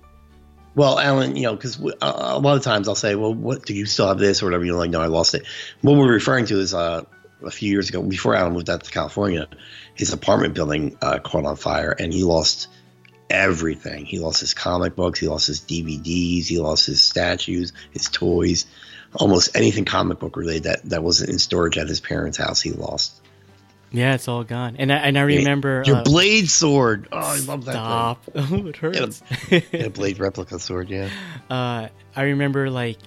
Well, 0.75 0.99
Alan, 0.99 1.37
you 1.37 1.43
know, 1.43 1.55
because 1.55 1.79
uh, 1.81 1.91
a 2.01 2.39
lot 2.39 2.57
of 2.57 2.63
times 2.63 2.87
I'll 2.87 2.95
say, 2.95 3.15
"Well, 3.15 3.33
what 3.33 3.65
do 3.65 3.73
you 3.73 3.85
still 3.85 4.07
have 4.07 4.19
this 4.19 4.43
or 4.43 4.47
whatever?" 4.47 4.65
You're 4.65 4.77
like, 4.77 4.89
"No, 4.89 5.01
I 5.01 5.07
lost 5.07 5.33
it." 5.33 5.45
What 5.81 5.95
we're 5.97 6.11
referring 6.11 6.45
to 6.47 6.59
is 6.59 6.73
uh, 6.73 7.03
a 7.43 7.51
few 7.51 7.69
years 7.71 7.89
ago, 7.89 8.01
before 8.01 8.35
Alan 8.35 8.53
moved 8.53 8.69
out 8.69 8.83
to 8.83 8.91
California, 8.91 9.47
his 9.93 10.11
apartment 10.11 10.53
building 10.53 10.97
uh, 11.01 11.19
caught 11.19 11.45
on 11.45 11.55
fire, 11.55 11.91
and 11.91 12.13
he 12.13 12.23
lost 12.23 12.67
everything. 13.29 14.05
He 14.05 14.19
lost 14.19 14.41
his 14.41 14.53
comic 14.53 14.95
books, 14.95 15.19
he 15.19 15.27
lost 15.27 15.47
his 15.47 15.61
DVDs, 15.61 16.45
he 16.47 16.59
lost 16.59 16.85
his 16.85 17.01
statues, 17.01 17.73
his 17.91 18.09
toys, 18.09 18.65
almost 19.13 19.55
anything 19.55 19.85
comic 19.85 20.19
book 20.19 20.35
related 20.35 20.63
that 20.63 20.83
that 20.89 21.03
wasn't 21.03 21.29
in 21.29 21.39
storage 21.39 21.77
at 21.77 21.87
his 21.87 22.01
parents' 22.01 22.37
house. 22.37 22.61
He 22.61 22.71
lost. 22.71 23.21
Yeah, 23.95 24.15
it's 24.15 24.27
all 24.27 24.43
gone. 24.43 24.75
And 24.77 24.91
I, 24.91 24.97
and 24.97 25.17
I 25.17 25.21
remember 25.21 25.83
your 25.85 25.97
uh, 25.97 26.03
blade 26.03 26.49
sword. 26.49 27.07
Oh, 27.11 27.17
I 27.17 27.39
love 27.39 27.65
that. 27.65 27.73
Stop! 27.73 28.23
Oh, 28.35 28.67
it 28.67 28.75
hurts. 28.77 29.23
Yeah, 29.49 29.87
blade 29.87 30.19
replica 30.19 30.59
sword. 30.59 30.89
Yeah. 30.89 31.09
uh, 31.49 31.87
I 32.15 32.23
remember 32.23 32.69
like 32.69 32.99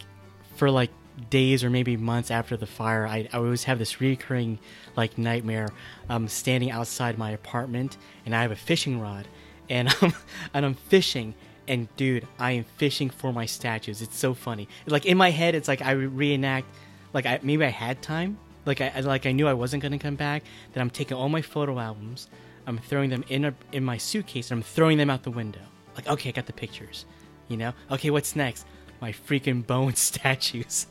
for 0.56 0.70
like 0.70 0.90
days 1.30 1.64
or 1.64 1.70
maybe 1.70 1.96
months 1.96 2.30
after 2.30 2.56
the 2.56 2.66
fire, 2.66 3.06
I, 3.06 3.28
I 3.32 3.36
always 3.36 3.64
have 3.64 3.78
this 3.78 4.00
recurring 4.00 4.58
like 4.96 5.18
nightmare. 5.18 5.68
I'm 6.08 6.28
standing 6.28 6.70
outside 6.70 7.18
my 7.18 7.30
apartment 7.30 7.96
and 8.24 8.34
I 8.34 8.42
have 8.42 8.50
a 8.50 8.56
fishing 8.56 9.00
rod, 9.00 9.28
and 9.68 9.94
I'm 10.02 10.12
and 10.54 10.64
I'm 10.66 10.74
fishing. 10.74 11.34
And 11.66 11.94
dude, 11.96 12.26
I 12.38 12.52
am 12.52 12.64
fishing 12.78 13.10
for 13.10 13.30
my 13.30 13.44
statues. 13.44 14.00
It's 14.00 14.16
so 14.16 14.32
funny. 14.32 14.68
Like 14.86 15.04
in 15.04 15.18
my 15.18 15.30
head, 15.30 15.54
it's 15.54 15.68
like 15.68 15.82
I 15.82 15.90
reenact, 15.90 16.66
like 17.12 17.26
I 17.26 17.40
maybe 17.42 17.62
I 17.64 17.68
had 17.68 18.00
time, 18.00 18.38
like 18.68 18.80
I 18.80 19.00
like 19.00 19.26
I 19.26 19.32
knew 19.32 19.48
I 19.48 19.54
wasn't 19.54 19.82
gonna 19.82 19.98
come 19.98 20.14
back. 20.14 20.44
That 20.72 20.80
I'm 20.80 20.90
taking 20.90 21.16
all 21.16 21.28
my 21.28 21.42
photo 21.42 21.78
albums, 21.80 22.28
I'm 22.66 22.78
throwing 22.78 23.10
them 23.10 23.24
in 23.28 23.46
a, 23.46 23.54
in 23.72 23.84
my 23.84 23.96
suitcase, 23.96 24.50
and 24.50 24.58
I'm 24.58 24.62
throwing 24.62 24.98
them 24.98 25.10
out 25.10 25.24
the 25.24 25.30
window. 25.30 25.60
Like 25.96 26.06
okay, 26.06 26.28
I 26.28 26.32
got 26.32 26.46
the 26.46 26.52
pictures. 26.52 27.04
You 27.48 27.56
know? 27.56 27.72
Okay, 27.90 28.10
what's 28.10 28.36
next? 28.36 28.66
My 29.00 29.12
freaking 29.12 29.66
bone 29.66 29.94
statues. 29.96 30.86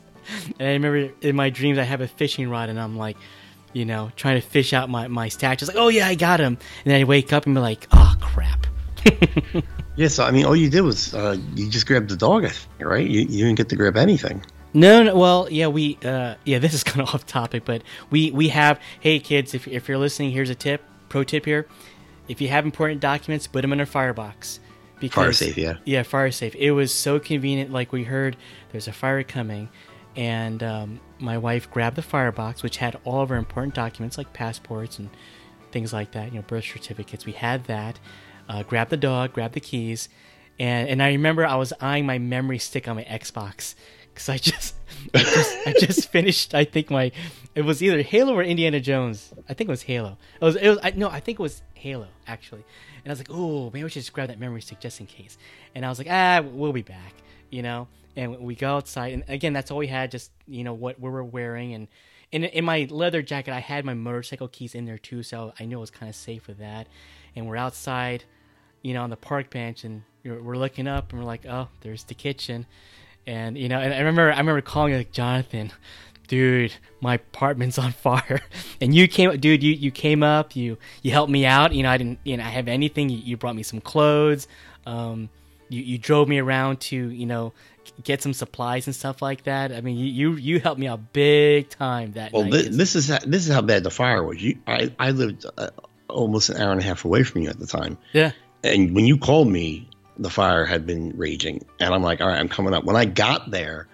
And 0.58 0.68
I 0.68 0.72
remember 0.72 1.10
in 1.22 1.36
my 1.36 1.48
dreams 1.48 1.78
I 1.78 1.84
have 1.84 2.02
a 2.02 2.08
fishing 2.08 2.50
rod 2.50 2.68
and 2.68 2.78
I'm 2.78 2.98
like, 2.98 3.16
you 3.72 3.86
know, 3.86 4.10
trying 4.16 4.38
to 4.40 4.46
fish 4.46 4.74
out 4.74 4.90
my, 4.90 5.08
my 5.08 5.28
statues. 5.28 5.68
Like, 5.68 5.78
oh 5.78 5.88
yeah, 5.88 6.06
I 6.06 6.16
got 6.16 6.40
him. 6.40 6.58
And 6.84 6.92
then 6.92 7.00
I 7.00 7.04
wake 7.04 7.32
up 7.32 7.46
and 7.46 7.54
be 7.54 7.60
like, 7.60 7.86
oh 7.92 8.14
crap. 8.20 8.66
Yeah, 9.98 10.06
so 10.06 10.22
I 10.22 10.30
mean, 10.30 10.46
all 10.46 10.54
you 10.54 10.70
did 10.70 10.82
was 10.82 11.12
uh, 11.12 11.36
you 11.56 11.68
just 11.68 11.88
grabbed 11.88 12.08
the 12.08 12.16
dog, 12.16 12.48
right? 12.78 13.04
You, 13.04 13.22
you 13.22 13.44
didn't 13.44 13.56
get 13.56 13.68
to 13.70 13.74
grab 13.74 13.96
anything. 13.96 14.44
No, 14.74 15.02
no, 15.02 15.16
well, 15.16 15.48
yeah, 15.50 15.68
we, 15.68 15.98
uh, 16.04 16.34
yeah, 16.44 16.58
this 16.60 16.74
is 16.74 16.84
kind 16.84 17.00
of 17.00 17.14
off 17.14 17.26
topic, 17.26 17.64
but 17.64 17.82
we, 18.10 18.30
we 18.30 18.48
have, 18.48 18.80
hey 19.00 19.18
kids, 19.18 19.54
if, 19.54 19.66
if 19.68 19.88
you're 19.88 19.98
listening, 19.98 20.30
here's 20.30 20.50
a 20.50 20.54
tip, 20.54 20.82
pro 21.08 21.24
tip 21.24 21.44
here. 21.44 21.66
If 22.28 22.40
you 22.40 22.48
have 22.48 22.64
important 22.64 23.00
documents, 23.00 23.46
put 23.46 23.62
them 23.62 23.72
in 23.72 23.80
a 23.80 23.86
firebox. 23.86 24.60
Because, 25.00 25.14
Fire 25.14 25.32
safe, 25.32 25.56
yeah. 25.56 25.76
Yeah, 25.84 26.02
fire 26.02 26.30
safe. 26.30 26.54
It 26.56 26.72
was 26.72 26.92
so 26.92 27.18
convenient. 27.20 27.72
Like 27.72 27.92
we 27.92 28.04
heard, 28.04 28.36
there's 28.72 28.88
a 28.88 28.92
fire 28.92 29.22
coming, 29.22 29.68
and 30.16 30.62
um, 30.62 31.00
my 31.20 31.38
wife 31.38 31.70
grabbed 31.70 31.96
the 31.96 32.02
firebox, 32.02 32.62
which 32.62 32.78
had 32.78 32.98
all 33.04 33.22
of 33.22 33.30
our 33.30 33.36
important 33.36 33.74
documents 33.74 34.18
like 34.18 34.32
passports 34.32 34.98
and 34.98 35.08
things 35.70 35.92
like 35.92 36.12
that. 36.12 36.32
You 36.32 36.40
know, 36.40 36.44
birth 36.46 36.64
certificates. 36.64 37.24
We 37.24 37.32
had 37.32 37.64
that. 37.64 38.00
Uh, 38.48 38.64
grabbed 38.64 38.90
the 38.90 38.96
dog, 38.96 39.34
grabbed 39.34 39.54
the 39.54 39.60
keys, 39.60 40.08
and 40.58 40.88
and 40.88 41.02
I 41.02 41.10
remember 41.10 41.46
I 41.46 41.54
was 41.54 41.72
eyeing 41.80 42.04
my 42.04 42.18
memory 42.18 42.58
stick 42.58 42.88
on 42.88 42.96
my 42.96 43.04
Xbox 43.04 43.74
because 44.18 44.28
I 44.34 44.38
just 44.38 44.74
I 45.14 45.18
just 45.18 45.66
I 45.66 45.72
just 45.78 46.08
finished. 46.10 46.54
I 46.54 46.64
think 46.64 46.90
my 46.90 47.12
it 47.54 47.62
was 47.62 47.82
either 47.82 48.02
Halo 48.02 48.34
or 48.34 48.42
Indiana 48.42 48.80
Jones. 48.80 49.32
I 49.48 49.54
think 49.54 49.68
it 49.68 49.70
was 49.70 49.82
Halo. 49.82 50.16
It 50.40 50.44
was 50.44 50.56
it 50.56 50.68
was 50.68 50.78
I, 50.82 50.90
no, 50.90 51.08
I 51.08 51.20
think 51.20 51.38
it 51.38 51.42
was 51.42 51.62
Halo 51.74 52.08
actually. 52.26 52.64
And 53.04 53.10
I 53.10 53.12
was 53.12 53.20
like, 53.20 53.30
oh, 53.30 53.70
maybe 53.72 53.84
we 53.84 53.90
should 53.90 54.02
just 54.02 54.12
grab 54.12 54.28
that 54.28 54.40
memory 54.40 54.60
stick 54.60 54.80
just 54.80 55.00
in 55.00 55.06
case. 55.06 55.38
And 55.74 55.86
I 55.86 55.88
was 55.88 55.98
like, 55.98 56.08
ah, 56.10 56.42
we'll 56.44 56.72
be 56.72 56.82
back, 56.82 57.14
you 57.50 57.62
know. 57.62 57.88
And 58.16 58.40
we 58.40 58.56
go 58.56 58.76
outside, 58.76 59.12
and 59.12 59.22
again, 59.28 59.52
that's 59.52 59.70
all 59.70 59.78
we 59.78 59.86
had, 59.86 60.10
just 60.10 60.32
you 60.48 60.64
know 60.64 60.74
what 60.74 60.98
we 61.00 61.08
were 61.08 61.22
wearing, 61.22 61.74
and 61.74 61.86
in 62.32 62.44
in 62.44 62.64
my 62.64 62.88
leather 62.90 63.22
jacket, 63.22 63.54
I 63.54 63.60
had 63.60 63.84
my 63.84 63.94
motorcycle 63.94 64.48
keys 64.48 64.74
in 64.74 64.86
there 64.86 64.98
too, 64.98 65.22
so 65.22 65.52
I 65.58 65.64
knew 65.64 65.78
it 65.78 65.80
was 65.80 65.90
kind 65.90 66.10
of 66.10 66.16
safe 66.16 66.48
with 66.48 66.58
that. 66.58 66.88
And 67.36 67.46
we're 67.46 67.56
outside, 67.56 68.24
you 68.82 68.92
know, 68.92 69.02
on 69.02 69.10
the 69.10 69.16
park 69.16 69.50
bench, 69.50 69.84
and 69.84 70.02
we're 70.24 70.56
looking 70.56 70.88
up, 70.88 71.12
and 71.12 71.20
we're 71.20 71.26
like, 71.26 71.46
oh, 71.46 71.68
there's 71.82 72.04
the 72.04 72.14
kitchen, 72.14 72.66
and 73.28 73.58
you 73.58 73.68
know, 73.68 73.78
and 73.78 73.92
I 73.92 73.98
remember 73.98 74.32
I 74.32 74.38
remember 74.38 74.60
calling 74.62 74.94
like 74.94 75.12
Jonathan, 75.12 75.70
dude, 76.26 76.72
my 77.00 77.14
apartment's 77.14 77.78
on 77.78 77.92
fire, 77.92 78.40
and 78.80 78.94
you 78.94 79.06
came, 79.06 79.38
dude, 79.38 79.62
you 79.62 79.72
you 79.74 79.90
came 79.90 80.22
up, 80.22 80.56
you 80.56 80.78
you 81.02 81.10
helped 81.12 81.30
me 81.30 81.44
out, 81.46 81.72
you 81.72 81.82
know, 81.82 81.90
I 81.90 81.98
didn't, 81.98 82.18
you 82.24 82.36
know, 82.38 82.44
I 82.44 82.48
have 82.48 82.66
anything, 82.68 83.10
you, 83.10 83.18
you 83.18 83.36
brought 83.36 83.54
me 83.54 83.62
some 83.62 83.80
clothes, 83.80 84.48
um, 84.86 85.28
you 85.68 85.82
you 85.82 85.98
drove 85.98 86.26
me 86.28 86.38
around 86.38 86.80
to, 86.80 86.96
you 86.96 87.26
know. 87.26 87.52
Get 88.04 88.20
some 88.22 88.34
supplies 88.34 88.86
and 88.86 88.94
stuff 88.94 89.22
like 89.22 89.44
that. 89.44 89.72
I 89.72 89.80
mean, 89.80 89.96
you 89.96 90.04
you, 90.04 90.32
you 90.36 90.60
helped 90.60 90.78
me 90.78 90.86
out 90.86 91.12
big 91.14 91.70
time 91.70 92.12
that 92.12 92.32
Well, 92.34 92.42
night. 92.42 92.52
this, 92.52 92.76
this 92.76 92.96
is 92.96 93.08
how, 93.08 93.18
this 93.26 93.48
is 93.48 93.52
how 93.52 93.62
bad 93.62 93.82
the 93.82 93.90
fire 93.90 94.22
was. 94.22 94.40
You, 94.40 94.58
I, 94.66 94.92
I 94.98 95.10
lived 95.12 95.46
uh, 95.56 95.70
almost 96.06 96.50
an 96.50 96.58
hour 96.60 96.70
and 96.70 96.80
a 96.82 96.84
half 96.84 97.06
away 97.06 97.24
from 97.24 97.42
you 97.42 97.48
at 97.48 97.58
the 97.58 97.66
time, 97.66 97.96
yeah, 98.12 98.32
and 98.62 98.94
when 98.94 99.06
you 99.06 99.16
called 99.16 99.48
me, 99.48 99.87
the 100.18 100.30
fire 100.30 100.64
had 100.64 100.86
been 100.86 101.12
raging, 101.16 101.64
and 101.80 101.94
I'm 101.94 102.02
like, 102.02 102.20
all 102.20 102.28
right, 102.28 102.38
I'm 102.38 102.48
coming 102.48 102.74
up. 102.74 102.84
When 102.84 102.96
I 102.96 103.04
got 103.04 103.50
there, 103.50 103.88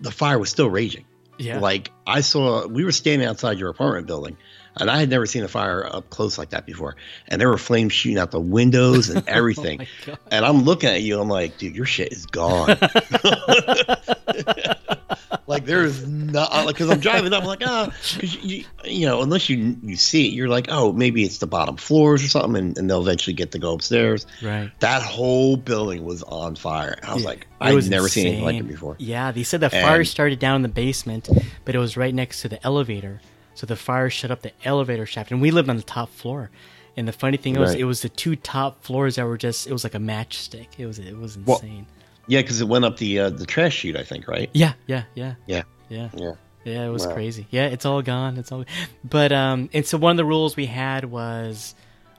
the 0.00 0.10
fire 0.10 0.38
was 0.38 0.50
still 0.50 0.70
raging. 0.70 1.04
yeah. 1.38 1.58
Like 1.58 1.90
I 2.06 2.20
saw, 2.20 2.66
we 2.66 2.84
were 2.84 2.92
standing 2.92 3.28
outside 3.28 3.58
your 3.58 3.68
apartment 3.68 4.06
building, 4.06 4.36
and 4.78 4.90
I 4.90 4.98
had 4.98 5.08
never 5.10 5.26
seen 5.26 5.42
a 5.44 5.48
fire 5.48 5.86
up 5.86 6.10
close 6.10 6.38
like 6.38 6.50
that 6.50 6.66
before. 6.66 6.96
And 7.28 7.40
there 7.40 7.48
were 7.48 7.58
flames 7.58 7.92
shooting 7.92 8.18
out 8.18 8.30
the 8.30 8.40
windows 8.40 9.08
and 9.08 9.26
everything. 9.28 9.80
Oh 9.80 9.84
my 9.84 9.88
God. 10.06 10.18
and 10.30 10.44
I'm 10.44 10.62
looking 10.64 10.90
at 10.90 11.02
you, 11.02 11.20
I'm 11.20 11.28
like, 11.28 11.58
dude, 11.58 11.74
your 11.76 11.86
shit 11.86 12.12
is 12.12 12.26
gone. 12.26 12.76
like 15.46 15.64
there 15.64 15.84
is 15.84 16.06
not 16.06 16.66
because 16.66 16.90
I'm 16.90 17.00
driving 17.00 17.32
up, 17.32 17.42
I'm 17.42 17.46
like, 17.48 17.62
ah, 17.64 17.86
'cause 17.90 18.34
you, 18.42 18.64
you 18.84 19.06
know, 19.06 19.22
unless 19.22 19.48
you 19.48 19.76
you 19.82 19.96
see 19.96 20.26
it, 20.28 20.32
you're 20.32 20.48
like, 20.48 20.66
oh, 20.70 20.92
maybe 20.92 21.24
it's 21.24 21.38
the 21.38 21.46
bottom 21.46 21.76
floors 21.76 22.22
or 22.24 22.28
something, 22.28 22.56
and, 22.56 22.78
and 22.78 22.90
they'll 22.90 23.00
eventually 23.02 23.34
get 23.34 23.52
to 23.52 23.58
go 23.58 23.72
upstairs. 23.74 24.26
Right. 24.42 24.70
That 24.80 25.02
whole 25.02 25.56
building 25.56 26.04
was 26.04 26.22
on 26.24 26.56
fire. 26.56 26.98
I 27.02 27.14
was 27.14 27.24
like, 27.24 27.46
I've 27.60 27.74
was 27.74 27.88
never 27.88 28.08
seen 28.08 28.26
anything 28.26 28.44
like 28.44 28.56
it 28.56 28.68
before. 28.68 28.96
Yeah, 28.98 29.32
they 29.32 29.42
said 29.44 29.60
the 29.60 29.70
fire 29.70 30.00
And- 30.00 30.08
started 30.08 30.38
down 30.38 30.56
in 30.56 30.62
the 30.62 30.68
basement, 30.68 31.28
but 31.64 31.74
it 31.74 31.78
was 31.78 31.96
right 31.96 32.14
next 32.14 32.42
to 32.42 32.48
the 32.48 32.64
elevator. 32.66 33.20
So 33.56 33.66
the 33.66 33.74
fire 33.76 34.08
shut 34.10 34.30
up 34.30 34.42
the 34.42 34.52
elevator 34.64 35.06
shaft, 35.06 35.32
and 35.32 35.40
we 35.42 35.50
lived 35.50 35.68
on 35.68 35.76
the 35.76 35.82
top 35.82 36.10
floor. 36.10 36.50
And 36.96 37.06
the 37.08 37.12
funny 37.12 37.36
thing 37.36 37.58
was, 37.58 37.70
Right. 37.70 37.80
it 37.80 37.84
was 37.84 38.00
the 38.02 38.08
two 38.08 38.36
top 38.36 38.82
floors 38.84 39.16
that 39.16 39.26
were 39.26 39.36
just—it 39.36 39.72
was 39.72 39.82
like 39.84 39.94
a 39.94 39.98
matchstick. 39.98 40.68
It 40.78 40.86
was 40.86 40.98
it 40.98 41.16
was 41.18 41.36
Well- 41.38 41.58
insane. 41.58 41.86
Yeah, 42.28 42.42
because 42.42 42.60
it 42.60 42.68
went 42.68 42.84
up 42.84 42.96
the 42.96 43.18
uh, 43.20 43.30
the 43.30 43.46
trash 43.46 43.74
chute, 43.76 43.96
I 43.96 44.02
think, 44.02 44.26
right? 44.28 44.48
yeah, 44.52 44.72
yeah, 44.86 45.04
yeah, 45.14 45.34
Yeah, 45.46 45.62
yeah. 45.88 46.08
yeah. 46.14 46.32
Yeah, 46.64 46.86
it 46.86 46.90
was 46.90 47.06
Wow. 47.06 47.14
crazy. 47.14 47.46
Yeah, 47.50 47.66
it's 47.66 47.86
all 47.86 48.02
gone. 48.02 48.36
It's 48.38 48.50
all. 48.50 48.64
But 49.04 49.30
um, 49.32 49.70
and 49.72 49.86
so 49.86 49.96
one 49.98 50.10
of 50.12 50.16
the 50.16 50.24
rules 50.24 50.56
we 50.56 50.66
had 50.66 51.04
was 51.04 51.74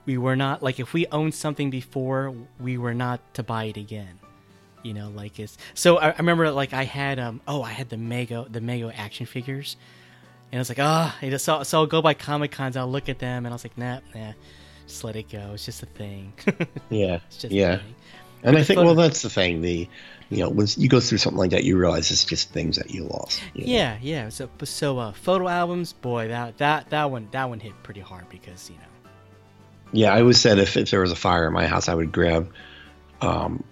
we 0.06 0.17
were 0.17 0.38
not 0.38 0.63
like 0.63 0.80
if 0.80 0.93
we 0.93 1.06
owned 1.08 1.34
something 1.36 1.69
before, 1.69 2.34
we 2.60 2.78
were 2.78 2.93
not 2.93 3.19
to 3.34 3.43
buy 3.43 3.65
it 3.65 3.76
again. 3.78 4.19
You 4.84 4.93
know, 4.93 5.10
like 5.10 5.38
it's. 5.39 5.58
So 5.73 5.97
I, 5.97 6.12
I 6.12 6.17
remember 6.19 6.50
like 6.52 6.71
I 6.73 6.84
had 6.86 7.19
um 7.19 7.41
oh 7.47 7.62
I 7.62 7.71
had 7.71 7.89
the 7.89 7.97
Mego 7.97 8.50
the 8.50 8.62
Mego 8.62 8.93
action 8.95 9.26
figures, 9.26 9.76
and 10.51 10.60
I 10.60 10.62
was 10.62 10.69
like 10.69 10.79
ah 10.79 11.17
oh, 11.21 11.38
so 11.38 11.63
so 11.63 11.79
I'll 11.79 11.88
go 11.88 12.01
by 12.01 12.13
Comic 12.13 12.51
Cons 12.51 12.75
I'll 12.77 12.89
look 12.89 13.10
at 13.10 13.19
them 13.19 13.45
and 13.45 13.53
I 13.53 13.55
was 13.55 13.63
like 13.63 13.77
nah 13.77 13.99
nah 14.13 14.33
just 14.88 15.03
let 15.03 15.15
it 15.15 15.29
go 15.29 15.52
it's 15.54 15.65
just 15.65 15.83
a 15.83 15.87
thing. 15.87 16.33
Yeah, 16.89 17.19
it's 17.27 17.37
just 17.37 17.54
a 17.54 17.56
yeah. 17.56 17.77
thing. 17.77 17.95
And 18.43 18.58
I 18.58 18.63
think, 18.63 18.77
photo- 18.77 18.85
well, 18.85 18.95
that's 18.95 19.21
the 19.23 19.29
thing. 19.29 19.62
The, 19.62 19.89
you 20.29 20.37
know, 20.43 20.50
when 20.50 20.67
you 20.77 20.87
go 20.87 21.00
through 21.00 21.17
something 21.17 21.37
like 21.37 21.52
that, 21.52 21.63
you 21.63 21.77
realize 21.77 22.12
it's 22.12 22.23
just 22.23 22.52
things 22.52 22.77
that 22.77 22.91
you 22.91 23.04
lost. 23.04 23.41
you 23.54 23.65
know? 23.65 23.73
Yeah, 23.73 23.98
yeah. 24.02 24.29
So 24.29 24.50
so 24.63 25.00
uh, 25.00 25.12
photo 25.13 25.48
albums, 25.48 25.93
boy, 25.93 26.27
that 26.27 26.58
that 26.58 26.89
that 26.89 27.10
one 27.12 27.27
that 27.31 27.50
one 27.50 27.60
hit 27.60 27.73
pretty 27.83 28.02
hard 28.02 28.29
because 28.29 28.69
you 28.69 28.75
know. 28.75 28.81
Yeah, 29.93 30.13
I 30.13 30.19
always 30.19 30.39
said 30.39 30.60
if, 30.60 30.75
if 30.75 30.91
there 30.91 31.02
was 31.02 31.12
a 31.12 31.15
fire 31.15 31.48
in 31.48 31.54
my 31.54 31.65
house, 31.65 31.87
I 31.87 31.95
would 31.95 32.12
grab 32.12 32.52
um, 33.21 33.63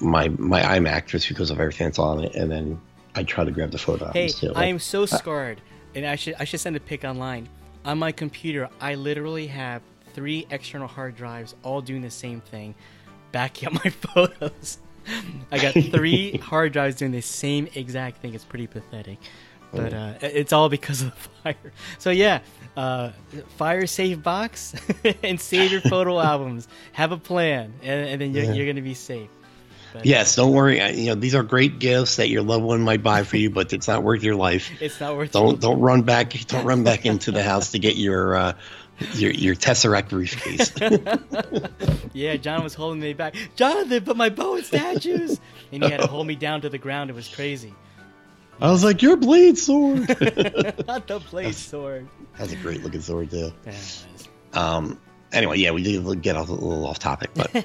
my 0.00 0.28
my 0.28 0.60
iMac 0.60 1.06
just 1.06 1.28
because 1.28 1.50
of 1.50 1.60
everything 1.60 1.86
that's 1.86 1.98
on 1.98 2.24
it, 2.24 2.34
and 2.34 2.50
then 2.50 2.80
I'd 3.14 3.28
try 3.28 3.44
to 3.44 3.50
grab 3.50 3.70
the 3.70 3.78
photo 3.78 4.10
Hey, 4.12 4.24
albums 4.24 4.40
too. 4.40 4.52
I 4.54 4.66
am 4.66 4.78
so 4.78 5.06
scarred, 5.06 5.60
and 5.94 6.06
I 6.06 6.16
should 6.16 6.34
I 6.38 6.44
should 6.44 6.60
send 6.60 6.76
a 6.76 6.80
pic 6.80 7.04
online. 7.04 7.48
On 7.84 7.98
my 7.98 8.12
computer, 8.12 8.68
I 8.80 8.94
literally 8.94 9.48
have 9.48 9.82
three 10.14 10.46
external 10.50 10.86
hard 10.86 11.16
drives 11.16 11.54
all 11.62 11.80
doing 11.80 12.02
the 12.02 12.10
same 12.10 12.40
thing, 12.40 12.74
backing 13.32 13.68
up 13.68 13.74
my 13.84 13.90
photos. 14.14 14.78
I 15.50 15.58
got 15.58 15.74
three 15.74 16.36
hard 16.42 16.72
drives 16.72 16.94
doing 16.96 17.10
the 17.12 17.22
same 17.22 17.68
exact 17.74 18.18
thing. 18.22 18.34
It's 18.34 18.44
pretty 18.44 18.68
pathetic, 18.68 19.18
but 19.72 19.92
uh, 19.92 20.14
it's 20.20 20.52
all 20.52 20.68
because 20.68 21.02
of 21.02 21.10
the 21.10 21.16
fire. 21.42 21.72
So 21.98 22.10
yeah, 22.10 22.38
uh, 22.76 23.10
fire 23.56 23.86
safe 23.88 24.22
box 24.22 24.74
and 25.24 25.40
save 25.40 25.72
your 25.72 25.80
photo 25.80 26.20
albums. 26.20 26.68
Have 26.92 27.10
a 27.10 27.16
plan, 27.18 27.72
and, 27.82 28.08
and 28.10 28.20
then 28.20 28.32
you're, 28.32 28.44
Yeah. 28.44 28.52
you're 28.52 28.66
gonna 28.66 28.80
be 28.80 28.94
safe. 28.94 29.28
But 29.92 30.06
Yes, 30.06 30.34
don't 30.36 30.52
worry. 30.52 30.80
I, 30.80 30.90
you 30.90 31.06
know 31.06 31.14
these 31.14 31.34
are 31.34 31.42
great 31.42 31.78
gifts 31.78 32.16
that 32.16 32.28
your 32.28 32.42
loved 32.42 32.64
one 32.64 32.80
might 32.82 33.02
buy 33.02 33.24
for 33.24 33.36
you, 33.36 33.50
but 33.50 33.72
it's 33.72 33.88
not 33.88 34.02
worth 34.02 34.22
your 34.22 34.36
life. 34.36 34.70
it's 34.80 35.00
not 35.00 35.16
worth. 35.16 35.32
Don't 35.32 35.60
don't 35.60 35.80
run 35.80 36.02
back. 36.02 36.32
Don't 36.46 36.64
run 36.64 36.84
back 36.84 37.04
into 37.06 37.30
the 37.30 37.42
house 37.42 37.72
to 37.72 37.78
get 37.78 37.96
your 37.96 38.34
uh, 38.34 38.52
your 39.14 39.30
your 39.32 39.54
tesseract 39.54 40.08
briefcase. 40.08 40.72
Yeah, 42.14 42.36
John 42.36 42.62
was 42.62 42.74
holding 42.74 43.00
me 43.00 43.14
back. 43.14 43.34
Jonathan, 43.56 44.04
put 44.04 44.18
my 44.18 44.28
bow 44.28 44.56
and 44.56 44.64
statues, 44.66 45.40
and 45.72 45.82
he 45.82 45.88
had 45.90 46.00
to 46.00 46.06
hold 46.06 46.26
me 46.26 46.34
down 46.36 46.60
to 46.60 46.68
the 46.68 46.76
ground. 46.76 47.08
It 47.08 47.14
was 47.14 47.26
crazy. 47.26 47.74
I 48.60 48.70
was 48.70 48.84
like, 48.84 49.00
your 49.00 49.16
blade 49.16 49.56
sword. 49.56 50.08
Not 50.86 51.06
the 51.06 51.22
blade 51.30 51.54
sword. 51.54 52.06
That's 52.36 52.52
a 52.52 52.56
great 52.56 52.82
looking 52.82 53.00
sword 53.00 53.30
too. 53.30 53.50
Yeah, 53.64 53.72
Um. 54.52 55.00
Anyway, 55.32 55.56
yeah, 55.56 55.70
we 55.70 55.82
did 55.82 56.20
get 56.20 56.36
a 56.36 56.42
little 56.42 56.86
off 56.86 56.98
topic, 56.98 57.30
but 57.34 57.64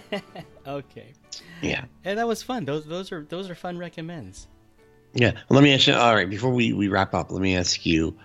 okay, 0.67 1.13
yeah, 1.61 1.85
and 2.05 2.17
that 2.19 2.27
was 2.27 2.43
fun. 2.43 2.65
Those 2.65 2.85
those 2.85 3.11
are 3.11 3.25
those 3.29 3.49
are 3.49 3.55
fun 3.55 3.77
recommends. 3.77 4.47
yeah. 5.13 5.31
Well, 5.31 5.59
let 5.59 5.63
me 5.63 5.73
ask 5.73 5.87
you. 5.87 5.93
All 5.93 6.13
right, 6.13 6.29
before 6.29 6.51
we 6.51 6.73
we 6.73 6.87
wrap 6.87 7.13
up, 7.13 7.31
let 7.31 7.41
me 7.41 7.55
ask 7.55 7.85
you. 7.85 8.15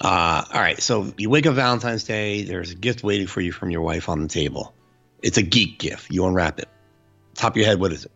Uh, 0.00 0.44
all 0.52 0.60
right, 0.60 0.80
so 0.80 1.12
you 1.16 1.30
wake 1.30 1.46
up 1.46 1.54
Valentine's 1.54 2.04
Day. 2.04 2.42
There's 2.44 2.70
a 2.70 2.74
gift 2.74 3.02
waiting 3.02 3.26
for 3.26 3.40
you 3.40 3.50
from 3.50 3.70
your 3.70 3.80
wife 3.80 4.08
on 4.10 4.20
the 4.20 4.28
table. 4.28 4.74
It's 5.22 5.38
a 5.38 5.42
geek 5.42 5.78
gift. 5.78 6.10
You 6.10 6.26
unwrap 6.26 6.58
it. 6.58 6.68
Top 7.34 7.52
of 7.54 7.56
your 7.56 7.66
head, 7.66 7.80
what 7.80 7.92
is 7.92 8.04
it? 8.04 8.12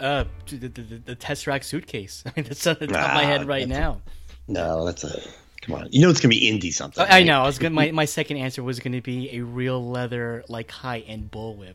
Uh, 0.00 0.24
the, 0.48 0.56
the, 0.68 0.82
the, 1.04 1.16
Tesseract 1.16 1.64
suitcase. 1.64 2.22
I 2.26 2.32
mean, 2.36 2.44
that's 2.44 2.64
on 2.66 2.76
the 2.80 2.86
top 2.86 3.08
of 3.08 3.14
my 3.14 3.24
Ah, 3.24 3.26
head 3.26 3.46
right 3.48 3.68
now. 3.68 4.00
No, 4.48 4.84
that's 4.84 5.02
a. 5.04 5.20
Come 5.62 5.74
on, 5.74 5.88
you 5.90 6.00
know 6.00 6.10
it's 6.10 6.20
gonna 6.20 6.30
be 6.30 6.48
Indy 6.48 6.70
something. 6.70 7.04
I 7.08 7.18
I 7.18 7.22
know. 7.24 7.42
I 7.42 7.46
was 7.46 7.58
gonna, 7.58 7.74
my 7.74 7.90
my 7.90 8.04
second 8.04 8.36
answer 8.36 8.62
was 8.62 8.78
going 8.78 8.92
to 8.92 9.00
be 9.00 9.36
a 9.36 9.40
real 9.40 9.84
leather 9.84 10.44
like 10.48 10.70
high 10.70 11.00
end 11.00 11.30
bullwhip. 11.32 11.74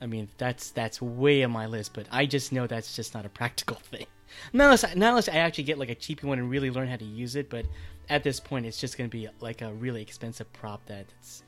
I 0.00 0.06
mean, 0.06 0.28
that's 0.38 0.70
that's 0.70 1.00
way 1.00 1.42
on 1.44 1.50
my 1.50 1.66
list, 1.66 1.92
but 1.94 2.06
I 2.10 2.26
just 2.26 2.52
know 2.52 2.66
that's 2.66 2.94
just 2.96 3.14
not 3.14 3.24
a 3.24 3.28
practical 3.28 3.76
thing. 3.90 4.06
Not 4.52 4.64
unless, 4.64 4.84
I- 4.84 4.94
not 4.94 5.10
unless 5.10 5.28
I 5.28 5.36
actually 5.36 5.64
get 5.64 5.78
like 5.78 5.88
a 5.88 5.94
cheapy 5.94 6.26
one 6.26 6.38
and 6.38 6.50
really 6.50 6.70
learn 6.70 6.88
how 6.88 6.96
to 6.96 7.04
use 7.04 7.36
it. 7.36 7.48
But 7.48 7.64
at 8.08 8.22
this 8.22 8.38
point, 8.40 8.66
it's 8.66 8.78
just 8.80 8.98
going 8.98 9.08
to 9.08 9.16
be 9.16 9.28
like 9.40 9.62
a 9.62 9.72
really 9.72 10.02
expensive 10.02 10.52
prop 10.52 10.84
that's 10.86 11.42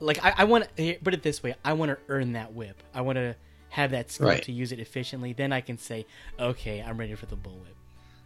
like 0.00 0.24
I, 0.24 0.34
I 0.38 0.44
want 0.44 0.68
to 0.76 0.94
put 1.02 1.14
it 1.14 1.22
this 1.22 1.42
way: 1.42 1.54
I 1.64 1.72
want 1.72 1.90
to 1.90 1.98
earn 2.08 2.32
that 2.34 2.52
whip. 2.54 2.82
I 2.94 3.00
want 3.00 3.16
to 3.16 3.34
have 3.70 3.92
that 3.92 4.10
skill 4.10 4.28
Right. 4.28 4.42
to 4.42 4.52
use 4.52 4.70
it 4.72 4.78
efficiently. 4.78 5.32
Then 5.32 5.50
I 5.52 5.60
can 5.62 5.78
say, 5.78 6.06
okay, 6.38 6.82
I'm 6.82 6.98
ready 6.98 7.14
for 7.14 7.26
the 7.26 7.36
bullwhip. 7.36 7.74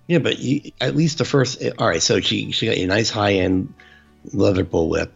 Yeah, 0.09 0.19
but 0.19 0.39
you, 0.39 0.73
at 0.81 0.95
least 0.97 1.19
the 1.19 1.25
first. 1.25 1.63
Eh, 1.63 1.71
all 1.79 1.87
right, 1.89 2.03
so 2.03 2.21
she 2.21 2.51
she 2.53 2.67
got 2.67 2.77
you 2.79 2.85
a 2.85 2.89
nice 2.89 3.11
high 3.11 3.35
end 3.35 3.73
leather 4.33 4.65
bullwhip. 4.65 5.11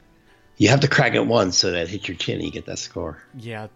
You 0.56 0.68
have 0.68 0.80
to 0.80 0.88
crack 0.88 1.14
it 1.14 1.26
once 1.26 1.56
so 1.56 1.70
that 1.70 1.82
it 1.82 1.88
hits 1.88 2.06
your 2.08 2.16
chin 2.16 2.36
and 2.36 2.44
you 2.44 2.50
get 2.50 2.66
that 2.66 2.78
score. 2.78 3.22
Yeah, 3.38 3.68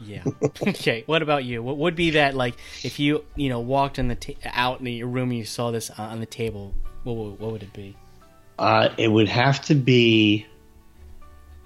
yeah. 0.00 0.24
okay. 0.62 1.02
What 1.06 1.22
about 1.22 1.44
you? 1.44 1.62
What 1.62 1.78
would 1.78 1.96
be 1.96 2.10
that 2.10 2.34
like 2.34 2.54
if 2.82 2.98
you 2.98 3.24
you 3.36 3.48
know 3.48 3.60
walked 3.60 3.98
in 3.98 4.08
the 4.08 4.14
ta- 4.14 4.34
out 4.44 4.80
in 4.80 4.86
your 4.86 5.08
room 5.08 5.30
and 5.30 5.38
you 5.38 5.44
saw 5.44 5.70
this 5.70 5.90
uh, 5.90 6.02
on 6.02 6.20
the 6.20 6.26
table? 6.26 6.74
What 7.04 7.16
would, 7.16 7.40
what 7.40 7.52
would 7.52 7.62
it 7.62 7.72
be? 7.72 7.96
Uh, 8.58 8.90
it 8.96 9.08
would 9.08 9.28
have 9.28 9.64
to 9.66 9.74
be 9.74 10.46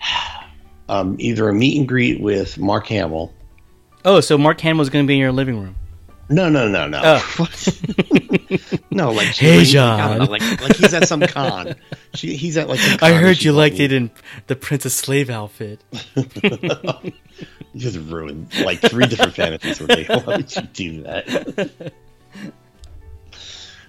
um, 0.88 1.16
either 1.18 1.48
a 1.48 1.54
meet 1.54 1.78
and 1.78 1.88
greet 1.88 2.20
with 2.20 2.58
Mark 2.58 2.86
Hamill. 2.88 3.32
Oh, 4.04 4.20
so 4.20 4.36
Mark 4.36 4.60
Hamill's 4.60 4.90
going 4.90 5.04
to 5.04 5.08
be 5.08 5.14
in 5.14 5.20
your 5.20 5.32
living 5.32 5.60
room. 5.60 5.76
No, 6.32 6.48
no, 6.48 6.66
no, 6.68 6.88
no. 6.88 7.00
Oh. 7.04 7.48
no, 8.90 9.12
like 9.12 9.28
Hey, 9.28 9.58
like, 9.58 9.68
I 9.76 10.08
don't 10.08 10.18
know, 10.18 10.24
John. 10.24 10.26
like 10.26 10.60
like 10.62 10.76
he's 10.76 10.94
at 10.94 11.06
some 11.06 11.20
con. 11.20 11.74
She, 12.14 12.36
he's 12.36 12.56
at 12.56 12.68
like. 12.68 12.80
Some 12.80 12.98
con 12.98 13.12
I 13.12 13.14
heard 13.14 13.42
you 13.42 13.52
liked 13.52 13.78
me- 13.78 13.84
it 13.84 13.92
in 13.92 14.10
the 14.46 14.56
Princess 14.56 14.94
Slave 14.94 15.30
outfit. 15.30 15.80
You 17.74 17.80
just 17.80 17.96
ruined 18.10 18.52
like 18.66 18.80
three 18.82 19.06
different 19.06 19.32
fantasies 19.34 19.78
for 19.78 19.84
me. 19.84 20.04
Why 20.08 20.36
would 20.36 20.54
you 20.54 20.62
do 20.62 21.02
that? 21.04 21.92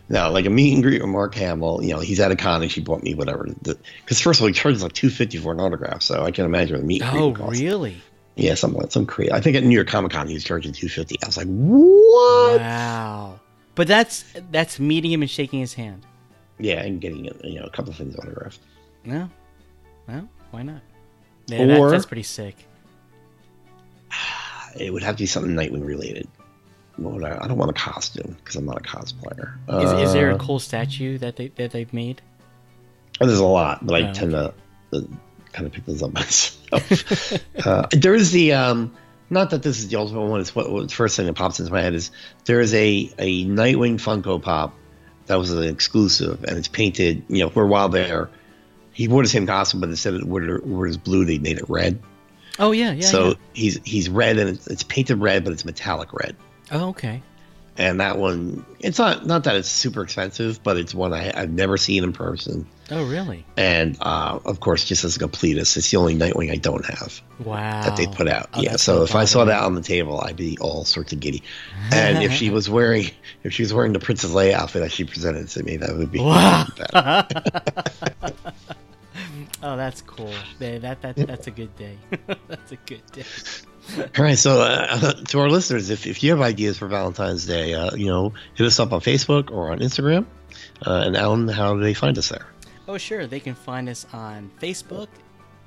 No, 0.07 0.31
like 0.31 0.45
a 0.45 0.49
meet 0.49 0.73
and 0.73 0.81
greet 0.83 1.01
with 1.01 1.09
Mark 1.09 1.35
Hamill. 1.35 1.83
You 1.83 1.93
know, 1.95 1.99
he's 1.99 2.19
at 2.21 2.31
a 2.31 2.35
con 2.37 2.61
and 2.61 2.71
she 2.71 2.79
bought 2.79 3.03
me 3.03 3.13
whatever. 3.13 3.45
Because 3.61 4.21
first 4.21 4.39
of 4.39 4.43
all, 4.43 4.47
he 4.47 4.53
charges 4.53 4.83
like 4.83 4.93
two 4.93 5.09
fifty 5.09 5.37
for 5.37 5.51
an 5.51 5.59
autograph, 5.59 6.01
so 6.01 6.23
I 6.23 6.31
can 6.31 6.45
imagine 6.45 6.77
a 6.77 6.79
meet 6.83 7.01
and. 7.01 7.17
Oh, 7.17 7.31
really? 7.33 8.01
Yeah, 8.35 8.55
something 8.55 8.81
like 8.81 8.91
some 8.91 9.05
crazy. 9.05 9.31
I 9.31 9.39
think 9.41 9.55
at 9.55 9.63
New 9.63 9.75
York 9.75 9.87
Comic 9.87 10.11
Con 10.11 10.27
he 10.27 10.33
was 10.33 10.43
charging 10.43 10.73
two 10.73 10.89
fifty. 10.89 11.17
I 11.23 11.27
was 11.27 11.37
like, 11.37 11.47
what? 11.47 12.59
Wow. 12.61 13.39
But 13.75 13.87
that's 13.87 14.25
that's 14.51 14.79
meeting 14.79 15.11
him 15.11 15.21
and 15.21 15.29
shaking 15.29 15.59
his 15.59 15.73
hand. 15.73 16.05
Yeah, 16.59 16.81
and 16.83 16.99
getting 17.01 17.25
you 17.43 17.59
know 17.59 17.65
a 17.65 17.69
couple 17.69 17.91
of 17.91 17.97
things 17.97 18.15
autographed. 18.17 18.59
No. 19.05 19.29
Well, 20.07 20.27
why 20.51 20.63
not? 20.63 20.81
Yeah, 21.47 21.65
that- 21.65 21.77
Or- 21.79 21.91
that's 21.91 22.05
pretty 22.05 22.23
sick. 22.23 22.55
It 24.75 24.91
would 24.91 25.03
have 25.03 25.15
to 25.17 25.23
be 25.23 25.27
something 25.27 25.53
Nightwing 25.53 25.85
related. 25.85 26.27
What 26.95 27.23
I, 27.23 27.37
I 27.43 27.47
don't 27.47 27.57
want 27.57 27.69
a 27.69 27.75
costume 27.75 28.35
because 28.39 28.55
I'm 28.55 28.65
not 28.65 28.77
a 28.77 28.83
cosplayer. 28.83 29.53
Is, 29.83 30.07
is 30.07 30.13
there 30.13 30.31
a 30.31 30.35
Uh, 30.35 30.37
cool 30.39 30.57
statue 30.59 31.17
that 31.19 31.35
they 31.35 31.49
that 31.49 31.71
they've 31.71 31.91
made? 31.93 32.21
Oh, 33.21 33.27
there's 33.27 33.37
a 33.39 33.45
lot, 33.45 33.85
but 33.85 34.01
I 34.03 34.09
Oh, 34.09 34.13
tend 34.13 34.31
to, 34.31 34.53
to 34.93 35.07
kind 35.53 35.65
of 35.65 35.71
pick 35.71 35.85
those 35.85 36.03
up 36.03 36.13
myself. 36.13 37.33
uh, 37.65 37.87
there 37.91 38.15
is 38.15 38.31
the 38.31 38.53
um, 38.53 38.93
not 39.29 39.51
that 39.51 39.63
this 39.63 39.79
is 39.79 39.87
the 39.87 39.97
ultimate 39.97 40.25
one. 40.25 40.41
It's 40.41 40.55
what, 40.55 40.71
what 40.71 40.89
the 40.89 40.93
first 40.93 41.15
thing 41.15 41.25
that 41.27 41.33
pops 41.33 41.59
into 41.59 41.71
my 41.71 41.81
head 41.81 41.93
is 41.93 42.11
there 42.45 42.59
is 42.59 42.73
a 42.73 43.11
a 43.17 43.45
Nightwing 43.45 43.95
Funko 43.95 44.41
Pop 44.41 44.73
that 45.27 45.35
was 45.35 45.51
an 45.51 45.63
exclusive, 45.63 46.43
and 46.43 46.57
it's 46.57 46.67
painted. 46.67 47.23
You 47.29 47.39
know, 47.39 47.49
for 47.49 47.63
a 47.63 47.67
while 47.67 47.89
there, 47.89 48.29
he 48.91 49.07
wore 49.07 49.23
the 49.23 49.29
same 49.29 49.47
costume, 49.47 49.79
but 49.79 49.89
instead 49.89 50.13
of 50.13 50.23
where 50.27 50.43
it 50.43 50.65
where 50.65 50.85
it 50.85 50.89
was 50.89 50.97
blue, 50.97 51.25
they 51.25 51.39
made 51.39 51.57
it 51.57 51.69
red. 51.69 52.01
Oh 52.59 52.71
yeah, 52.71 52.91
yeah. 52.91 53.05
so 53.05 53.29
yeah. 53.29 53.33
he's 53.53 53.79
he's 53.83 54.09
red, 54.09 54.37
and 54.37 54.49
it's, 54.49 54.67
it's 54.67 54.83
painted 54.83 55.19
red, 55.19 55.43
but 55.43 55.53
it's 55.53 55.65
metallic 55.65 56.13
red. 56.13 56.35
Oh 56.71 56.89
okay. 56.89 57.21
And 57.75 57.99
that 58.01 58.19
one, 58.19 58.63
it's 58.79 58.99
not 58.99 59.25
not 59.25 59.45
that 59.45 59.55
it's 59.55 59.67
super 59.69 60.03
expensive, 60.03 60.61
but 60.61 60.77
it's 60.77 60.93
one 60.93 61.11
I, 61.11 61.31
I've 61.35 61.49
never 61.51 61.75
seen 61.77 62.03
in 62.03 62.13
person. 62.13 62.67
Oh 62.91 63.03
really? 63.03 63.45
And 63.57 63.97
uh, 63.99 64.37
of 64.45 64.59
course, 64.59 64.85
just 64.85 65.03
as 65.03 65.15
a 65.15 65.19
completist, 65.19 65.75
it's 65.77 65.89
the 65.89 65.97
only 65.97 66.15
Nightwing 66.15 66.51
I 66.51 66.57
don't 66.57 66.85
have 66.85 67.19
Wow. 67.39 67.81
that 67.83 67.95
they 67.95 68.05
put 68.05 68.27
out. 68.27 68.49
Oh, 68.53 68.61
yeah, 68.61 68.75
so 68.75 69.01
if 69.01 69.15
I 69.15 69.25
saw 69.25 69.45
that 69.45 69.63
on 69.63 69.73
the 69.73 69.81
table, 69.81 70.21
I'd 70.21 70.35
be 70.35 70.55
all 70.61 70.85
sorts 70.85 71.13
of 71.13 71.19
giddy. 71.19 71.41
And 71.91 72.21
if 72.21 72.31
she 72.31 72.49
was 72.51 72.69
wearing, 72.69 73.09
if 73.43 73.53
she 73.53 73.63
was 73.63 73.73
wearing 73.73 73.93
the 73.93 73.99
Princess 73.99 74.29
Leia 74.31 74.53
outfit 74.53 74.83
that 74.83 74.91
she 74.91 75.03
presented 75.03 75.47
to 75.49 75.63
me, 75.63 75.77
that 75.77 75.97
would 75.97 76.11
be 76.11 76.19
Wow. 76.19 76.67
Oh, 79.61 79.77
that's 79.77 80.01
cool. 80.01 80.33
Yeah, 80.59 80.79
that 80.79 81.01
that 81.01 81.15
that's 81.15 81.47
a 81.47 81.51
good 81.51 81.73
day. 81.77 81.97
that's 82.47 82.73
a 82.73 82.75
good 82.85 83.01
day. 83.13 83.23
All 84.17 84.23
right, 84.23 84.37
so 84.37 84.61
uh, 84.61 85.13
to 85.27 85.39
our 85.39 85.49
listeners, 85.49 85.89
if, 85.89 86.07
if 86.07 86.23
you 86.23 86.31
have 86.31 86.41
ideas 86.41 86.77
for 86.77 86.87
Valentine's 86.87 87.45
Day, 87.45 87.73
uh, 87.73 87.93
you 87.95 88.07
know, 88.07 88.33
hit 88.55 88.65
us 88.65 88.79
up 88.79 88.93
on 88.93 89.01
Facebook 89.01 89.51
or 89.51 89.71
on 89.71 89.79
Instagram. 89.79 90.25
Uh, 90.85 91.03
and 91.05 91.17
Alan, 91.17 91.47
how 91.47 91.73
do 91.73 91.81
they 91.81 91.93
find 91.93 92.17
us 92.17 92.29
there? 92.29 92.47
Oh, 92.87 92.97
sure. 92.97 93.27
They 93.27 93.39
can 93.39 93.55
find 93.55 93.87
us 93.89 94.05
on 94.13 94.51
Facebook, 94.61 95.07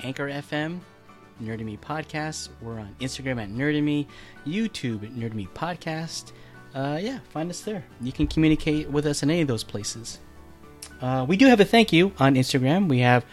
Anchor 0.01 0.29
FM, 0.29 0.81
Nerd 1.43 1.61
Me 1.61 1.77
Podcast. 1.77 2.49
We're 2.61 2.79
on 2.79 2.95
Instagram 3.01 3.43
at 3.43 3.49
Nerd 3.51 3.83
Me, 3.83 4.07
YouTube 4.47 5.05
at 5.05 5.13
Nerd 5.13 5.35
Me 5.35 5.49
Podcast. 5.55 6.33
Uh, 6.75 6.99
yeah, 7.01 7.21
find 7.31 7.49
us 7.49 7.61
there. 7.63 7.85
You 8.01 8.13
can 8.13 8.27
communicate 8.27 8.91
with 8.91 9.07
us 9.07 9.23
in 9.23 9.31
any 9.31 9.43
of 9.43 9.49
those 9.49 9.65
places. 9.65 10.19
Uh, 11.01 11.25
we 11.29 11.37
do 11.37 11.47
have 11.47 11.61
a 11.61 11.65
thank 11.65 11.93
you 11.93 12.13
on 12.19 12.35
Instagram. 12.35 12.89
We 12.89 13.01
have 13.01 13.25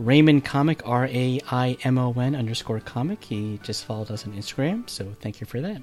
Raimon 0.00 0.44
Comic, 0.44 0.86
R 0.86 1.06
A 1.06 1.40
I 1.50 1.76
M 1.84 1.98
O 1.98 2.12
N 2.12 2.34
underscore 2.34 2.80
comic. 2.80 3.22
He 3.24 3.60
just 3.62 3.84
followed 3.84 4.10
us 4.10 4.26
on 4.26 4.32
Instagram, 4.32 4.88
so 4.88 5.14
thank 5.20 5.40
you 5.40 5.46
for 5.46 5.60
that. 5.60 5.82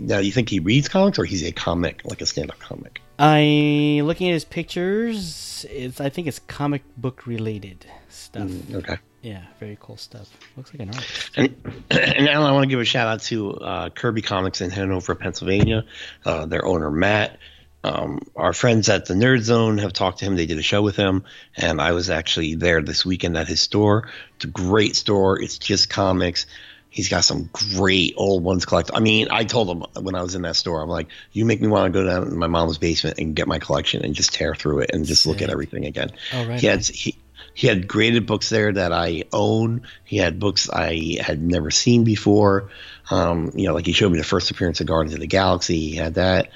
Now, 0.00 0.18
you 0.18 0.32
think 0.32 0.48
he 0.48 0.58
reads 0.58 0.88
comics 0.88 1.18
or 1.18 1.24
he's 1.24 1.44
a 1.44 1.52
comic, 1.52 2.00
like 2.04 2.20
a 2.20 2.26
stand 2.26 2.50
up 2.50 2.58
comic? 2.58 3.00
I 3.18 4.00
looking 4.02 4.28
at 4.28 4.32
his 4.32 4.44
pictures. 4.44 5.64
It's 5.70 6.00
I 6.00 6.08
think 6.08 6.26
it's 6.26 6.40
comic 6.40 6.82
book 6.96 7.26
related 7.26 7.86
stuff. 8.08 8.50
Okay. 8.74 8.98
Yeah, 9.22 9.44
very 9.60 9.78
cool 9.80 9.96
stuff. 9.96 10.28
Looks 10.56 10.74
like 10.74 10.80
an 10.80 10.88
artist. 10.88 11.30
And, 11.36 11.54
and 11.90 12.28
Alan, 12.28 12.48
I 12.48 12.52
want 12.52 12.64
to 12.64 12.68
give 12.68 12.80
a 12.80 12.84
shout 12.84 13.06
out 13.06 13.20
to 13.22 13.52
uh, 13.52 13.90
Kirby 13.90 14.20
Comics 14.20 14.60
in 14.60 14.70
Hanover, 14.70 15.14
Pennsylvania. 15.14 15.84
Uh, 16.24 16.46
their 16.46 16.66
owner 16.66 16.90
Matt. 16.90 17.38
Um, 17.84 18.20
our 18.36 18.52
friends 18.52 18.88
at 18.88 19.06
the 19.06 19.14
Nerd 19.14 19.40
Zone 19.40 19.78
have 19.78 19.92
talked 19.92 20.20
to 20.20 20.24
him. 20.24 20.36
They 20.36 20.46
did 20.46 20.58
a 20.58 20.62
show 20.62 20.82
with 20.82 20.96
him, 20.96 21.24
and 21.56 21.80
I 21.80 21.92
was 21.92 22.10
actually 22.10 22.54
there 22.54 22.80
this 22.80 23.04
weekend 23.04 23.36
at 23.36 23.48
his 23.48 23.60
store. 23.60 24.08
It's 24.36 24.44
a 24.44 24.48
great 24.48 24.94
store. 24.94 25.40
It's 25.40 25.58
just 25.58 25.90
comics. 25.90 26.46
He's 26.90 27.08
got 27.08 27.24
some 27.24 27.48
great 27.52 28.14
old 28.16 28.44
ones 28.44 28.66
collected. 28.66 28.94
I 28.94 29.00
mean, 29.00 29.28
I 29.30 29.44
told 29.44 29.68
him 29.68 30.04
when 30.04 30.14
I 30.14 30.22
was 30.22 30.34
in 30.34 30.42
that 30.42 30.56
store, 30.56 30.82
I'm 30.82 30.90
like, 30.90 31.08
you 31.32 31.44
make 31.44 31.60
me 31.60 31.68
want 31.68 31.92
to 31.92 31.98
go 31.98 32.06
down 32.06 32.26
to 32.26 32.34
my 32.34 32.48
mom's 32.48 32.76
basement 32.76 33.18
and 33.18 33.34
get 33.34 33.48
my 33.48 33.58
collection 33.58 34.04
and 34.04 34.14
just 34.14 34.34
tear 34.34 34.54
through 34.54 34.80
it 34.80 34.90
and 34.92 35.06
just 35.06 35.26
look 35.26 35.40
at 35.40 35.48
everything 35.48 35.86
again. 35.86 36.12
Oh, 36.34 36.46
right 36.46 36.60
He 36.60 36.66
had 36.66 36.84
he, 36.84 37.16
he 37.54 37.66
had 37.66 37.88
graded 37.88 38.26
books 38.26 38.50
there 38.50 38.72
that 38.72 38.92
I 38.92 39.24
own. 39.32 39.82
He 40.04 40.18
had 40.18 40.38
books 40.38 40.68
I 40.70 41.16
had 41.20 41.42
never 41.42 41.70
seen 41.70 42.04
before. 42.04 42.70
Um, 43.10 43.52
you 43.54 43.66
know, 43.66 43.74
like 43.74 43.86
he 43.86 43.92
showed 43.92 44.12
me 44.12 44.18
the 44.18 44.24
first 44.24 44.50
appearance 44.50 44.80
of 44.80 44.86
Guardians 44.86 45.14
of 45.14 45.20
the 45.20 45.26
Galaxy. 45.26 45.88
He 45.88 45.96
had 45.96 46.14
that. 46.14 46.50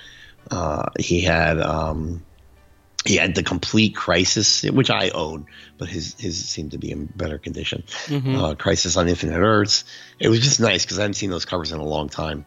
Uh, 0.51 0.91
he 0.99 1.21
had 1.21 1.61
um, 1.61 2.25
he 3.05 3.17
had 3.17 3.35
the 3.35 3.43
complete 3.43 3.95
crisis, 3.95 4.63
which 4.63 4.91
I 4.91 5.11
own, 5.11 5.47
but 5.79 5.89
his 5.89 6.15
his 6.19 6.49
seemed 6.49 6.73
to 6.73 6.79
be 6.79 6.91
in 6.91 7.07
better 7.07 7.39
condition. 7.39 7.85
Uh, 8.37 8.55
crisis 8.55 8.97
on 8.97 9.09
Infinite 9.09 9.39
Earths. 9.39 9.85
It 10.19 10.29
was 10.29 10.41
just 10.41 10.61
nice 10.61 10.85
because 10.85 10.99
I 10.99 11.03
haven't 11.03 11.15
seen 11.15 11.31
those 11.31 11.45
covers 11.45 11.73
in 11.73 11.79
a 11.79 11.85
long 11.85 12.09
time. 12.09 12.45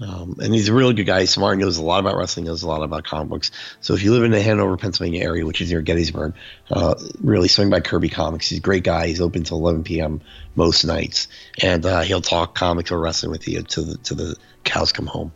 Um, 0.00 0.36
and 0.42 0.52
he's 0.52 0.68
a 0.68 0.74
really 0.74 0.92
good 0.94 1.04
guy. 1.04 1.20
He's 1.20 1.30
smart. 1.30 1.56
Knows 1.56 1.78
a 1.78 1.82
lot 1.82 2.00
about 2.00 2.16
wrestling. 2.16 2.46
Knows 2.46 2.62
a 2.62 2.68
lot 2.68 2.82
about 2.82 3.04
comic 3.04 3.28
books. 3.28 3.52
So 3.80 3.94
if 3.94 4.02
you 4.02 4.12
live 4.12 4.24
in 4.24 4.32
the 4.32 4.42
Hanover, 4.42 4.76
Pennsylvania 4.76 5.22
area, 5.22 5.46
which 5.46 5.60
is 5.60 5.70
near 5.70 5.82
Gettysburg, 5.82 6.34
uh, 6.70 6.94
really 7.20 7.48
swing 7.48 7.70
by 7.70 7.80
Kirby 7.80 8.08
Comics. 8.08 8.48
He's 8.48 8.58
a 8.58 8.62
great 8.62 8.82
guy. 8.82 9.06
He's 9.06 9.20
open 9.20 9.44
till 9.44 9.58
11 9.58 9.84
p.m. 9.84 10.20
most 10.56 10.84
nights, 10.84 11.28
and 11.62 11.86
uh, 11.86 12.00
he'll 12.00 12.20
talk 12.20 12.54
comics 12.56 12.90
or 12.90 12.98
wrestling 12.98 13.30
with 13.30 13.46
you 13.46 13.62
to 13.62 13.82
the 13.82 13.96
to 13.98 14.14
the 14.14 14.36
cows 14.64 14.92
come 14.92 15.06
home. 15.06 15.32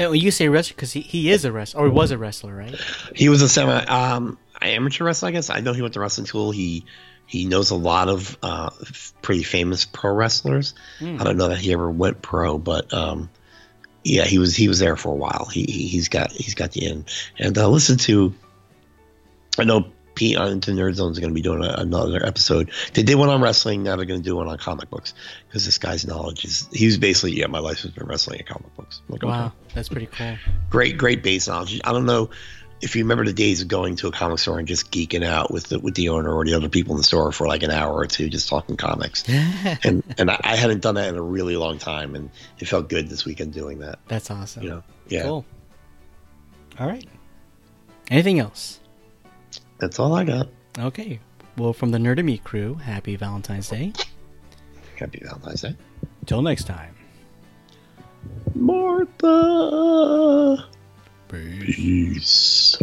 And 0.00 0.10
when 0.10 0.20
you 0.20 0.30
say 0.30 0.48
wrestler, 0.48 0.74
because 0.74 0.92
he, 0.92 1.00
he 1.00 1.30
is 1.30 1.44
a 1.44 1.52
wrestler, 1.52 1.82
or 1.82 1.90
was 1.90 2.10
a 2.10 2.18
wrestler, 2.18 2.54
right? 2.54 2.74
He 3.14 3.28
was 3.28 3.42
a 3.42 3.48
semi 3.48 3.84
um, 3.84 4.38
amateur 4.62 5.04
wrestler, 5.04 5.28
I 5.28 5.32
guess. 5.32 5.50
I 5.50 5.60
know 5.60 5.72
he 5.72 5.82
went 5.82 5.94
to 5.94 6.00
wrestling 6.00 6.26
school. 6.26 6.50
He 6.50 6.84
he 7.26 7.44
knows 7.46 7.70
a 7.70 7.76
lot 7.76 8.08
of 8.08 8.36
uh, 8.42 8.70
pretty 9.22 9.42
famous 9.44 9.84
pro 9.84 10.12
wrestlers. 10.12 10.74
I 11.00 11.24
don't 11.24 11.36
know 11.36 11.48
that 11.48 11.58
he 11.58 11.72
ever 11.72 11.88
went 11.90 12.22
pro, 12.22 12.58
but 12.58 12.92
um, 12.92 13.30
yeah, 14.02 14.24
he 14.24 14.38
was 14.38 14.56
he 14.56 14.68
was 14.68 14.78
there 14.78 14.96
for 14.96 15.10
a 15.12 15.16
while. 15.16 15.44
He 15.52 15.64
he- 15.64 15.86
he's 15.88 16.08
got 16.08 16.32
he's 16.32 16.54
got 16.54 16.72
the 16.72 16.84
in. 16.86 17.04
And 17.38 17.56
uh, 17.56 17.68
listen 17.68 17.98
to, 17.98 18.34
I 19.58 19.64
know 19.64 19.84
Pete 20.14 20.36
on 20.36 20.52
Into 20.52 20.72
Nerd 20.72 20.94
Zone 20.94 21.12
is 21.12 21.18
going 21.18 21.30
to 21.30 21.34
be 21.34 21.42
doing 21.42 21.64
a, 21.64 21.74
another 21.78 22.24
episode. 22.24 22.70
They 22.94 23.02
did 23.02 23.16
one 23.16 23.28
on 23.28 23.40
wrestling. 23.40 23.82
Now 23.82 23.96
they're 23.96 24.06
going 24.06 24.20
to 24.20 24.24
do 24.24 24.36
one 24.36 24.48
on 24.48 24.58
comic 24.58 24.90
books 24.90 25.14
because 25.48 25.64
this 25.64 25.78
guy's 25.78 26.06
knowledge 26.06 26.44
is 26.44 26.68
he 26.72 26.86
was 26.86 26.98
basically 26.98 27.32
yeah, 27.32 27.46
my 27.46 27.58
life 27.58 27.80
has 27.82 27.90
been 27.90 28.06
wrestling 28.06 28.40
and 28.40 28.48
comic 28.48 28.74
books. 28.76 29.00
Like, 29.08 29.22
okay 29.22 29.30
Wow, 29.30 29.52
that's 29.74 29.88
pretty 29.88 30.06
cool. 30.06 30.36
great 30.68 30.98
great 30.98 31.22
base 31.22 31.48
knowledge. 31.48 31.80
I 31.84 31.92
don't 31.92 32.06
know 32.06 32.30
if 32.80 32.96
you 32.96 33.04
remember 33.04 33.24
the 33.24 33.32
days 33.32 33.60
of 33.60 33.68
going 33.68 33.96
to 33.96 34.08
a 34.08 34.12
comic 34.12 34.38
store 34.38 34.58
and 34.58 34.66
just 34.66 34.90
geeking 34.90 35.24
out 35.24 35.52
with 35.52 35.64
the 35.68 35.78
with 35.78 35.94
the 35.94 36.08
owner 36.08 36.32
or 36.32 36.44
the 36.44 36.54
other 36.54 36.68
people 36.68 36.94
in 36.94 36.98
the 36.98 37.04
store 37.04 37.30
for 37.32 37.46
like 37.46 37.62
an 37.62 37.70
hour 37.70 37.92
or 37.92 38.06
two, 38.06 38.28
just 38.28 38.48
talking 38.48 38.76
comics. 38.76 39.24
and 39.84 40.02
and 40.18 40.30
I, 40.30 40.40
I 40.42 40.56
hadn't 40.56 40.80
done 40.80 40.94
that 40.94 41.08
in 41.08 41.16
a 41.16 41.22
really 41.22 41.56
long 41.56 41.78
time, 41.78 42.14
and 42.14 42.30
it 42.58 42.66
felt 42.66 42.88
good 42.88 43.08
this 43.08 43.24
weekend 43.24 43.52
doing 43.52 43.80
that. 43.80 43.98
That's 44.08 44.30
awesome. 44.30 44.62
You 44.62 44.68
know, 44.70 44.82
yeah, 45.08 45.22
Cool. 45.22 45.44
All 46.78 46.86
right. 46.86 47.06
Anything 48.10 48.38
else? 48.38 48.80
That's 49.80 49.98
all 49.98 50.14
I 50.14 50.24
got. 50.24 50.48
Okay. 50.78 51.18
Well, 51.56 51.72
from 51.72 51.90
the 51.90 51.98
Nerd 51.98 52.18
and 52.18 52.26
Me 52.26 52.38
crew, 52.38 52.74
happy 52.76 53.16
Valentine's 53.16 53.68
Day. 53.68 53.92
Happy 54.96 55.20
Valentine's 55.22 55.62
Day, 55.62 55.76
Till 56.26 56.42
next 56.42 56.64
time. 56.64 56.94
Martha. 58.54 59.28
Peace. 61.28 62.76